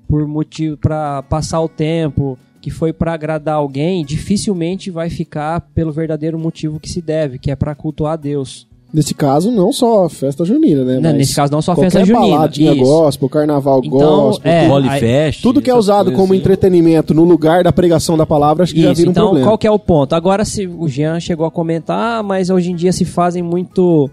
por 0.07 0.27
motivo 0.27 0.77
para 0.77 1.23
passar 1.23 1.61
o 1.63 1.69
tempo, 1.69 2.39
que 2.61 2.71
foi 2.71 2.93
para 2.93 3.15
agradar 3.15 3.55
alguém, 3.55 4.05
dificilmente 4.05 4.91
vai 4.91 5.09
ficar 5.09 5.61
pelo 5.75 5.91
verdadeiro 5.91 6.39
motivo 6.39 6.79
que 6.79 6.89
se 6.89 7.01
deve, 7.01 7.39
que 7.39 7.51
é 7.51 7.57
para 7.57 7.75
cultuar 7.75 8.13
a 8.13 8.17
Deus. 8.17 8.69
Nesse 8.93 9.15
caso, 9.15 9.51
não 9.51 9.73
só 9.73 10.07
festa 10.09 10.45
junina, 10.45 10.85
né? 10.85 10.95
Não, 10.97 11.03
Mas 11.03 11.15
nesse 11.15 11.35
caso, 11.35 11.51
não 11.51 11.63
só 11.63 11.75
qualquer 11.75 11.91
festa 11.93 12.05
junina. 12.05 12.37
baladinha 12.37 12.73
Isso. 12.75 12.83
gospel, 12.85 13.29
carnaval 13.31 13.81
Então, 13.83 14.23
gospel, 14.25 14.51
é, 14.53 14.69
aí- 14.91 15.01
Fest, 15.01 15.41
Tudo 15.43 15.63
que 15.63 15.71
é 15.71 15.75
usado 15.75 16.13
como 16.13 16.35
assim. 16.35 16.41
entretenimento 16.41 17.15
no 17.15 17.25
lugar 17.25 17.65
da 17.65 17.73
pregação 17.73 18.19
da 18.19 18.27
palavra, 18.27 18.65
acho 18.65 18.75
que 18.75 18.83
já 18.83 18.93
Isso, 18.93 18.99
vira 18.99 19.09
um 19.09 19.13
então 19.13 19.25
problema. 19.29 19.47
qual 19.49 19.57
que 19.57 19.67
é 19.67 19.71
o 19.71 19.79
ponto? 19.79 20.13
Agora, 20.15 20.45
se 20.45 20.67
o 20.67 20.87
Jean 20.89 21.19
chegou 21.21 21.47
a 21.47 21.51
comentar, 21.51 22.19
ah, 22.19 22.23
mas 22.23 22.51
hoje 22.51 22.71
em 22.71 22.75
dia 22.77 22.93
se 22.93 23.07
fazem 23.07 23.43
muito. 23.43 24.11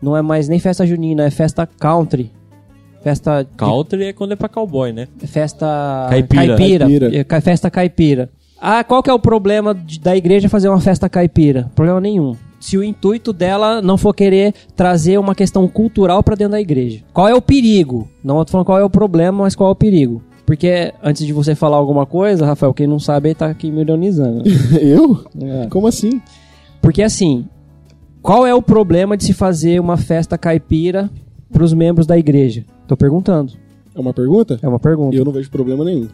Não 0.00 0.16
é 0.16 0.22
mais 0.22 0.48
nem 0.48 0.60
festa 0.60 0.86
junina, 0.86 1.24
é 1.24 1.30
festa 1.30 1.66
country. 1.66 2.30
Festa. 3.02 3.42
de- 3.42 3.48
Country 3.56 4.04
é 4.04 4.12
quando 4.12 4.30
é 4.32 4.36
pra 4.36 4.48
cowboy, 4.48 4.92
né? 4.92 5.08
festa 5.26 6.06
Caipira. 6.08 6.56
Caipira. 6.56 7.16
É, 7.18 7.24
ca- 7.24 7.40
Festa 7.40 7.68
caipira. 7.68 8.30
Ah, 8.60 8.84
qual 8.84 9.02
que 9.02 9.10
é 9.10 9.12
o 9.12 9.18
problema 9.18 9.74
de- 9.74 9.98
da 9.98 10.16
igreja 10.16 10.48
fazer 10.48 10.68
uma 10.68 10.80
festa 10.80 11.08
caipira? 11.08 11.68
Problema 11.74 12.00
nenhum. 12.00 12.36
Se 12.62 12.78
o 12.78 12.84
intuito 12.84 13.32
dela 13.32 13.82
não 13.82 13.98
for 13.98 14.14
querer 14.14 14.54
trazer 14.76 15.18
uma 15.18 15.34
questão 15.34 15.66
cultural 15.66 16.22
pra 16.22 16.36
dentro 16.36 16.52
da 16.52 16.60
igreja. 16.60 17.02
Qual 17.12 17.28
é 17.28 17.34
o 17.34 17.42
perigo? 17.42 18.08
Não 18.22 18.42
tô 18.44 18.52
falando 18.52 18.66
qual 18.66 18.78
é 18.78 18.84
o 18.84 18.88
problema, 18.88 19.42
mas 19.42 19.56
qual 19.56 19.70
é 19.70 19.72
o 19.72 19.76
perigo. 19.76 20.22
Porque 20.46 20.94
antes 21.02 21.26
de 21.26 21.32
você 21.32 21.56
falar 21.56 21.76
alguma 21.76 22.06
coisa, 22.06 22.46
Rafael, 22.46 22.72
quem 22.72 22.86
não 22.86 23.00
sabe 23.00 23.30
aí 23.30 23.34
tá 23.34 23.46
aqui 23.46 23.68
me 23.68 23.80
ironizando. 23.80 24.44
Eu? 24.80 25.24
É. 25.40 25.66
Como 25.70 25.88
assim? 25.88 26.22
Porque 26.80 27.02
assim, 27.02 27.46
qual 28.22 28.46
é 28.46 28.54
o 28.54 28.62
problema 28.62 29.16
de 29.16 29.24
se 29.24 29.32
fazer 29.32 29.80
uma 29.80 29.96
festa 29.96 30.38
caipira 30.38 31.10
pros 31.52 31.74
membros 31.74 32.06
da 32.06 32.16
igreja? 32.16 32.64
Tô 32.86 32.96
perguntando. 32.96 33.54
É 33.92 33.98
uma 33.98 34.14
pergunta? 34.14 34.60
É 34.62 34.68
uma 34.68 34.78
pergunta. 34.78 35.16
Eu 35.16 35.24
não 35.24 35.32
vejo 35.32 35.50
problema 35.50 35.84
nenhum. 35.84 36.06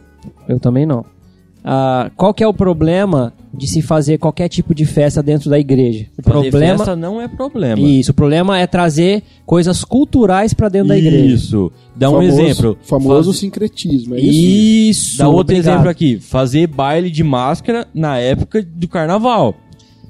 Eu 0.47 0.59
também 0.59 0.87
não. 0.87 1.05
Ah, 1.63 2.09
qual 2.15 2.33
que 2.33 2.43
é 2.43 2.47
o 2.47 2.53
problema 2.53 3.33
de 3.53 3.67
se 3.67 3.81
fazer 3.81 4.17
qualquer 4.17 4.47
tipo 4.47 4.73
de 4.73 4.85
festa 4.85 5.21
dentro 5.21 5.49
da 5.49 5.59
igreja? 5.59 6.05
O 6.17 6.21
Fazer 6.23 6.49
problema 6.49 6.77
festa 6.77 6.95
não 6.95 7.19
é 7.21 7.27
problema. 7.27 7.81
Isso, 7.81 8.11
o 8.11 8.13
problema 8.13 8.57
é 8.57 8.65
trazer 8.65 9.23
coisas 9.45 9.83
culturais 9.83 10.53
pra 10.53 10.69
dentro 10.69 10.89
da 10.89 10.97
igreja. 10.97 11.35
Isso. 11.35 11.71
Dá 11.95 12.09
um 12.09 12.13
famoso, 12.21 12.41
exemplo. 12.41 12.77
Famoso 12.81 13.29
Faz- 13.31 13.39
sincretismo, 13.39 14.15
é 14.15 14.19
isso? 14.21 14.39
Isso. 14.39 15.17
Dá 15.17 15.27
outro 15.27 15.53
obrigado. 15.53 15.73
exemplo 15.75 15.89
aqui. 15.89 16.19
Fazer 16.19 16.67
baile 16.67 17.09
de 17.11 17.23
máscara 17.23 17.87
na 17.93 18.17
época 18.17 18.63
do 18.63 18.87
carnaval. 18.87 19.55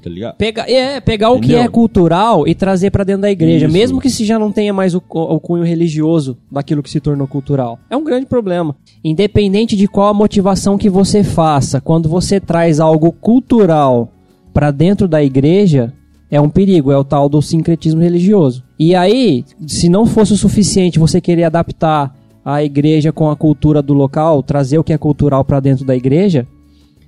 Tá 0.00 0.08
ligado? 0.10 0.36
Pega, 0.36 0.62
é, 0.70 1.00
pegar 1.00 1.30
o 1.30 1.40
que 1.40 1.48
Entendeu? 1.48 1.62
é 1.64 1.68
cultural 1.68 2.48
e 2.48 2.54
trazer 2.54 2.90
pra 2.90 3.04
dentro 3.04 3.22
da 3.22 3.30
igreja, 3.30 3.66
Isso. 3.66 3.72
mesmo 3.72 4.00
que 4.00 4.08
se 4.10 4.24
já 4.24 4.38
não 4.38 4.50
tenha 4.50 4.72
mais 4.72 4.94
o, 4.94 5.02
o 5.08 5.40
cunho 5.40 5.64
religioso 5.64 6.38
daquilo 6.50 6.82
que 6.82 6.90
se 6.90 7.00
tornou 7.00 7.26
cultural. 7.26 7.78
É 7.90 7.96
um 7.96 8.04
grande 8.04 8.26
problema. 8.26 8.74
Independente 9.04 9.76
de 9.76 9.86
qual 9.86 10.08
a 10.08 10.14
motivação 10.14 10.78
que 10.78 10.88
você 10.88 11.22
faça, 11.22 11.80
quando 11.80 12.08
você 12.08 12.40
traz 12.40 12.80
algo 12.80 13.12
cultural 13.12 14.10
pra 14.52 14.70
dentro 14.70 15.06
da 15.06 15.22
igreja, 15.22 15.92
é 16.30 16.40
um 16.40 16.48
perigo, 16.48 16.90
é 16.92 16.96
o 16.96 17.04
tal 17.04 17.28
do 17.28 17.42
sincretismo 17.42 18.00
religioso. 18.00 18.62
E 18.78 18.94
aí, 18.94 19.44
se 19.66 19.88
não 19.88 20.06
fosse 20.06 20.32
o 20.32 20.36
suficiente 20.36 20.98
você 20.98 21.20
querer 21.20 21.44
adaptar 21.44 22.14
a 22.44 22.64
igreja 22.64 23.12
com 23.12 23.28
a 23.30 23.36
cultura 23.36 23.82
do 23.82 23.92
local, 23.92 24.42
trazer 24.42 24.78
o 24.78 24.84
que 24.84 24.92
é 24.92 24.98
cultural 24.98 25.44
pra 25.44 25.60
dentro 25.60 25.84
da 25.84 25.94
igreja, 25.94 26.46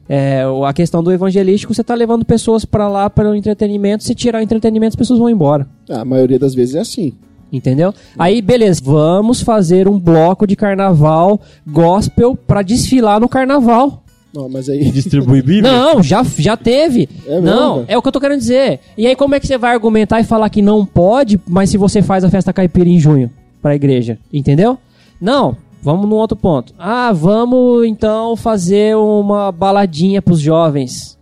é, 0.09 0.43
a 0.67 0.73
questão 0.73 1.03
do 1.03 1.13
evangelístico, 1.13 1.75
você 1.75 1.85
tá 1.85 1.95
levando 1.95 2.25
pessoas 2.25 2.65
pra 2.65 2.89
lá 2.89 3.09
para 3.09 3.31
o 3.31 3.35
entretenimento, 3.35 4.05
se 4.05 4.15
tirar 4.15 4.39
o 4.39 4.43
entretenimento, 4.43 4.91
as 4.91 4.97
pessoas 4.97 5.19
vão 5.19 5.31
embora. 5.31 5.67
Ah, 5.89 6.01
a 6.01 6.05
maioria 6.05 6.39
das 6.39 6.55
vezes 6.55 6.75
é 6.75 6.81
assim. 6.81 7.13
Entendeu? 7.53 7.93
Aí, 8.19 8.41
beleza, 8.41 8.81
vamos 8.83 9.43
fazer 9.43 9.87
um 9.87 9.99
bloco 9.99 10.47
de 10.47 10.57
carnaval 10.57 11.39
gospel 11.67 12.35
pra 12.35 12.63
desfilar 12.63 13.21
no 13.21 13.29
carnaval. 13.29 14.03
Não, 14.35 14.49
mas 14.49 14.71
aí... 14.71 14.91
Distribuir 14.91 15.45
Bíblia? 15.45 15.71
Não, 15.71 16.03
já, 16.03 16.25
já 16.39 16.57
teve. 16.57 17.07
É 17.27 17.33
mesmo, 17.33 17.47
não, 17.47 17.85
é 17.87 17.99
o 17.99 18.01
que 18.01 18.09
eu 18.09 18.13
tô 18.13 18.21
querendo 18.21 18.39
dizer. 18.39 18.81
E 18.97 19.07
aí, 19.07 19.15
como 19.15 19.35
é 19.35 19.41
que 19.41 19.47
você 19.47 19.59
vai 19.59 19.75
argumentar 19.75 20.19
e 20.21 20.25
falar 20.25 20.49
que 20.49 20.63
não 20.63 20.87
pode, 20.87 21.39
mas 21.47 21.69
se 21.69 21.77
você 21.77 22.01
faz 22.01 22.25
a 22.25 22.31
festa 22.31 22.53
caipira 22.53 22.89
em 22.89 22.99
junho 22.99 23.31
pra 23.61 23.75
igreja? 23.75 24.19
Entendeu? 24.33 24.79
Não, 25.21 25.57
vamos 25.83 26.09
num 26.09 26.17
outro 26.17 26.37
ponto. 26.37 26.73
Ah, 26.79 27.13
vamos 27.13 27.85
então 27.85 28.37
fazer 28.37 28.97
uma 28.97 29.51
baladinha 29.53 30.23
pros 30.23 30.41
jovens. 30.41 31.19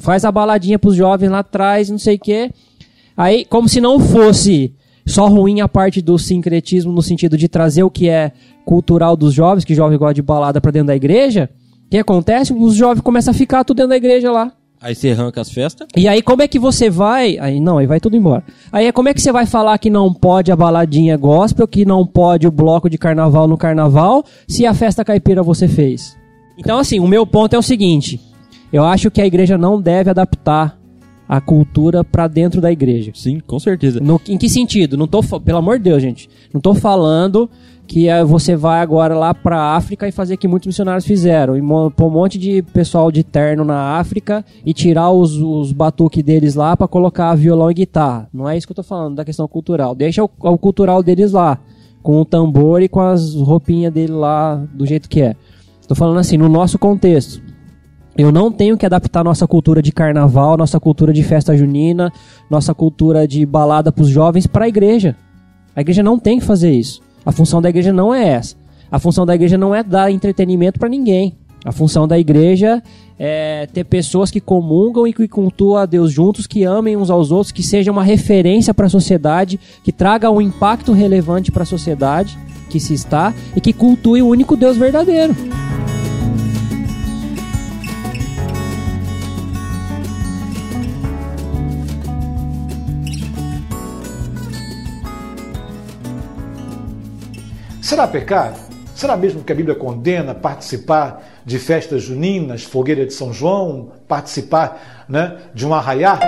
Faz 0.00 0.24
a 0.24 0.30
baladinha 0.32 0.78
pros 0.78 0.94
jovens 0.94 1.30
lá 1.30 1.40
atrás, 1.40 1.90
não 1.90 1.98
sei 1.98 2.16
o 2.16 2.20
quê. 2.20 2.50
Aí, 3.16 3.44
como 3.44 3.68
se 3.68 3.80
não 3.80 3.98
fosse 3.98 4.74
só 5.04 5.26
ruim 5.26 5.60
a 5.60 5.68
parte 5.68 6.00
do 6.00 6.18
sincretismo 6.18 6.92
no 6.92 7.02
sentido 7.02 7.36
de 7.36 7.48
trazer 7.48 7.82
o 7.82 7.90
que 7.90 8.08
é 8.08 8.32
cultural 8.64 9.16
dos 9.16 9.32
jovens, 9.32 9.64
que 9.64 9.74
jovem 9.74 9.98
gosta 9.98 10.14
de 10.14 10.22
balada 10.22 10.60
pra 10.60 10.70
dentro 10.70 10.88
da 10.88 10.96
igreja, 10.96 11.50
o 11.86 11.90
que 11.90 11.98
acontece? 11.98 12.52
Os 12.52 12.74
jovens 12.74 13.00
começam 13.00 13.32
a 13.32 13.34
ficar 13.34 13.64
tudo 13.64 13.78
dentro 13.78 13.90
da 13.90 13.96
igreja 13.96 14.30
lá. 14.30 14.52
Aí 14.80 14.94
você 14.94 15.10
arranca 15.10 15.40
as 15.40 15.50
festas. 15.50 15.88
E 15.96 16.06
aí, 16.06 16.22
como 16.22 16.40
é 16.42 16.48
que 16.48 16.58
você 16.58 16.88
vai. 16.88 17.36
Aí 17.38 17.58
não, 17.60 17.78
aí 17.78 17.86
vai 17.86 17.98
tudo 17.98 18.16
embora. 18.16 18.44
Aí, 18.70 18.90
como 18.92 19.08
é 19.08 19.14
que 19.14 19.20
você 19.20 19.32
vai 19.32 19.44
falar 19.44 19.76
que 19.78 19.90
não 19.90 20.12
pode 20.14 20.52
a 20.52 20.56
baladinha 20.56 21.16
gospel, 21.16 21.66
que 21.66 21.84
não 21.84 22.06
pode 22.06 22.46
o 22.46 22.50
bloco 22.52 22.88
de 22.88 22.96
carnaval 22.96 23.48
no 23.48 23.56
carnaval, 23.56 24.24
se 24.46 24.64
a 24.66 24.72
festa 24.74 25.04
caipira 25.04 25.42
você 25.42 25.66
fez? 25.66 26.16
Então, 26.56 26.78
assim, 26.78 27.00
o 27.00 27.08
meu 27.08 27.26
ponto 27.26 27.54
é 27.54 27.58
o 27.58 27.62
seguinte: 27.62 28.20
eu 28.72 28.84
acho 28.84 29.10
que 29.10 29.20
a 29.20 29.26
igreja 29.26 29.58
não 29.58 29.80
deve 29.80 30.10
adaptar 30.10 30.78
a 31.28 31.40
cultura 31.40 32.02
pra 32.02 32.26
dentro 32.26 32.60
da 32.60 32.72
igreja. 32.72 33.10
Sim, 33.14 33.40
com 33.40 33.58
certeza. 33.58 34.00
No- 34.00 34.20
em 34.28 34.38
que 34.38 34.48
sentido? 34.48 34.96
Não 34.96 35.06
tô, 35.06 35.20
pelo 35.40 35.58
amor 35.58 35.76
de 35.78 35.84
Deus, 35.84 36.00
gente. 36.02 36.28
Não 36.54 36.60
tô 36.60 36.74
falando 36.74 37.50
que 37.88 38.06
eh, 38.06 38.22
você 38.22 38.54
vai 38.54 38.80
agora 38.80 39.16
lá 39.16 39.32
pra 39.32 39.74
África 39.74 40.06
e 40.06 40.12
fazer 40.12 40.34
o 40.34 40.38
que 40.38 40.46
muitos 40.46 40.66
missionários 40.66 41.06
fizeram. 41.06 41.56
E 41.56 41.90
pôr 41.90 42.06
um 42.06 42.10
monte 42.10 42.38
de 42.38 42.62
pessoal 42.62 43.10
de 43.10 43.24
terno 43.24 43.64
na 43.64 43.98
África 43.98 44.44
e 44.64 44.74
tirar 44.74 45.10
os, 45.10 45.34
os 45.38 45.72
batuques 45.72 46.22
deles 46.22 46.54
lá 46.54 46.76
pra 46.76 46.86
colocar 46.86 47.34
violão 47.34 47.70
e 47.70 47.74
guitarra. 47.74 48.28
Não 48.32 48.46
é 48.46 48.56
isso 48.56 48.66
que 48.66 48.72
eu 48.72 48.76
tô 48.76 48.82
falando 48.82 49.16
da 49.16 49.24
questão 49.24 49.48
cultural. 49.48 49.94
Deixa 49.94 50.22
o, 50.22 50.30
o 50.38 50.58
cultural 50.58 51.02
deles 51.02 51.32
lá. 51.32 51.58
Com 52.02 52.20
o 52.20 52.24
tambor 52.24 52.82
e 52.82 52.88
com 52.88 53.00
as 53.00 53.34
roupinhas 53.34 53.92
dele 53.92 54.12
lá 54.12 54.62
do 54.72 54.86
jeito 54.86 55.08
que 55.08 55.22
é. 55.22 55.34
Tô 55.88 55.94
falando 55.94 56.18
assim, 56.18 56.36
no 56.36 56.48
nosso 56.48 56.78
contexto. 56.78 57.42
Eu 58.16 58.30
não 58.30 58.52
tenho 58.52 58.76
que 58.76 58.84
adaptar 58.84 59.24
nossa 59.24 59.46
cultura 59.46 59.80
de 59.80 59.92
carnaval, 59.92 60.56
nossa 60.56 60.78
cultura 60.78 61.12
de 61.12 61.22
festa 61.22 61.56
junina, 61.56 62.12
nossa 62.50 62.74
cultura 62.74 63.26
de 63.26 63.46
balada 63.46 63.90
pros 63.90 64.08
jovens 64.08 64.46
para 64.46 64.66
a 64.66 64.68
igreja. 64.68 65.16
A 65.74 65.80
igreja 65.80 66.02
não 66.02 66.18
tem 66.18 66.38
que 66.38 66.44
fazer 66.44 66.72
isso. 66.72 67.07
A 67.28 67.30
função 67.30 67.60
da 67.60 67.68
igreja 67.68 67.92
não 67.92 68.14
é 68.14 68.26
essa. 68.26 68.56
A 68.90 68.98
função 68.98 69.26
da 69.26 69.34
igreja 69.34 69.58
não 69.58 69.74
é 69.74 69.82
dar 69.82 70.10
entretenimento 70.10 70.78
para 70.78 70.88
ninguém. 70.88 71.36
A 71.62 71.70
função 71.70 72.08
da 72.08 72.18
igreja 72.18 72.82
é 73.18 73.68
ter 73.70 73.84
pessoas 73.84 74.30
que 74.30 74.40
comungam 74.40 75.06
e 75.06 75.12
que 75.12 75.28
cultuam 75.28 75.76
a 75.76 75.84
Deus 75.84 76.10
juntos, 76.10 76.46
que 76.46 76.64
amem 76.64 76.96
uns 76.96 77.10
aos 77.10 77.30
outros, 77.30 77.52
que 77.52 77.62
seja 77.62 77.92
uma 77.92 78.02
referência 78.02 78.72
para 78.72 78.86
a 78.86 78.88
sociedade, 78.88 79.60
que 79.84 79.92
traga 79.92 80.30
um 80.30 80.40
impacto 80.40 80.92
relevante 80.92 81.52
para 81.52 81.64
a 81.64 81.66
sociedade 81.66 82.38
que 82.70 82.80
se 82.80 82.94
está 82.94 83.34
e 83.54 83.60
que 83.60 83.74
cultue 83.74 84.22
o 84.22 84.28
único 84.28 84.56
Deus 84.56 84.78
verdadeiro. 84.78 85.36
Será 97.88 98.06
pecado? 98.06 98.60
Será 98.94 99.16
mesmo 99.16 99.42
que 99.42 99.50
a 99.50 99.54
Bíblia 99.54 99.74
condena 99.74 100.34
participar 100.34 101.22
de 101.42 101.58
festas 101.58 102.02
juninas, 102.02 102.62
fogueira 102.62 103.06
de 103.06 103.14
São 103.14 103.32
João, 103.32 103.92
participar 104.06 105.06
né, 105.08 105.38
de 105.54 105.66
um 105.66 105.72
arraiar? 105.72 106.20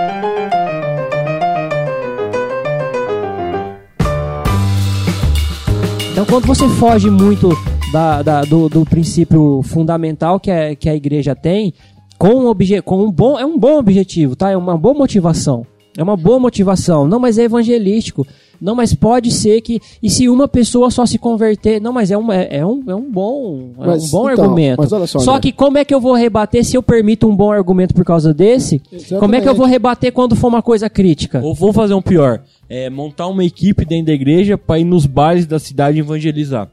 Então, 6.13 6.25
quando 6.25 6.47
você 6.47 6.67
foge 6.67 7.11
muito 7.11 7.51
da, 7.93 8.23
da- 8.23 8.41
do, 8.41 8.71
do 8.71 8.87
princípio 8.87 9.61
fundamental 9.63 10.41
que, 10.41 10.51
é, 10.51 10.75
que 10.75 10.89
a 10.89 10.95
igreja 10.95 11.37
tem, 11.37 11.75
com 12.19 12.29
um, 12.29 12.47
obje, 12.47 12.81
com 12.81 13.05
um 13.05 13.13
bom, 13.13 13.39
é 13.39 13.45
um 13.45 13.59
bom 13.59 13.79
objetivo, 13.79 14.35
tá? 14.35 14.51
É 14.51 14.57
uma 14.57 14.79
boa 14.79 14.95
motivação. 14.95 15.67
É 15.97 16.03
uma 16.03 16.17
boa 16.17 16.39
motivação. 16.39 17.07
Não, 17.09 17.19
mas 17.19 17.39
é 17.39 17.45
evangelístico. 17.45 18.27
Não, 18.61 18.75
mas 18.75 18.95
pode 18.95 19.31
ser 19.31 19.61
que. 19.63 19.81
E 20.03 20.11
se 20.11 20.29
uma 20.29 20.47
pessoa 20.47 20.91
só 20.91 21.07
se 21.07 21.19
converter. 21.19 21.81
Não, 21.81 21.93
mas 21.93 22.11
é 22.11 22.19
um, 22.19 22.31
é, 22.31 22.49
é 22.59 22.67
um, 22.67 22.83
é 22.87 22.95
um 22.95 23.11
bom, 23.11 23.71
é 23.81 23.87
Mas, 23.87 24.05
um 24.05 24.11
bom 24.11 24.31
então, 24.31 24.45
argumento. 24.45 24.83
mas 24.83 24.93
olha 24.93 25.07
só, 25.07 25.19
só 25.19 25.41
que 25.41 25.51
como 25.51 25.79
é 25.79 25.85
que 25.85 25.95
eu 25.95 26.01
vou 26.01 26.13
rebater 26.13 26.63
se 26.65 26.77
eu 26.77 26.83
permito 26.83 27.27
um 27.27 27.35
bom 27.35 27.51
argumento 27.51 27.95
por 27.95 28.05
causa 28.05 28.35
desse? 28.35 28.81
Como 29.19 29.35
é 29.35 29.41
que 29.41 29.49
eu 29.49 29.55
vou 29.55 29.67
rebater 29.67 30.13
quando 30.13 30.37
for 30.37 30.49
uma 30.49 30.63
coisa 30.63 30.91
crítica? 30.91 31.41
Ou 31.43 31.55
vamos 31.55 31.75
fazer 31.75 31.95
um 31.95 32.03
pior. 32.03 32.43
É 32.69 32.91
montar 32.91 33.27
uma 33.29 33.45
equipe 33.45 33.85
dentro 33.85 34.07
da 34.07 34.13
igreja 34.13 34.59
pra 34.59 34.79
ir 34.79 34.85
nos 34.85 35.07
bailes 35.07 35.47
da 35.47 35.59
cidade 35.59 35.99
evangelizar. 35.99 36.69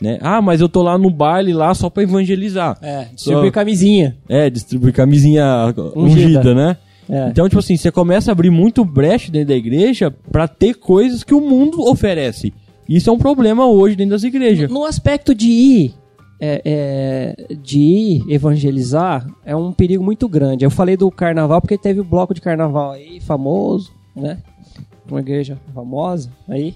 Né? 0.00 0.18
Ah, 0.20 0.40
mas 0.42 0.60
eu 0.60 0.68
tô 0.68 0.82
lá 0.82 0.96
no 0.98 1.10
baile 1.10 1.52
lá 1.52 1.72
só 1.74 1.88
pra 1.88 2.02
evangelizar. 2.02 2.78
É, 2.82 3.06
distribuir 3.14 3.50
camisinha. 3.52 4.16
É, 4.28 4.48
distribuir 4.50 4.92
camisinha 4.92 5.72
ungida, 5.96 6.40
Ungida. 6.40 6.54
né? 6.54 6.76
É. 7.08 7.28
Então, 7.28 7.48
tipo 7.48 7.58
assim, 7.58 7.76
você 7.76 7.90
começa 7.90 8.30
a 8.30 8.32
abrir 8.32 8.50
muito 8.50 8.84
brecha 8.84 9.32
dentro 9.32 9.48
da 9.48 9.56
igreja 9.56 10.10
pra 10.30 10.46
ter 10.46 10.74
coisas 10.74 11.24
que 11.24 11.34
o 11.34 11.40
mundo 11.40 11.80
oferece. 11.80 12.52
Isso 12.88 13.08
é 13.08 13.12
um 13.12 13.18
problema 13.18 13.66
hoje 13.66 13.96
dentro 13.96 14.12
das 14.12 14.24
igrejas. 14.24 14.70
No 14.70 14.84
aspecto 14.84 15.34
de 15.34 15.48
ir, 15.48 15.94
é, 16.40 16.62
é, 16.64 17.54
de 17.54 17.78
ir 17.78 18.24
evangelizar, 18.28 19.26
é 19.44 19.56
um 19.56 19.72
perigo 19.72 20.04
muito 20.04 20.28
grande. 20.28 20.64
Eu 20.64 20.70
falei 20.70 20.96
do 20.96 21.10
carnaval 21.10 21.60
porque 21.60 21.78
teve 21.78 22.00
o 22.00 22.04
bloco 22.04 22.34
de 22.34 22.40
carnaval 22.40 22.92
aí, 22.92 23.20
famoso, 23.20 23.92
né? 24.14 24.38
Uma 25.10 25.20
igreja 25.20 25.58
famosa 25.74 26.30
aí. 26.48 26.74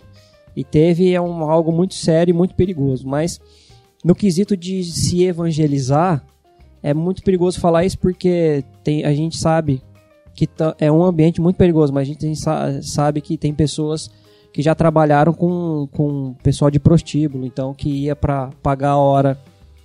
E 0.56 0.64
teve 0.64 1.12
é 1.12 1.20
um, 1.20 1.44
algo 1.50 1.72
muito 1.72 1.94
sério 1.94 2.32
e 2.32 2.36
muito 2.36 2.54
perigoso. 2.54 3.06
Mas 3.06 3.40
no 4.04 4.14
quesito 4.14 4.56
de 4.56 4.82
se 4.84 5.24
evangelizar, 5.24 6.24
é 6.82 6.92
muito 6.92 7.22
perigoso 7.22 7.60
falar 7.60 7.84
isso 7.84 7.98
porque 7.98 8.64
tem, 8.82 9.04
a 9.04 9.14
gente 9.14 9.38
sabe 9.38 9.82
que 10.34 10.46
tá- 10.46 10.74
é 10.78 10.90
um 10.90 11.02
ambiente 11.02 11.40
muito 11.40 11.56
perigoso, 11.56 11.92
mas 11.92 12.02
a 12.02 12.04
gente 12.06 12.18
tem- 12.18 12.34
sa- 12.34 12.80
sabe 12.82 13.20
que 13.20 13.36
tem 13.36 13.52
pessoas 13.52 14.10
que 14.52 14.60
já 14.62 14.74
trabalharam 14.74 15.32
com, 15.32 15.88
com 15.92 16.34
pessoal 16.42 16.70
de 16.70 16.78
prostíbulo, 16.78 17.44
então 17.46 17.72
que 17.72 17.88
ia 17.88 18.14
para 18.16 18.50
pagar 18.62 18.90
a 18.90 18.96
hora 18.98 19.38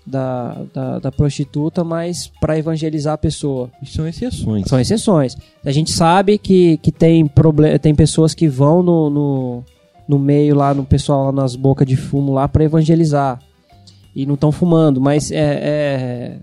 da, 0.06 0.58
da, 0.74 1.00
da 1.00 1.12
prostituta, 1.12 1.84
mas 1.84 2.32
para 2.40 2.58
evangelizar 2.58 3.14
a 3.14 3.18
pessoa. 3.18 3.70
Isso 3.82 3.94
são 3.96 4.08
exceções. 4.08 4.68
São 4.68 4.80
exceções. 4.80 5.36
A 5.66 5.72
gente 5.72 5.92
sabe 5.92 6.38
que, 6.38 6.78
que 6.78 6.92
tem, 6.92 7.30
tem 7.82 7.94
pessoas 7.96 8.34
que 8.34 8.48
vão 8.48 8.82
no, 8.82 9.10
no, 9.10 9.64
no 10.08 10.18
meio 10.20 10.56
lá, 10.56 10.74
no 10.74 10.86
pessoal 10.86 11.26
lá 11.26 11.32
nas 11.34 11.56
bocas 11.58 11.86
de 11.88 11.98
fumo 11.98 12.32
lá 12.34 12.48
para 12.48 12.64
evangelizar. 12.64 13.40
E 14.16 14.26
não 14.26 14.36
estão 14.36 14.52
fumando, 14.52 15.00
mas 15.02 15.30
é, 15.32 15.36
é- 15.38 16.38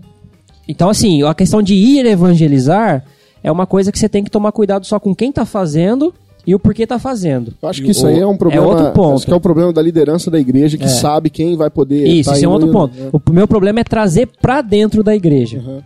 Então, 0.67 0.89
assim, 0.89 1.21
a 1.23 1.33
questão 1.33 1.61
de 1.61 1.73
ir 1.75 2.05
evangelizar 2.05 3.03
é 3.45 3.51
uma 3.51 3.67
coisa 3.67 3.91
que 3.91 3.99
você 3.99 4.09
tem 4.09 4.23
que 4.23 4.29
tomar 4.31 4.51
cuidado 4.51 4.85
só 4.85 4.99
com 4.99 5.13
quem 5.13 5.31
tá 5.31 5.45
fazendo 5.45 6.11
e 6.47 6.55
o 6.55 6.59
porquê 6.59 6.85
tá 6.87 6.97
fazendo. 6.97 7.53
Eu 7.61 7.69
acho 7.69 7.81
que 7.83 7.91
isso 7.91 8.07
aí 8.07 8.19
é 8.19 8.25
um 8.25 8.35
problema. 8.37 8.65
outro 8.65 8.91
ponto. 8.91 9.15
Acho 9.17 9.25
que 9.25 9.31
é 9.31 9.35
o 9.35 9.39
problema 9.39 9.71
da 9.71 9.81
liderança 9.81 10.31
da 10.31 10.39
igreja 10.39 10.77
que 10.77 10.85
É. 10.85 10.87
sabe 10.87 11.29
quem 11.29 11.55
vai 11.55 11.69
poder. 11.69 12.07
Isso, 12.07 12.31
tá 12.31 12.39
é 12.39 12.47
um 12.47 12.51
outro 12.51 12.71
ponto. 12.71 12.93
é. 12.97 13.09
O 13.13 13.33
meu 13.33 13.47
problema 13.47 13.79
é 13.79 13.83
trazer 13.83 14.27
pra 14.41 14.61
dentro 14.61 15.03
da 15.03 15.15
igreja. 15.15 15.59
Uhum. 15.59 15.81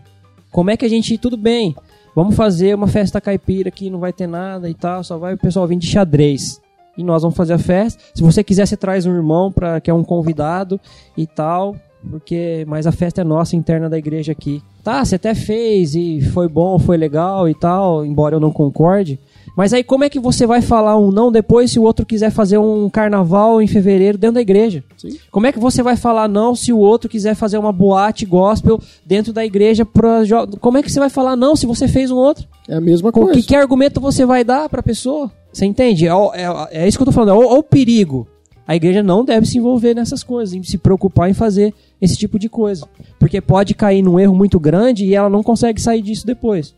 Como 0.52 0.70
é 0.72 0.78
que 0.78 0.86
a 0.86 0.90
gente, 0.90 1.18
tudo 1.18 1.36
bem, 1.38 1.76
vamos 2.16 2.36
fazer 2.36 2.74
uma 2.76 2.88
festa 2.88 3.20
caipira 3.22 3.68
aqui, 3.70 3.90
não 3.90 4.00
vai 4.00 4.12
ter 4.14 4.26
nada 4.28 4.70
e 4.70 4.74
tal, 4.74 5.04
só 5.04 5.18
vai 5.18 5.34
o 5.34 5.38
pessoal 5.38 5.68
vir 5.68 5.78
de 5.78 5.86
xadrez. 5.88 6.60
E 6.98 7.04
nós 7.04 7.22
vamos 7.22 7.38
fazer 7.38 7.54
a 7.54 7.58
festa. 7.60 8.02
Se 8.14 8.22
você 8.24 8.44
quiser, 8.44 8.66
você 8.66 8.76
traz 8.76 9.06
um 9.06 9.14
irmão 9.14 9.52
pra, 9.52 9.80
que 9.80 9.90
é 9.90 9.94
um 9.94 10.04
convidado 10.04 10.80
e 11.16 11.26
tal, 11.28 11.76
porque 12.10 12.64
mas 12.68 12.86
a 12.88 12.92
festa 12.92 13.22
é 13.22 13.24
nossa 13.24 13.56
interna 13.56 13.90
da 13.90 13.98
igreja 13.98 14.32
aqui. 14.32 14.62
Tá, 14.84 15.04
você 15.04 15.16
até 15.16 15.34
fez 15.36 15.96
e 15.96 16.22
foi 16.34 16.48
bom, 16.48 16.78
foi 16.80 16.98
legal 16.98 17.48
e 17.50 17.54
tal, 17.54 18.06
embora 18.06 18.36
eu 18.36 18.40
não 18.40 18.52
concorde. 18.52 19.20
Mas 19.58 19.74
aí 19.74 19.84
como 19.84 20.06
é 20.06 20.10
que 20.10 20.20
você 20.20 20.46
vai 20.48 20.62
falar 20.62 20.96
um 20.98 21.12
não 21.12 21.30
depois 21.32 21.72
se 21.72 21.80
o 21.80 21.84
outro 21.84 22.06
quiser 22.06 22.32
fazer 22.32 22.58
um 22.58 22.90
carnaval 22.90 23.62
em 23.62 23.68
fevereiro 23.68 24.18
dentro 24.18 24.36
da 24.36 24.42
igreja? 24.42 24.84
Como 25.30 25.48
é 25.48 25.52
que 25.52 25.60
você 25.60 25.84
vai 25.84 25.98
falar 25.98 26.30
não 26.30 26.56
se 26.56 26.72
o 26.72 26.78
outro 26.78 27.10
quiser 27.10 27.36
fazer 27.36 27.58
uma 27.58 27.74
boate 27.74 28.26
gospel 28.26 28.80
dentro 29.06 29.34
da 29.34 29.44
igreja? 29.46 29.84
Pra 29.86 30.22
Como 30.62 30.78
é 30.78 30.84
que 30.84 30.90
você 30.92 31.00
vai 31.00 31.10
falar 31.10 31.36
não 31.36 31.56
se 31.58 31.66
você 31.66 31.88
fez 31.90 32.10
um 32.10 32.16
outro? 32.16 32.46
É 32.70 32.76
a 32.76 32.82
mesma 32.82 33.12
coisa. 33.12 33.34
que, 33.34 33.44
que 33.48 33.56
argumento 33.56 34.00
você 34.00 34.26
vai 34.26 34.44
dar 34.46 34.70
pra 34.70 34.82
pessoa? 34.82 35.30
Você 35.52 35.66
entende? 35.66 36.08
É, 36.08 36.12
é- 36.12 36.84
é 36.84 36.88
isso 36.88 36.98
que 36.98 37.02
eu 37.02 37.06
tô 37.08 37.12
falando. 37.12 37.36
Olha 37.38 37.46
o- 37.48 37.50
olha 37.52 37.60
o 37.60 37.64
perigo. 37.64 38.28
A 38.70 38.76
igreja 38.76 39.02
não 39.02 39.26
deve 39.26 39.48
se 39.48 39.58
envolver 39.58 39.96
nessas 39.96 40.22
coisas, 40.22 40.54
em 40.54 40.62
se 40.62 40.78
preocupar 40.78 41.28
em 41.28 41.34
fazer 41.34 41.74
esse 42.00 42.16
tipo 42.16 42.38
de 42.38 42.48
coisa. 42.48 42.88
Porque 43.18 43.42
pode 43.42 43.74
cair 43.74 44.04
num 44.04 44.20
erro 44.20 44.36
muito 44.36 44.60
grande 44.60 45.06
e 45.06 45.16
ela 45.16 45.28
não 45.28 45.42
consegue 45.42 45.82
sair 45.82 46.04
disso 46.04 46.24
depois. 46.24 46.76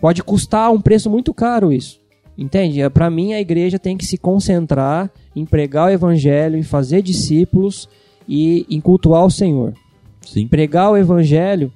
Pode 0.00 0.22
custar 0.22 0.70
um 0.70 0.80
preço 0.80 1.10
muito 1.10 1.34
caro 1.34 1.72
isso. 1.72 1.98
Entende? 2.38 2.80
É, 2.80 2.88
Pra 2.88 3.10
mim, 3.10 3.32
a 3.32 3.40
igreja 3.40 3.76
tem 3.76 3.96
que 3.96 4.06
se 4.06 4.16
concentrar 4.16 5.10
em 5.34 5.44
pregar 5.44 5.88
o 5.88 5.90
evangelho, 5.90 6.56
em 6.56 6.62
fazer 6.62 7.02
discípulos 7.02 7.88
e 8.28 8.64
em 8.70 8.80
cultuar 8.80 9.26
o 9.26 9.30
Senhor 9.30 9.74
Sim. 10.24 10.46
pregar 10.46 10.92
o 10.92 10.96
evangelho, 10.96 11.72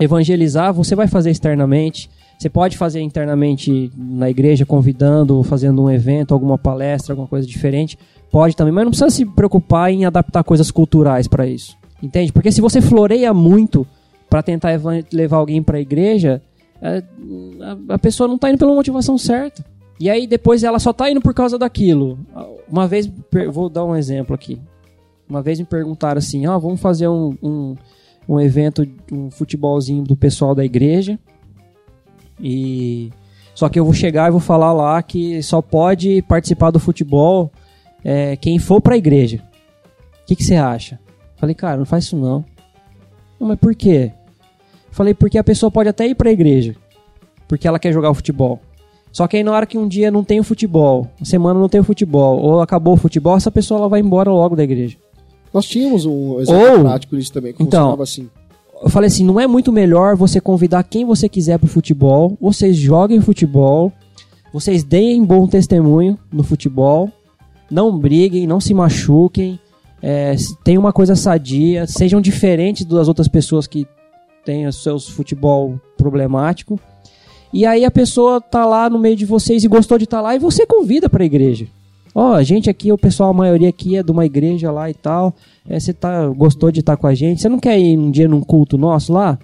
evangelizar, 0.00 0.72
você 0.72 0.94
vai 0.94 1.06
fazer 1.06 1.30
externamente. 1.30 2.08
Você 2.38 2.48
pode 2.48 2.76
fazer 2.76 3.00
internamente 3.00 3.90
na 3.94 4.30
igreja, 4.30 4.64
convidando, 4.64 5.42
fazendo 5.42 5.82
um 5.82 5.90
evento, 5.90 6.32
alguma 6.32 6.56
palestra, 6.56 7.12
alguma 7.12 7.28
coisa 7.28 7.46
diferente. 7.46 7.98
Pode 8.30 8.56
também, 8.56 8.72
mas 8.72 8.84
não 8.84 8.90
precisa 8.90 9.10
se 9.10 9.24
preocupar 9.24 9.90
em 9.90 10.04
adaptar 10.04 10.44
coisas 10.44 10.70
culturais 10.70 11.26
para 11.28 11.46
isso. 11.46 11.76
Entende? 12.02 12.32
Porque 12.32 12.52
se 12.52 12.60
você 12.60 12.80
floreia 12.80 13.32
muito 13.32 13.86
para 14.28 14.42
tentar 14.42 14.70
levar 15.12 15.36
alguém 15.36 15.62
para 15.62 15.78
a 15.78 15.80
igreja, 15.80 16.42
é, 16.82 17.02
a, 17.88 17.98
pessoa 17.98 18.28
não 18.28 18.34
está 18.34 18.50
indo 18.50 18.58
pela 18.58 18.74
motivação 18.74 19.16
certa. 19.16 19.64
E 19.98 20.10
aí 20.10 20.26
depois 20.26 20.62
ela 20.62 20.78
só 20.78 20.90
está 20.90 21.10
indo 21.10 21.20
por 21.20 21.32
causa 21.32 21.58
daquilo. 21.58 22.18
Uma 22.68 22.86
vez, 22.86 23.10
vou 23.50 23.68
dar 23.68 23.84
um 23.84 23.96
exemplo 23.96 24.34
aqui. 24.34 24.60
Uma 25.28 25.42
vez 25.42 25.58
me 25.58 25.64
perguntaram 25.64 26.18
assim: 26.18 26.46
ó, 26.46 26.58
vamos 26.58 26.80
fazer 26.80 27.08
um, 27.08 27.34
um, 27.42 27.74
um 28.28 28.40
evento, 28.40 28.86
um 29.10 29.30
futebolzinho 29.30 30.04
do 30.04 30.16
pessoal 30.16 30.54
da 30.54 30.64
igreja. 30.64 31.18
E 32.38 33.10
só 33.54 33.70
que 33.70 33.80
eu 33.80 33.84
vou 33.84 33.94
chegar 33.94 34.28
e 34.28 34.30
vou 34.30 34.40
falar 34.40 34.72
lá 34.72 35.02
que 35.02 35.42
só 35.42 35.62
pode 35.62 36.20
participar 36.22 36.70
do 36.70 36.78
futebol 36.78 37.50
é, 38.08 38.36
quem 38.36 38.56
for 38.60 38.80
pra 38.80 38.96
igreja. 38.96 39.42
O 40.22 40.26
que 40.26 40.36
que 40.36 40.44
você 40.44 40.54
acha? 40.54 40.96
Falei, 41.36 41.54
cara, 41.56 41.76
não 41.76 41.84
faz 41.84 42.04
isso 42.04 42.16
não. 42.16 42.44
Não, 43.40 43.48
mas 43.48 43.58
por 43.58 43.74
quê? 43.74 44.12
Falei, 44.92 45.12
porque 45.12 45.36
a 45.38 45.42
pessoa 45.44 45.70
pode 45.72 45.88
até 45.88 46.06
ir 46.06 46.14
pra 46.14 46.30
igreja, 46.30 46.76
porque 47.48 47.66
ela 47.66 47.78
quer 47.80 47.92
jogar 47.92 48.10
o 48.10 48.14
futebol. 48.14 48.60
Só 49.12 49.26
que 49.26 49.36
aí 49.36 49.42
na 49.42 49.50
hora 49.52 49.66
que 49.66 49.76
um 49.76 49.88
dia 49.88 50.10
não 50.10 50.22
tem 50.22 50.38
o 50.38 50.44
futebol, 50.44 51.08
uma 51.18 51.24
semana 51.26 51.58
não 51.58 51.68
tem 51.68 51.80
o 51.80 51.84
futebol, 51.84 52.38
ou 52.38 52.60
acabou 52.60 52.94
o 52.94 52.98
futebol, 52.98 53.36
essa 53.36 53.50
pessoa 53.50 53.78
ela 53.80 53.88
vai 53.88 54.00
embora 54.00 54.30
logo 54.30 54.54
da 54.54 54.62
igreja. 54.62 54.96
Nós 55.52 55.66
tínhamos 55.66 56.04
um 56.06 56.38
exemplo 56.40 56.70
Ou- 56.76 56.80
prático 56.80 57.16
disso 57.16 57.32
também, 57.32 57.52
que 57.52 57.62
Então, 57.62 57.80
funcionava 57.80 58.02
assim. 58.02 58.28
eu 58.82 58.88
falei 58.90 59.08
assim, 59.08 59.24
não 59.24 59.40
é 59.40 59.46
muito 59.46 59.72
melhor 59.72 60.16
você 60.16 60.40
convidar 60.40 60.82
quem 60.84 61.04
você 61.04 61.28
quiser 61.28 61.58
pro 61.58 61.66
futebol, 61.68 62.36
vocês 62.40 62.76
joguem 62.76 63.20
futebol, 63.20 63.90
vocês 64.52 64.82
deem 64.84 65.24
bom 65.24 65.46
testemunho 65.46 66.18
no 66.32 66.42
futebol, 66.42 67.10
não 67.70 67.96
briguem, 67.98 68.46
não 68.46 68.60
se 68.60 68.72
machuquem, 68.72 69.58
é, 70.02 70.34
tenham 70.62 70.80
uma 70.80 70.92
coisa 70.92 71.16
sadia, 71.16 71.86
sejam 71.86 72.20
diferentes 72.20 72.84
das 72.84 73.08
outras 73.08 73.28
pessoas 73.28 73.66
que 73.66 73.86
têm 74.44 74.66
os 74.66 74.82
seus 74.82 75.08
futebol 75.08 75.80
problemático. 75.96 76.78
E 77.52 77.64
aí 77.64 77.84
a 77.84 77.90
pessoa 77.90 78.40
tá 78.40 78.64
lá 78.66 78.90
no 78.90 78.98
meio 78.98 79.16
de 79.16 79.24
vocês 79.24 79.64
e 79.64 79.68
gostou 79.68 79.98
de 79.98 80.04
estar 80.04 80.20
lá 80.20 80.34
e 80.34 80.38
você 80.38 80.66
convida 80.66 81.08
pra 81.08 81.24
igreja. 81.24 81.66
Ó, 82.14 82.32
a 82.32 82.42
gente 82.42 82.70
aqui, 82.70 82.90
o 82.90 82.96
pessoal, 82.96 83.30
a 83.30 83.34
maioria 83.34 83.68
aqui 83.68 83.96
é 83.96 84.02
de 84.02 84.10
uma 84.10 84.24
igreja 84.24 84.70
lá 84.70 84.88
e 84.88 84.94
tal. 84.94 85.34
É, 85.68 85.78
você 85.78 85.92
tá, 85.92 86.26
gostou 86.28 86.70
de 86.70 86.80
estar 86.80 86.96
com 86.96 87.06
a 87.06 87.14
gente. 87.14 87.42
Você 87.42 87.48
não 87.48 87.58
quer 87.58 87.78
ir 87.78 87.98
um 87.98 88.10
dia 88.10 88.26
num 88.26 88.40
culto 88.40 88.78
nosso 88.78 89.12
lá? 89.12 89.38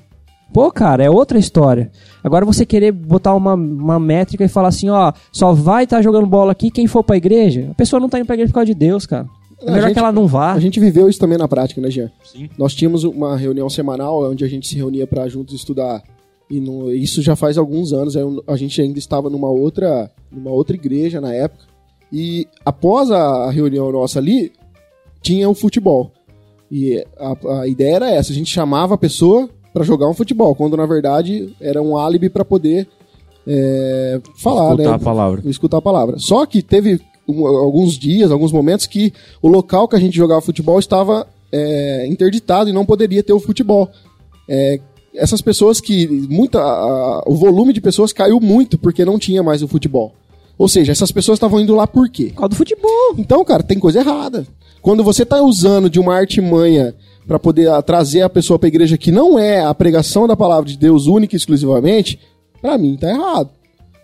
Pô, 0.53 0.71
cara, 0.71 1.03
é 1.03 1.09
outra 1.11 1.39
história. 1.39 1.91
Agora 2.23 2.45
você 2.45 2.67
querer 2.67 2.93
botar 2.93 3.35
uma, 3.35 3.55
uma 3.55 3.99
métrica 3.99 4.45
e 4.45 4.49
falar 4.49 4.69
assim, 4.69 4.91
ó, 4.91 5.13
só 5.33 5.53
vai 5.53 5.85
estar 5.85 6.03
jogando 6.03 6.27
bola 6.27 6.53
aqui 6.53 6.71
quem 6.71 6.87
for 6.87 7.03
pra 7.03 7.17
igreja. 7.17 7.69
A 7.71 7.75
pessoa 7.75 7.99
não 7.99 8.09
tá 8.09 8.19
indo 8.19 8.27
pra 8.27 8.35
igreja 8.35 8.51
por 8.51 8.55
causa 8.57 8.67
de 8.67 8.75
Deus, 8.75 9.07
cara. 9.07 9.27
É 9.63 9.71
melhor 9.71 9.87
gente- 9.87 9.95
que 9.95 9.99
ela 9.99 10.13
não 10.13 10.27
vá. 10.27 10.53
A 10.53 10.59
gente 10.61 10.79
viveu 10.81 11.09
isso 11.09 11.19
também 11.21 11.39
na 11.39 11.49
prática, 11.49 11.81
né, 11.81 11.89
Jean? 11.91 12.11
Sim. 12.25 12.49
Nós 12.59 12.75
tínhamos 12.75 13.05
uma 13.05 13.37
reunião 13.37 13.71
semanal 13.71 14.23
onde 14.31 14.45
a 14.45 14.49
gente 14.49 14.67
se 14.69 14.77
reunia 14.77 15.07
para 15.07 15.27
juntos 15.29 15.55
estudar. 15.55 16.03
E 16.51 16.61
no- 16.61 16.93
isso 16.93 17.23
já 17.23 17.35
faz 17.35 17.57
alguns 17.57 17.93
anos. 17.93 18.15
A 18.47 18.57
gente 18.57 18.81
ainda 18.83 18.99
estava 18.99 19.31
numa 19.31 19.49
outra, 19.49 20.11
numa 20.31 20.51
outra 20.51 20.77
igreja 20.77 21.21
na 21.21 21.33
época. 21.33 21.65
E 22.13 22.47
após 22.65 23.11
a, 23.11 23.45
a 23.47 23.51
reunião 23.51 23.91
nossa 23.91 24.19
ali, 24.19 24.53
tinha 25.23 25.49
o 25.49 25.55
futebol. 25.55 26.13
E 26.71 27.03
a, 27.19 27.61
a 27.61 27.67
ideia 27.69 27.97
era 27.97 28.11
essa: 28.11 28.33
a 28.33 28.35
gente 28.35 28.51
chamava 28.53 28.95
a 28.95 28.99
pessoa 28.99 29.49
para 29.73 29.85
jogar 29.85 30.09
um 30.09 30.15
futebol, 30.15 30.55
quando 30.55 30.77
na 30.77 30.87
verdade 30.87 31.55
era 31.61 31.81
um 31.81 31.97
álibi 31.97 32.29
para 32.29 32.45
poder 32.45 32.87
é, 33.47 34.21
falar, 34.37 34.71
Escutar 34.73 34.89
né? 34.91 34.95
a 34.95 34.99
palavra. 34.99 35.43
Escutar 35.45 35.77
a 35.79 35.83
palavra. 35.83 36.19
Só 36.19 36.47
que 36.47 36.63
teve 36.63 37.01
um- 37.29 37.47
alguns 37.47 37.99
dias, 37.99 38.31
alguns 38.31 38.53
momentos 38.53 38.87
que 38.87 39.13
o 39.41 39.49
local 39.49 39.89
que 39.89 39.97
a 39.97 40.01
gente 40.01 40.17
jogava 40.17 40.41
futebol 40.41 40.79
estava 40.79 41.27
é, 41.51 42.07
interditado 42.07 42.71
e 42.71 42.73
não 42.73 42.85
poderia 42.87 43.23
ter 43.23 43.33
o 43.33 43.41
futebol. 43.41 43.89
É, 44.49 44.81
essas 45.15 45.43
pessoas 45.43 45.81
que. 45.81 46.07
Muita, 46.31 46.59
a- 46.61 47.23
o 47.27 47.35
volume 47.35 47.73
de 47.73 47.81
pessoas 47.81 48.13
caiu 48.13 48.41
muito 48.41 48.79
porque 48.79 49.05
não 49.05 49.19
tinha 49.19 49.43
mais 49.43 49.63
o 49.63 49.69
futebol. 49.69 50.15
Ou 50.57 50.69
seja, 50.69 50.93
essas 50.93 51.11
pessoas 51.13 51.37
estavam 51.37 51.61
indo 51.61 51.75
lá 51.75 51.87
por 51.87 52.09
quê? 52.09 52.27
Por 52.27 52.35
causa 52.37 52.49
do 52.51 52.57
futebol. 52.57 53.15
Então, 53.19 53.45
cara, 53.45 53.63
tem 53.63 53.79
coisa 53.79 53.99
errada. 54.01 54.47
Quando 54.81 55.03
você 55.05 55.25
tá 55.27 55.43
usando 55.43 55.91
de 55.91 55.99
uma 56.01 56.15
artimanha 56.17 56.95
para 57.27 57.39
poder 57.39 57.69
ah, 57.71 57.81
trazer 57.83 58.23
a 58.23 58.29
pessoa 58.29 58.59
pra 58.59 58.69
igreja 58.69 58.99
que 58.99 59.13
não 59.13 59.39
é 59.39 59.65
a 59.65 59.73
pregação 59.75 60.27
da 60.27 60.37
palavra 60.37 60.69
de 60.69 60.77
Deus 60.77 61.07
única 61.07 61.35
e 61.35 61.39
exclusivamente, 61.39 62.19
pra 62.61 62.77
mim 62.77 62.97
tá 62.97 63.09
errado. 63.09 63.51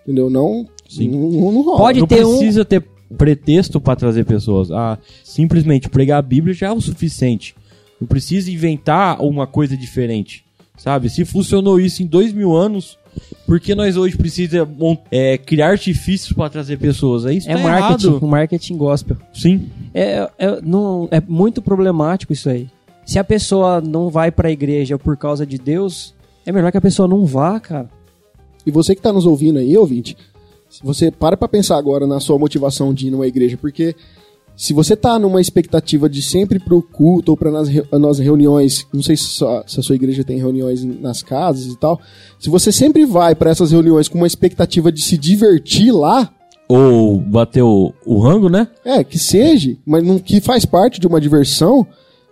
Entendeu? 0.03 0.31
Não, 0.31 0.67
Sim. 0.89 1.09
não, 1.09 1.19
não, 1.31 1.53
não 1.53 1.63
rola. 1.63 1.79
Pode 1.79 2.01
não 2.01 2.07
ter 2.07 2.25
um- 2.25 2.37
precisa 2.39 2.65
ter 2.65 2.85
pretexto 3.17 3.81
pra 3.81 3.97
trazer 3.97 4.25
pessoas. 4.25 4.71
Ah, 4.71 4.99
simplesmente 5.25 5.89
pregar 5.89 6.19
a 6.19 6.23
Bíblia 6.23 6.55
já 6.55 6.69
é 6.69 6.73
o 6.73 6.81
suficiente. 6.81 7.55
Não 8.01 8.07
precisa 8.07 8.51
inventar 8.51 9.21
uma 9.23 9.47
coisa 9.47 9.77
diferente. 9.77 10.45
Sabe? 10.77 11.11
Se 11.11 11.25
funcionou 11.25 11.81
isso 11.81 12.05
em 12.05 12.07
dois 12.07 12.33
mil 12.33 12.55
anos, 12.55 12.97
por 13.45 13.59
que 13.59 13.75
nós 13.75 13.97
hoje 13.97 14.17
precisamos 14.17 14.99
é, 15.11 15.37
criar 15.37 15.71
artifícios 15.71 16.33
pra 16.33 16.49
trazer 16.49 16.79
pessoas? 16.79 17.27
É 17.27 17.35
isso 17.35 17.51
É 17.51 17.55
tá 17.57 17.63
marketing, 17.65 18.07
errado. 18.11 18.25
um 18.25 18.29
marketing 18.29 18.77
gospel. 18.77 19.17
Sim. 19.35 19.69
É, 19.93 20.31
é, 20.39 20.61
não, 20.63 21.09
é 21.11 21.21
muito 21.21 21.61
problemático 21.61 22.33
isso 22.33 22.49
aí. 22.49 22.69
Se 23.09 23.19
a 23.19 23.25
pessoa 23.25 23.81
não 23.81 24.11
vai 24.11 24.31
pra 24.31 24.51
igreja 24.53 24.99
por 24.99 25.17
causa 25.17 25.47
de 25.47 25.57
Deus, 25.57 26.15
é 26.45 26.53
melhor 26.53 26.71
que 26.71 26.77
a 26.77 26.81
pessoa 26.83 27.09
não 27.09 27.25
vá, 27.25 27.59
cara. 27.59 27.89
E 28.67 28.71
você 28.71 28.95
que 28.95 29.01
tá 29.01 29.11
nos 29.11 29.25
ouvindo 29.25 29.59
aí, 29.59 29.75
ouvinte, 29.79 30.15
se 30.69 30.83
você 30.85 31.11
para 31.11 31.35
pra 31.35 31.49
pensar 31.49 31.79
agora 31.79 32.07
na 32.07 32.21
sua 32.21 32.39
motivação 32.39 32.93
de 32.93 33.07
ir 33.07 33.11
numa 33.11 33.27
igreja, 33.27 33.57
porque 33.57 33.97
se 34.55 34.75
você 34.75 34.95
tá 34.95 35.19
numa 35.19 35.41
expectativa 35.41 36.07
de 36.07 36.21
sempre 36.21 36.59
ir 36.59 36.61
pro 36.61 36.83
culto 36.83 37.31
ou 37.31 37.37
para 37.37 37.51
nas, 37.51 37.69
nas 37.93 38.19
reuniões, 38.19 38.87
não 38.93 39.03
sei 39.03 39.17
se, 39.17 39.25
só- 39.25 39.65
se 39.67 39.81
a 39.81 39.83
sua 39.83 39.95
igreja 39.97 40.23
tem 40.23 40.37
reuniões 40.37 40.85
nas 40.85 41.23
casas 41.23 41.73
e 41.73 41.79
tal, 41.79 41.99
se 42.39 42.51
você 42.51 42.71
sempre 42.71 43.07
vai 43.07 43.35
pra 43.35 43.51
essas 43.51 43.71
reuniões 43.73 44.07
com 44.09 44.19
uma 44.19 44.27
expectativa 44.27 44.93
de 44.93 45.01
se 45.01 45.17
divertir 45.17 45.93
lá, 45.93 46.31
Ou 46.69 47.19
bater 47.19 47.63
o, 47.63 47.95
o 48.05 48.19
rango, 48.21 48.51
né? 48.51 48.69
é, 48.85 49.03
que 49.03 49.19
seja, 49.19 49.75
mas 49.87 50.05
não, 50.05 50.19
que 50.19 50.43
faz 50.43 50.67
parte 50.67 51.01
de 51.01 51.07
uma 51.07 51.19
diversão, 51.21 51.87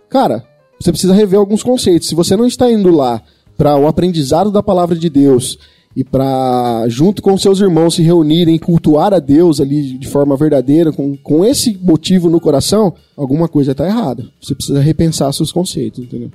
cara, 0.07 0.45
você 0.79 0.91
precisa 0.91 1.13
rever 1.13 1.39
alguns 1.39 1.63
conceitos. 1.63 2.07
Se 2.07 2.15
você 2.15 2.35
não 2.35 2.45
está 2.45 2.71
indo 2.71 2.91
lá 2.91 3.21
para 3.57 3.75
o 3.77 3.87
aprendizado 3.87 4.51
da 4.51 4.61
palavra 4.61 4.95
de 4.95 5.09
Deus 5.09 5.57
e 5.95 6.03
para, 6.03 6.85
junto 6.87 7.23
com 7.23 7.35
seus 7.37 7.59
irmãos, 7.59 7.95
se 7.95 8.03
reunirem 8.03 8.59
cultuar 8.59 9.13
a 9.15 9.19
Deus 9.19 9.59
ali 9.59 9.97
de 9.97 10.07
forma 10.07 10.37
verdadeira, 10.37 10.91
com, 10.91 11.17
com 11.17 11.43
esse 11.43 11.75
motivo 11.81 12.29
no 12.29 12.39
coração, 12.39 12.93
alguma 13.15 13.47
coisa 13.47 13.71
está 13.71 13.87
errada. 13.87 14.29
Você 14.39 14.53
precisa 14.53 14.79
repensar 14.79 15.33
seus 15.33 15.51
conceitos, 15.51 16.03
entendeu? 16.03 16.29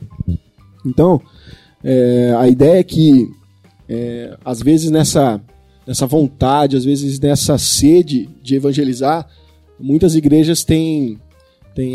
Então, 0.85 1.21
é, 1.85 2.35
a 2.37 2.49
ideia 2.49 2.81
é 2.81 2.83
que, 2.83 3.31
é, 3.89 4.37
às 4.45 4.61
vezes, 4.61 4.91
nessa, 4.91 5.41
nessa 5.87 6.07
vontade, 6.07 6.77
às 6.77 6.85
vezes, 6.85 7.21
nessa 7.21 7.57
sede 7.57 8.29
de 8.43 8.57
evangelizar, 8.57 9.29
muitas 9.79 10.17
igrejas 10.17 10.65
têm, 10.65 11.21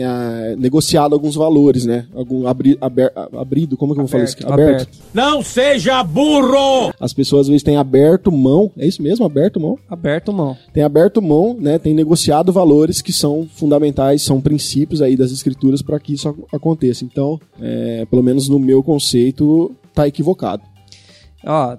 ah, 0.03 0.55
negociado 0.57 1.13
alguns 1.13 1.36
valores, 1.36 1.86
né? 1.86 2.05
Algum 2.15 2.47
abri, 2.47 2.78
aber- 2.82 3.11
abrido, 3.38 3.78
como 3.78 3.93
que 3.93 3.99
eu 3.99 4.05
vou 4.05 4.11
falar 4.11 4.23
isso? 4.23 4.36
Aberto. 4.45 4.88
Não 5.13 5.41
seja 5.41 6.03
burro! 6.03 6.91
As 6.99 7.13
pessoas 7.13 7.41
às 7.41 7.47
vezes 7.47 7.63
têm 7.63 7.78
aberto 7.78 8.32
mão, 8.32 8.71
é 8.78 8.88
isso 8.88 9.01
mesmo? 9.01 9.25
Aberto 9.25 9.59
mão? 9.59 9.78
Aberto 9.89 10.34
mão. 10.34 10.57
Tem 10.73 10.84
aberto 10.84 11.21
mão, 11.21 11.55
né? 11.59 11.78
Tem 11.78 11.93
negociado 11.93 12.51
valores 12.51 13.01
que 13.01 13.13
são 13.13 13.47
fundamentais, 13.53 14.21
são 14.23 14.41
princípios 14.41 15.01
aí 15.01 15.15
das 15.15 15.32
escrituras 15.32 15.82
para 15.82 15.99
que 15.99 16.13
isso 16.13 16.30
ac- 16.30 16.39
aconteça. 16.53 17.05
Então, 17.05 17.39
é, 17.61 18.05
pelo 18.09 18.23
menos 18.23 18.49
no 18.49 18.57
meu 18.59 18.82
conceito, 18.84 19.71
tá 19.93 20.07
equivocado. 20.07 20.63
Ó, 21.45 21.78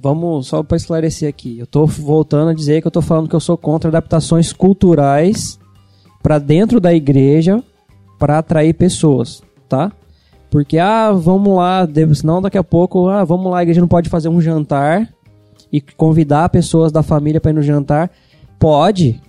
vamos 0.00 0.46
só 0.46 0.62
pra 0.62 0.76
esclarecer 0.76 1.28
aqui. 1.28 1.58
Eu 1.58 1.66
tô 1.66 1.84
voltando 1.86 2.50
a 2.50 2.54
dizer 2.54 2.80
que 2.80 2.86
eu 2.86 2.90
tô 2.92 3.00
falando 3.02 3.28
que 3.28 3.34
eu 3.34 3.40
sou 3.40 3.56
contra 3.56 3.88
adaptações 3.88 4.52
culturais 4.52 5.58
pra 6.22 6.38
dentro 6.38 6.80
da 6.80 6.92
igreja 6.94 7.62
pra 8.18 8.38
atrair 8.38 8.74
pessoas, 8.74 9.42
tá? 9.68 9.90
Porque, 10.50 10.78
ah, 10.78 11.12
vamos 11.12 11.56
lá, 11.56 11.88
senão 12.14 12.42
daqui 12.42 12.58
a 12.58 12.64
pouco, 12.64 13.08
ah, 13.08 13.24
vamos 13.24 13.50
lá, 13.50 13.58
a 13.58 13.62
igreja 13.62 13.80
não 13.80 13.88
pode 13.88 14.08
fazer 14.08 14.28
um 14.28 14.40
jantar 14.40 15.08
e 15.72 15.80
convidar 15.80 16.48
pessoas 16.48 16.90
da 16.90 17.02
família 17.02 17.40
pra 17.40 17.52
ir 17.52 17.54
no 17.54 17.62
jantar. 17.62 18.10
Pode. 18.58 19.20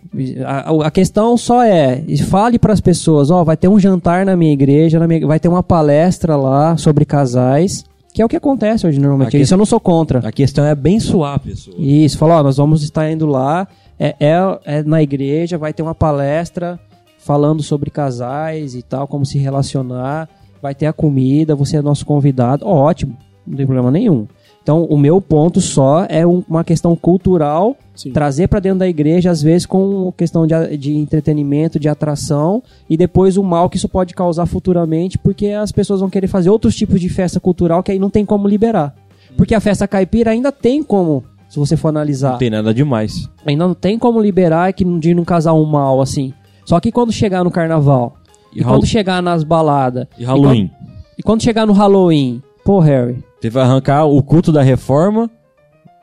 A, 0.45 0.87
a- 0.87 0.91
questão 0.91 1.37
só 1.37 1.63
é, 1.63 2.03
fale 2.27 2.59
para 2.59 2.73
as 2.73 2.81
pessoas, 2.81 3.31
ó, 3.31 3.43
vai 3.43 3.55
ter 3.55 3.69
um 3.69 3.79
jantar 3.79 4.25
na 4.25 4.35
minha 4.35 4.51
igreja, 4.51 4.99
na 4.99 5.07
minha- 5.07 5.25
vai 5.25 5.39
ter 5.39 5.47
uma 5.47 5.63
palestra 5.63 6.35
lá 6.35 6.75
sobre 6.75 7.05
casais, 7.05 7.85
que 8.13 8.21
é 8.21 8.25
o 8.25 8.27
que 8.27 8.35
acontece 8.35 8.85
hoje 8.85 8.99
normalmente. 8.99 9.37
A 9.37 9.39
Isso 9.39 9.53
eu 9.53 9.57
não 9.57 9.65
sou 9.65 9.79
contra. 9.79 10.19
A 10.27 10.31
questão 10.33 10.65
é 10.65 10.71
abençoar 10.71 11.35
a 11.35 11.39
pessoa. 11.39 11.77
Isso, 11.79 12.17
falou, 12.17 12.35
ó, 12.37 12.43
nós 12.43 12.57
vamos 12.57 12.83
estar 12.83 13.09
indo 13.09 13.25
lá, 13.25 13.65
é, 14.03 14.15
é, 14.19 14.59
é 14.79 14.83
na 14.83 15.01
igreja, 15.03 15.57
vai 15.57 15.71
ter 15.73 15.83
uma 15.83 15.93
palestra 15.93 16.79
falando 17.19 17.61
sobre 17.61 17.91
casais 17.91 18.73
e 18.73 18.81
tal, 18.81 19.07
como 19.07 19.23
se 19.25 19.37
relacionar, 19.37 20.27
vai 20.59 20.73
ter 20.73 20.87
a 20.87 20.93
comida, 20.93 21.53
você 21.55 21.77
é 21.77 21.81
nosso 21.81 22.03
convidado, 22.05 22.65
ótimo, 22.65 23.15
não 23.45 23.55
tem 23.55 23.65
problema 23.65 23.91
nenhum. 23.91 24.27
Então, 24.63 24.85
o 24.85 24.97
meu 24.97 25.19
ponto 25.19 25.59
só 25.59 26.05
é 26.07 26.25
um- 26.25 26.43
uma 26.47 26.63
questão 26.63 26.95
cultural, 26.95 27.75
Sim. 27.95 28.11
trazer 28.11 28.47
para 28.47 28.59
dentro 28.59 28.79
da 28.79 28.87
igreja, 28.87 29.31
às 29.31 29.41
vezes 29.41 29.65
com 29.65 30.11
questão 30.15 30.45
de, 30.45 30.77
de 30.77 30.95
entretenimento, 30.97 31.79
de 31.79 31.89
atração, 31.89 32.61
e 32.89 32.95
depois 32.95 33.37
o 33.37 33.43
mal 33.43 33.69
que 33.69 33.77
isso 33.77 33.89
pode 33.89 34.13
causar 34.13 34.45
futuramente, 34.45 35.17
porque 35.17 35.47
as 35.47 35.71
pessoas 35.71 35.99
vão 35.99 36.09
querer 36.11 36.27
fazer 36.27 36.49
outros 36.51 36.75
tipos 36.75 36.99
de 37.01 37.09
festa 37.09 37.39
cultural 37.39 37.81
que 37.81 37.91
aí 37.91 37.97
não 37.99 38.09
tem 38.09 38.25
como 38.25 38.47
liberar. 38.47 38.95
Porque 39.35 39.55
a 39.55 39.59
festa 39.59 39.87
caipira 39.87 40.31
ainda 40.31 40.51
tem 40.51 40.83
como, 40.83 41.23
se 41.51 41.59
você 41.59 41.75
for 41.75 41.89
analisar. 41.89 42.31
Não 42.31 42.37
tem 42.37 42.49
nada 42.49 42.73
demais. 42.73 43.29
Ainda 43.45 43.67
não 43.67 43.73
tem 43.73 43.99
como 43.99 44.21
liberar 44.21 44.71
que 44.71 44.85
de 44.85 45.13
não 45.13 45.25
casar 45.25 45.51
um 45.51 45.65
mal 45.65 45.99
assim. 45.99 46.33
Só 46.65 46.79
que 46.79 46.93
quando 46.93 47.11
chegar 47.11 47.43
no 47.43 47.51
carnaval, 47.51 48.15
E 48.55 48.61
e, 48.61 48.63
quando 48.63 48.85
chegar 48.85 49.21
nas 49.21 49.43
baladas, 49.43 50.07
E 50.17 50.23
Halloween. 50.23 50.63
E 50.63 50.69
quando, 50.69 50.91
e 51.19 51.23
quando 51.23 51.43
chegar 51.43 51.67
no 51.67 51.73
Halloween, 51.73 52.41
pô, 52.63 52.79
Harry, 52.79 53.21
Você 53.41 53.49
vai 53.49 53.63
arrancar 53.63 54.05
o 54.05 54.23
culto 54.23 54.49
da 54.49 54.61
reforma 54.61 55.29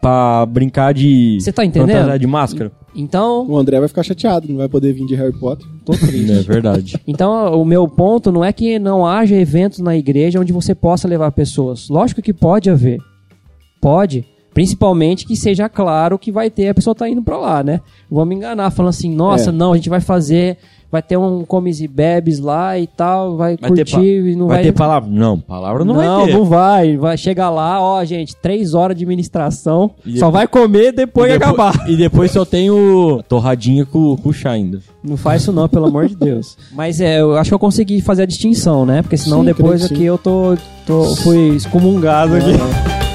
pra 0.02 0.44
brincar 0.44 0.92
de. 0.92 1.38
Você 1.40 1.50
tá 1.50 1.64
entendendo? 1.64 2.18
de 2.18 2.26
máscara? 2.26 2.70
então, 2.94 3.46
O 3.48 3.56
André 3.56 3.78
vai 3.78 3.88
ficar 3.88 4.02
chateado, 4.02 4.46
não 4.50 4.58
vai 4.58 4.68
poder 4.68 4.92
vir 4.92 5.06
de 5.06 5.14
Harry 5.14 5.32
Potter. 5.40 5.66
tô 5.86 5.92
triste. 5.92 6.28
É 6.30 6.42
verdade. 6.42 7.00
Então, 7.06 7.58
o 7.58 7.64
meu 7.64 7.88
ponto 7.88 8.30
não 8.30 8.44
é 8.44 8.52
que 8.52 8.78
não 8.78 9.06
haja 9.06 9.34
eventos 9.34 9.78
na 9.78 9.96
igreja 9.96 10.38
onde 10.38 10.52
você 10.52 10.74
possa 10.74 11.08
levar 11.08 11.32
pessoas. 11.32 11.88
Lógico 11.88 12.20
que 12.20 12.34
pode 12.34 12.68
haver. 12.68 12.98
Pode. 13.80 14.26
Principalmente 14.54 15.26
que 15.26 15.36
seja 15.36 15.68
claro 15.68 16.18
que 16.18 16.32
vai 16.32 16.50
ter, 16.50 16.68
a 16.68 16.74
pessoa 16.74 16.94
tá 16.94 17.08
indo 17.08 17.22
pra 17.22 17.36
lá, 17.36 17.62
né? 17.62 17.80
Vamos 18.10 18.34
enganar, 18.34 18.70
falando 18.70 18.90
assim, 18.90 19.10
nossa, 19.14 19.50
É. 19.50 19.52
não, 19.52 19.72
a 19.72 19.76
gente 19.76 19.88
vai 19.88 20.00
fazer, 20.00 20.56
vai 20.90 21.00
ter 21.02 21.16
um 21.16 21.44
comes 21.44 21.80
e 21.80 21.86
bebes 21.86 22.40
lá 22.40 22.76
e 22.78 22.86
tal, 22.86 23.36
vai, 23.36 23.56
Vai 23.56 23.68
curtir 23.70 24.00
e 24.00 24.34
não 24.34 24.48
vai 24.48 24.56
vai... 24.56 24.64
ter 24.64 24.72
palavra? 24.72 25.08
Não, 25.08 25.38
palavra 25.38 25.84
não, 25.84 25.94
não, 25.94 26.16
vai 26.18 26.26
ter. 26.26 26.32
não 26.32 26.44
vai. 26.44 26.96
Vai 26.96 27.16
chegar 27.16 27.50
lá, 27.50 27.80
ó, 27.80 28.02
gente, 28.04 28.34
três 28.34 28.74
horas 28.74 28.96
de 28.96 29.04
administração, 29.04 29.92
E 30.04 30.18
só 30.18 30.26
depois- 30.26 30.32
vai 30.32 30.48
comer 30.48 30.92
depois 30.92 31.30
e 31.34 31.38
depois, 31.38 31.58
acabar. 31.58 31.88
E 31.90 31.96
depois 31.96 32.30
só 32.32 32.44
tem 32.44 32.70
o 32.70 33.22
torradinha 33.28 33.84
com, 33.86 34.16
com 34.16 34.32
chá 34.32 34.50
ainda. 34.52 34.80
Não 35.04 35.16
faz 35.16 35.42
isso 35.42 35.52
não, 35.52 35.68
pelo 35.68 35.86
amor 35.86 36.08
de 36.08 36.16
Deus. 36.16 36.56
Mas 36.72 37.00
é, 37.00 37.20
eu 37.20 37.36
acho 37.36 37.50
que 37.50 37.54
eu 37.54 37.58
consegui 37.58 38.00
fazer 38.00 38.22
a 38.22 38.26
distinção, 38.26 38.84
né? 38.84 39.02
Porque 39.02 39.16
senão 39.16 39.40
Sim, 39.40 39.44
depois 39.46 39.84
aqui 39.84 40.04
eu 40.04 40.18
tô, 40.18 40.56
tô 40.86 41.04
fui 41.16 41.50
excomungado 41.54 42.34
aqui. 42.34 43.07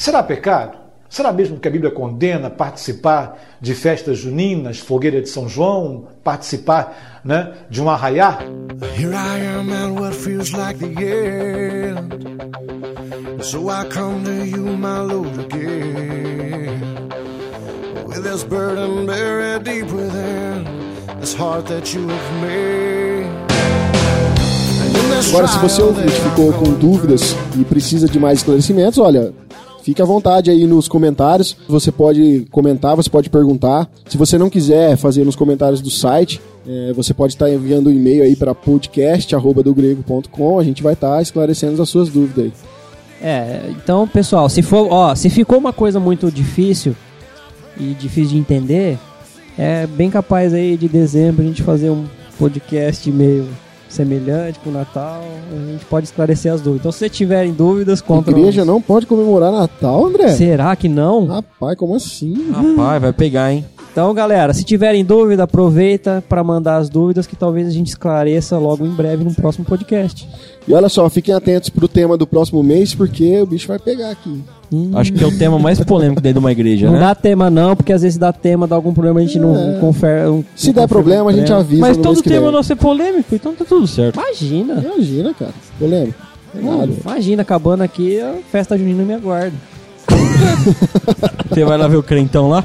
Será 0.00 0.22
pecado? 0.22 0.78
Será 1.10 1.30
mesmo 1.30 1.60
que 1.60 1.68
a 1.68 1.70
Bíblia 1.70 1.90
condena 1.90 2.48
participar 2.48 3.38
de 3.60 3.74
festas 3.74 4.16
juninas, 4.16 4.78
fogueira 4.78 5.20
de 5.20 5.28
São 5.28 5.46
João, 5.46 6.08
participar 6.24 7.20
né, 7.22 7.52
de 7.68 7.82
um 7.82 7.90
arraiá? 7.90 8.38
Here 8.96 9.12
I 9.12 9.44
am 9.58 9.70
at 9.70 10.00
what 10.00 10.14
feels 10.14 10.52
like 10.52 10.78
the 10.78 10.86
end. 11.04 12.14
So 13.44 13.68
I 13.68 13.84
come 13.90 14.24
to 14.24 14.46
you, 14.46 14.74
my 14.74 15.00
Lord, 15.00 15.38
again. 15.38 16.80
With 18.06 18.22
this 18.22 18.42
burden 18.42 19.04
buried 19.04 19.64
deep 19.64 19.92
within 19.92 20.64
this 21.20 21.34
heart 21.34 21.66
that 21.66 21.94
you 21.94 22.08
have 22.08 22.40
made. 22.40 23.50
Agora, 25.28 25.46
se 25.46 25.58
você 25.58 25.82
ouvinte 25.82 26.12
ficou 26.12 26.50
com 26.54 26.72
dúvidas 26.72 27.36
e 27.54 27.64
precisa 27.64 28.08
de 28.08 28.18
mais 28.18 28.38
esclarecimentos, 28.38 28.98
olha, 28.98 29.34
Fique 29.82 30.02
à 30.02 30.04
vontade 30.04 30.50
aí 30.50 30.66
nos 30.66 30.88
comentários. 30.88 31.56
Você 31.68 31.90
pode 31.90 32.46
comentar, 32.50 32.96
você 32.96 33.08
pode 33.08 33.30
perguntar. 33.30 33.88
Se 34.08 34.16
você 34.16 34.36
não 34.36 34.50
quiser 34.50 34.96
fazer 34.96 35.24
nos 35.24 35.36
comentários 35.36 35.80
do 35.80 35.90
site, 35.90 36.40
é, 36.66 36.92
você 36.92 37.14
pode 37.14 37.32
estar 37.32 37.50
enviando 37.50 37.88
um 37.88 37.92
e-mail 37.92 38.22
aí 38.22 38.36
para 38.36 38.54
podcast@dogrego.com. 38.54 40.58
A 40.58 40.64
gente 40.64 40.82
vai 40.82 40.92
estar 40.92 41.22
esclarecendo 41.22 41.80
as 41.80 41.88
suas 41.88 42.08
dúvidas 42.08 42.44
aí. 42.44 42.52
É, 43.22 43.70
então, 43.70 44.08
pessoal, 44.08 44.48
se 44.48 44.62
for, 44.62 44.88
ó, 44.90 45.14
se 45.14 45.28
ficou 45.28 45.58
uma 45.58 45.72
coisa 45.72 46.00
muito 46.00 46.30
difícil 46.30 46.96
e 47.78 47.94
difícil 47.94 48.32
de 48.32 48.38
entender, 48.38 48.98
é 49.58 49.86
bem 49.86 50.10
capaz 50.10 50.54
aí 50.54 50.76
de 50.76 50.88
dezembro 50.88 51.42
a 51.42 51.46
gente 51.46 51.62
fazer 51.62 51.90
um 51.90 52.06
podcast 52.38 53.10
meio 53.10 53.46
semelhante 53.90 54.58
com 54.60 54.70
o 54.70 54.72
Natal, 54.72 55.22
a 55.52 55.72
gente 55.72 55.84
pode 55.84 56.06
esclarecer 56.06 56.52
as 56.52 56.60
dúvidas. 56.60 56.80
Então, 56.80 56.92
se 56.92 56.98
vocês 56.98 57.12
tiverem 57.12 57.52
dúvidas, 57.52 58.00
A 58.00 58.04
contra 58.04 58.30
igreja 58.32 58.64
não 58.64 58.80
pode 58.80 59.06
comemorar 59.06 59.52
Natal, 59.52 60.06
André? 60.06 60.28
Será 60.30 60.74
que 60.76 60.88
não? 60.88 61.26
Rapaz, 61.26 61.76
como 61.76 61.94
assim? 61.94 62.50
Rapaz, 62.52 63.02
vai 63.02 63.12
pegar, 63.12 63.52
hein? 63.52 63.64
Então, 63.92 64.14
galera, 64.14 64.54
se 64.54 64.62
tiverem 64.62 65.04
dúvida, 65.04 65.42
aproveita 65.42 66.22
para 66.28 66.44
mandar 66.44 66.76
as 66.76 66.88
dúvidas 66.88 67.26
que 67.26 67.34
talvez 67.34 67.66
a 67.66 67.70
gente 67.70 67.88
esclareça 67.88 68.56
logo 68.56 68.86
em 68.86 68.90
breve 68.90 69.24
no 69.24 69.34
próximo 69.34 69.64
podcast. 69.64 70.28
E 70.66 70.72
olha 70.72 70.88
só, 70.88 71.08
fiquem 71.10 71.34
atentos 71.34 71.70
pro 71.70 71.88
tema 71.88 72.16
do 72.16 72.24
próximo 72.24 72.62
mês, 72.62 72.94
porque 72.94 73.40
o 73.42 73.46
bicho 73.46 73.66
vai 73.66 73.80
pegar 73.80 74.10
aqui. 74.10 74.42
Acho 74.94 75.12
que 75.12 75.24
é 75.24 75.26
o 75.26 75.36
tema 75.36 75.58
mais 75.58 75.80
polêmico 75.80 76.20
dentro 76.20 76.34
de 76.40 76.44
uma 76.44 76.52
igreja, 76.52 76.86
Não 76.86 76.92
né? 76.94 77.00
dá 77.00 77.14
tema 77.16 77.50
não, 77.50 77.74
porque 77.74 77.92
às 77.92 78.02
vezes 78.02 78.16
dá 78.16 78.32
tema, 78.32 78.68
dá 78.68 78.76
algum 78.76 78.94
problema, 78.94 79.18
a 79.18 79.22
gente 79.24 79.40
não 79.40 79.80
confere. 79.80 80.24
não- 80.26 80.38
É. 80.38 80.44
Se 80.54 80.68
não 80.68 80.74
der 80.74 80.86
problema, 80.88 81.30
a 81.30 81.32
gente 81.32 81.52
avisa 81.52 81.80
Mas 81.80 81.96
no 81.96 82.02
todo 82.04 82.12
mês 82.12 82.22
que 82.22 82.28
tema 82.28 82.42
vem. 82.44 82.52
nosso 82.52 82.72
é 82.72 82.76
polêmico, 82.76 83.34
então 83.34 83.52
tá 83.56 83.64
tudo 83.64 83.88
certo. 83.88 84.20
Imagina. 84.20 84.74
Imagina, 84.84 85.34
cara. 85.34 85.54
Polêmico. 85.80 86.14
Nada. 86.54 86.92
Imagina, 87.04 87.42
acabando 87.42 87.82
aqui, 87.82 88.20
a 88.20 88.34
festa 88.52 88.78
junina 88.78 89.02
me 89.02 89.14
aguarda. 89.14 89.56
Você 91.48 91.64
vai 91.64 91.76
lá 91.76 91.88
ver 91.88 91.96
o 91.96 92.02
crentão 92.04 92.48
lá? 92.48 92.62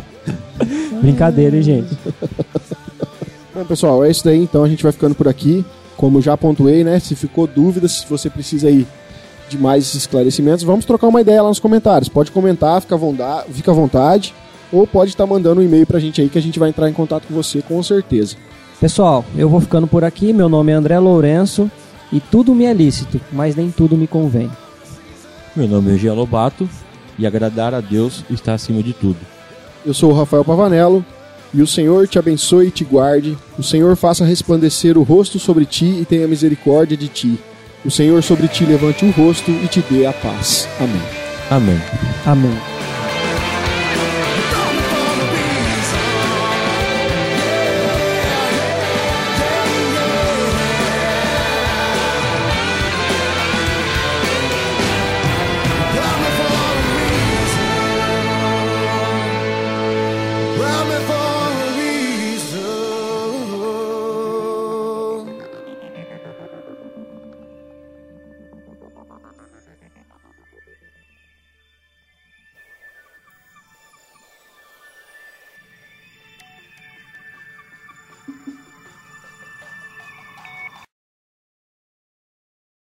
Brincadeira, 1.01 1.55
hein, 1.55 1.61
gente? 1.61 1.97
Bom, 3.53 3.65
pessoal, 3.65 4.03
é 4.03 4.11
isso 4.11 4.23
daí. 4.23 4.41
Então 4.41 4.63
a 4.63 4.69
gente 4.69 4.83
vai 4.83 4.91
ficando 4.91 5.15
por 5.15 5.27
aqui. 5.27 5.65
Como 5.95 6.21
já 6.21 6.35
pontuei, 6.35 6.83
né? 6.83 6.99
Se 6.99 7.15
ficou 7.15 7.47
dúvida, 7.47 7.87
se 7.87 8.05
você 8.07 8.29
precisa 8.29 8.67
aí 8.67 8.85
de 9.47 9.57
mais 9.57 9.93
esclarecimentos, 9.93 10.63
vamos 10.63 10.85
trocar 10.85 11.07
uma 11.07 11.21
ideia 11.21 11.41
lá 11.41 11.49
nos 11.49 11.59
comentários. 11.59 12.09
Pode 12.09 12.31
comentar, 12.31 12.81
fica 12.81 12.95
à 12.95 12.97
vontade, 12.97 13.53
fica 13.53 13.71
à 13.71 13.73
vontade 13.73 14.33
ou 14.71 14.85
pode 14.85 15.11
estar 15.11 15.25
mandando 15.25 15.61
um 15.61 15.63
e-mail 15.63 15.85
pra 15.85 15.99
gente 15.99 16.21
aí 16.21 16.27
que 16.27 16.37
a 16.37 16.41
gente 16.41 16.59
vai 16.59 16.69
entrar 16.69 16.89
em 16.89 16.93
contato 16.93 17.27
com 17.27 17.33
você 17.33 17.61
com 17.61 17.81
certeza. 17.81 18.35
Pessoal, 18.79 19.23
eu 19.37 19.47
vou 19.47 19.61
ficando 19.61 19.87
por 19.87 20.03
aqui. 20.03 20.33
Meu 20.33 20.49
nome 20.49 20.71
é 20.71 20.75
André 20.75 20.99
Lourenço 20.99 21.71
e 22.11 22.19
tudo 22.19 22.53
me 22.53 22.65
é 22.65 22.73
lícito, 22.73 23.21
mas 23.31 23.55
nem 23.55 23.71
tudo 23.71 23.95
me 23.95 24.07
convém. 24.07 24.49
Meu 25.55 25.67
nome 25.67 25.95
é 25.95 25.97
Gia 25.97 26.13
Lobato 26.13 26.67
e 27.17 27.25
agradar 27.25 27.73
a 27.73 27.79
Deus 27.79 28.25
está 28.29 28.53
acima 28.53 28.83
de 28.83 28.91
tudo. 28.91 29.34
Eu 29.85 29.93
sou 29.93 30.11
o 30.11 30.15
Rafael 30.15 30.43
Pavanello 30.43 31.05
e 31.53 31.61
o 31.61 31.67
Senhor 31.67 32.07
te 32.07 32.17
abençoe 32.17 32.67
e 32.67 32.71
te 32.71 32.83
guarde. 32.83 33.37
O 33.57 33.63
Senhor 33.63 33.95
faça 33.95 34.25
resplandecer 34.25 34.97
o 34.97 35.03
rosto 35.03 35.37
sobre 35.39 35.65
ti 35.65 35.85
e 35.85 36.05
tenha 36.05 36.27
misericórdia 36.27 36.97
de 36.97 37.07
ti. 37.07 37.39
O 37.85 37.91
Senhor 37.91 38.23
sobre 38.23 38.47
ti 38.47 38.65
levante 38.65 39.05
o 39.05 39.11
rosto 39.11 39.51
e 39.51 39.67
te 39.67 39.81
dê 39.89 40.05
a 40.05 40.13
paz. 40.13 40.67
Amém. 40.79 41.01
Amém. 41.49 41.81
Amém. 42.25 42.74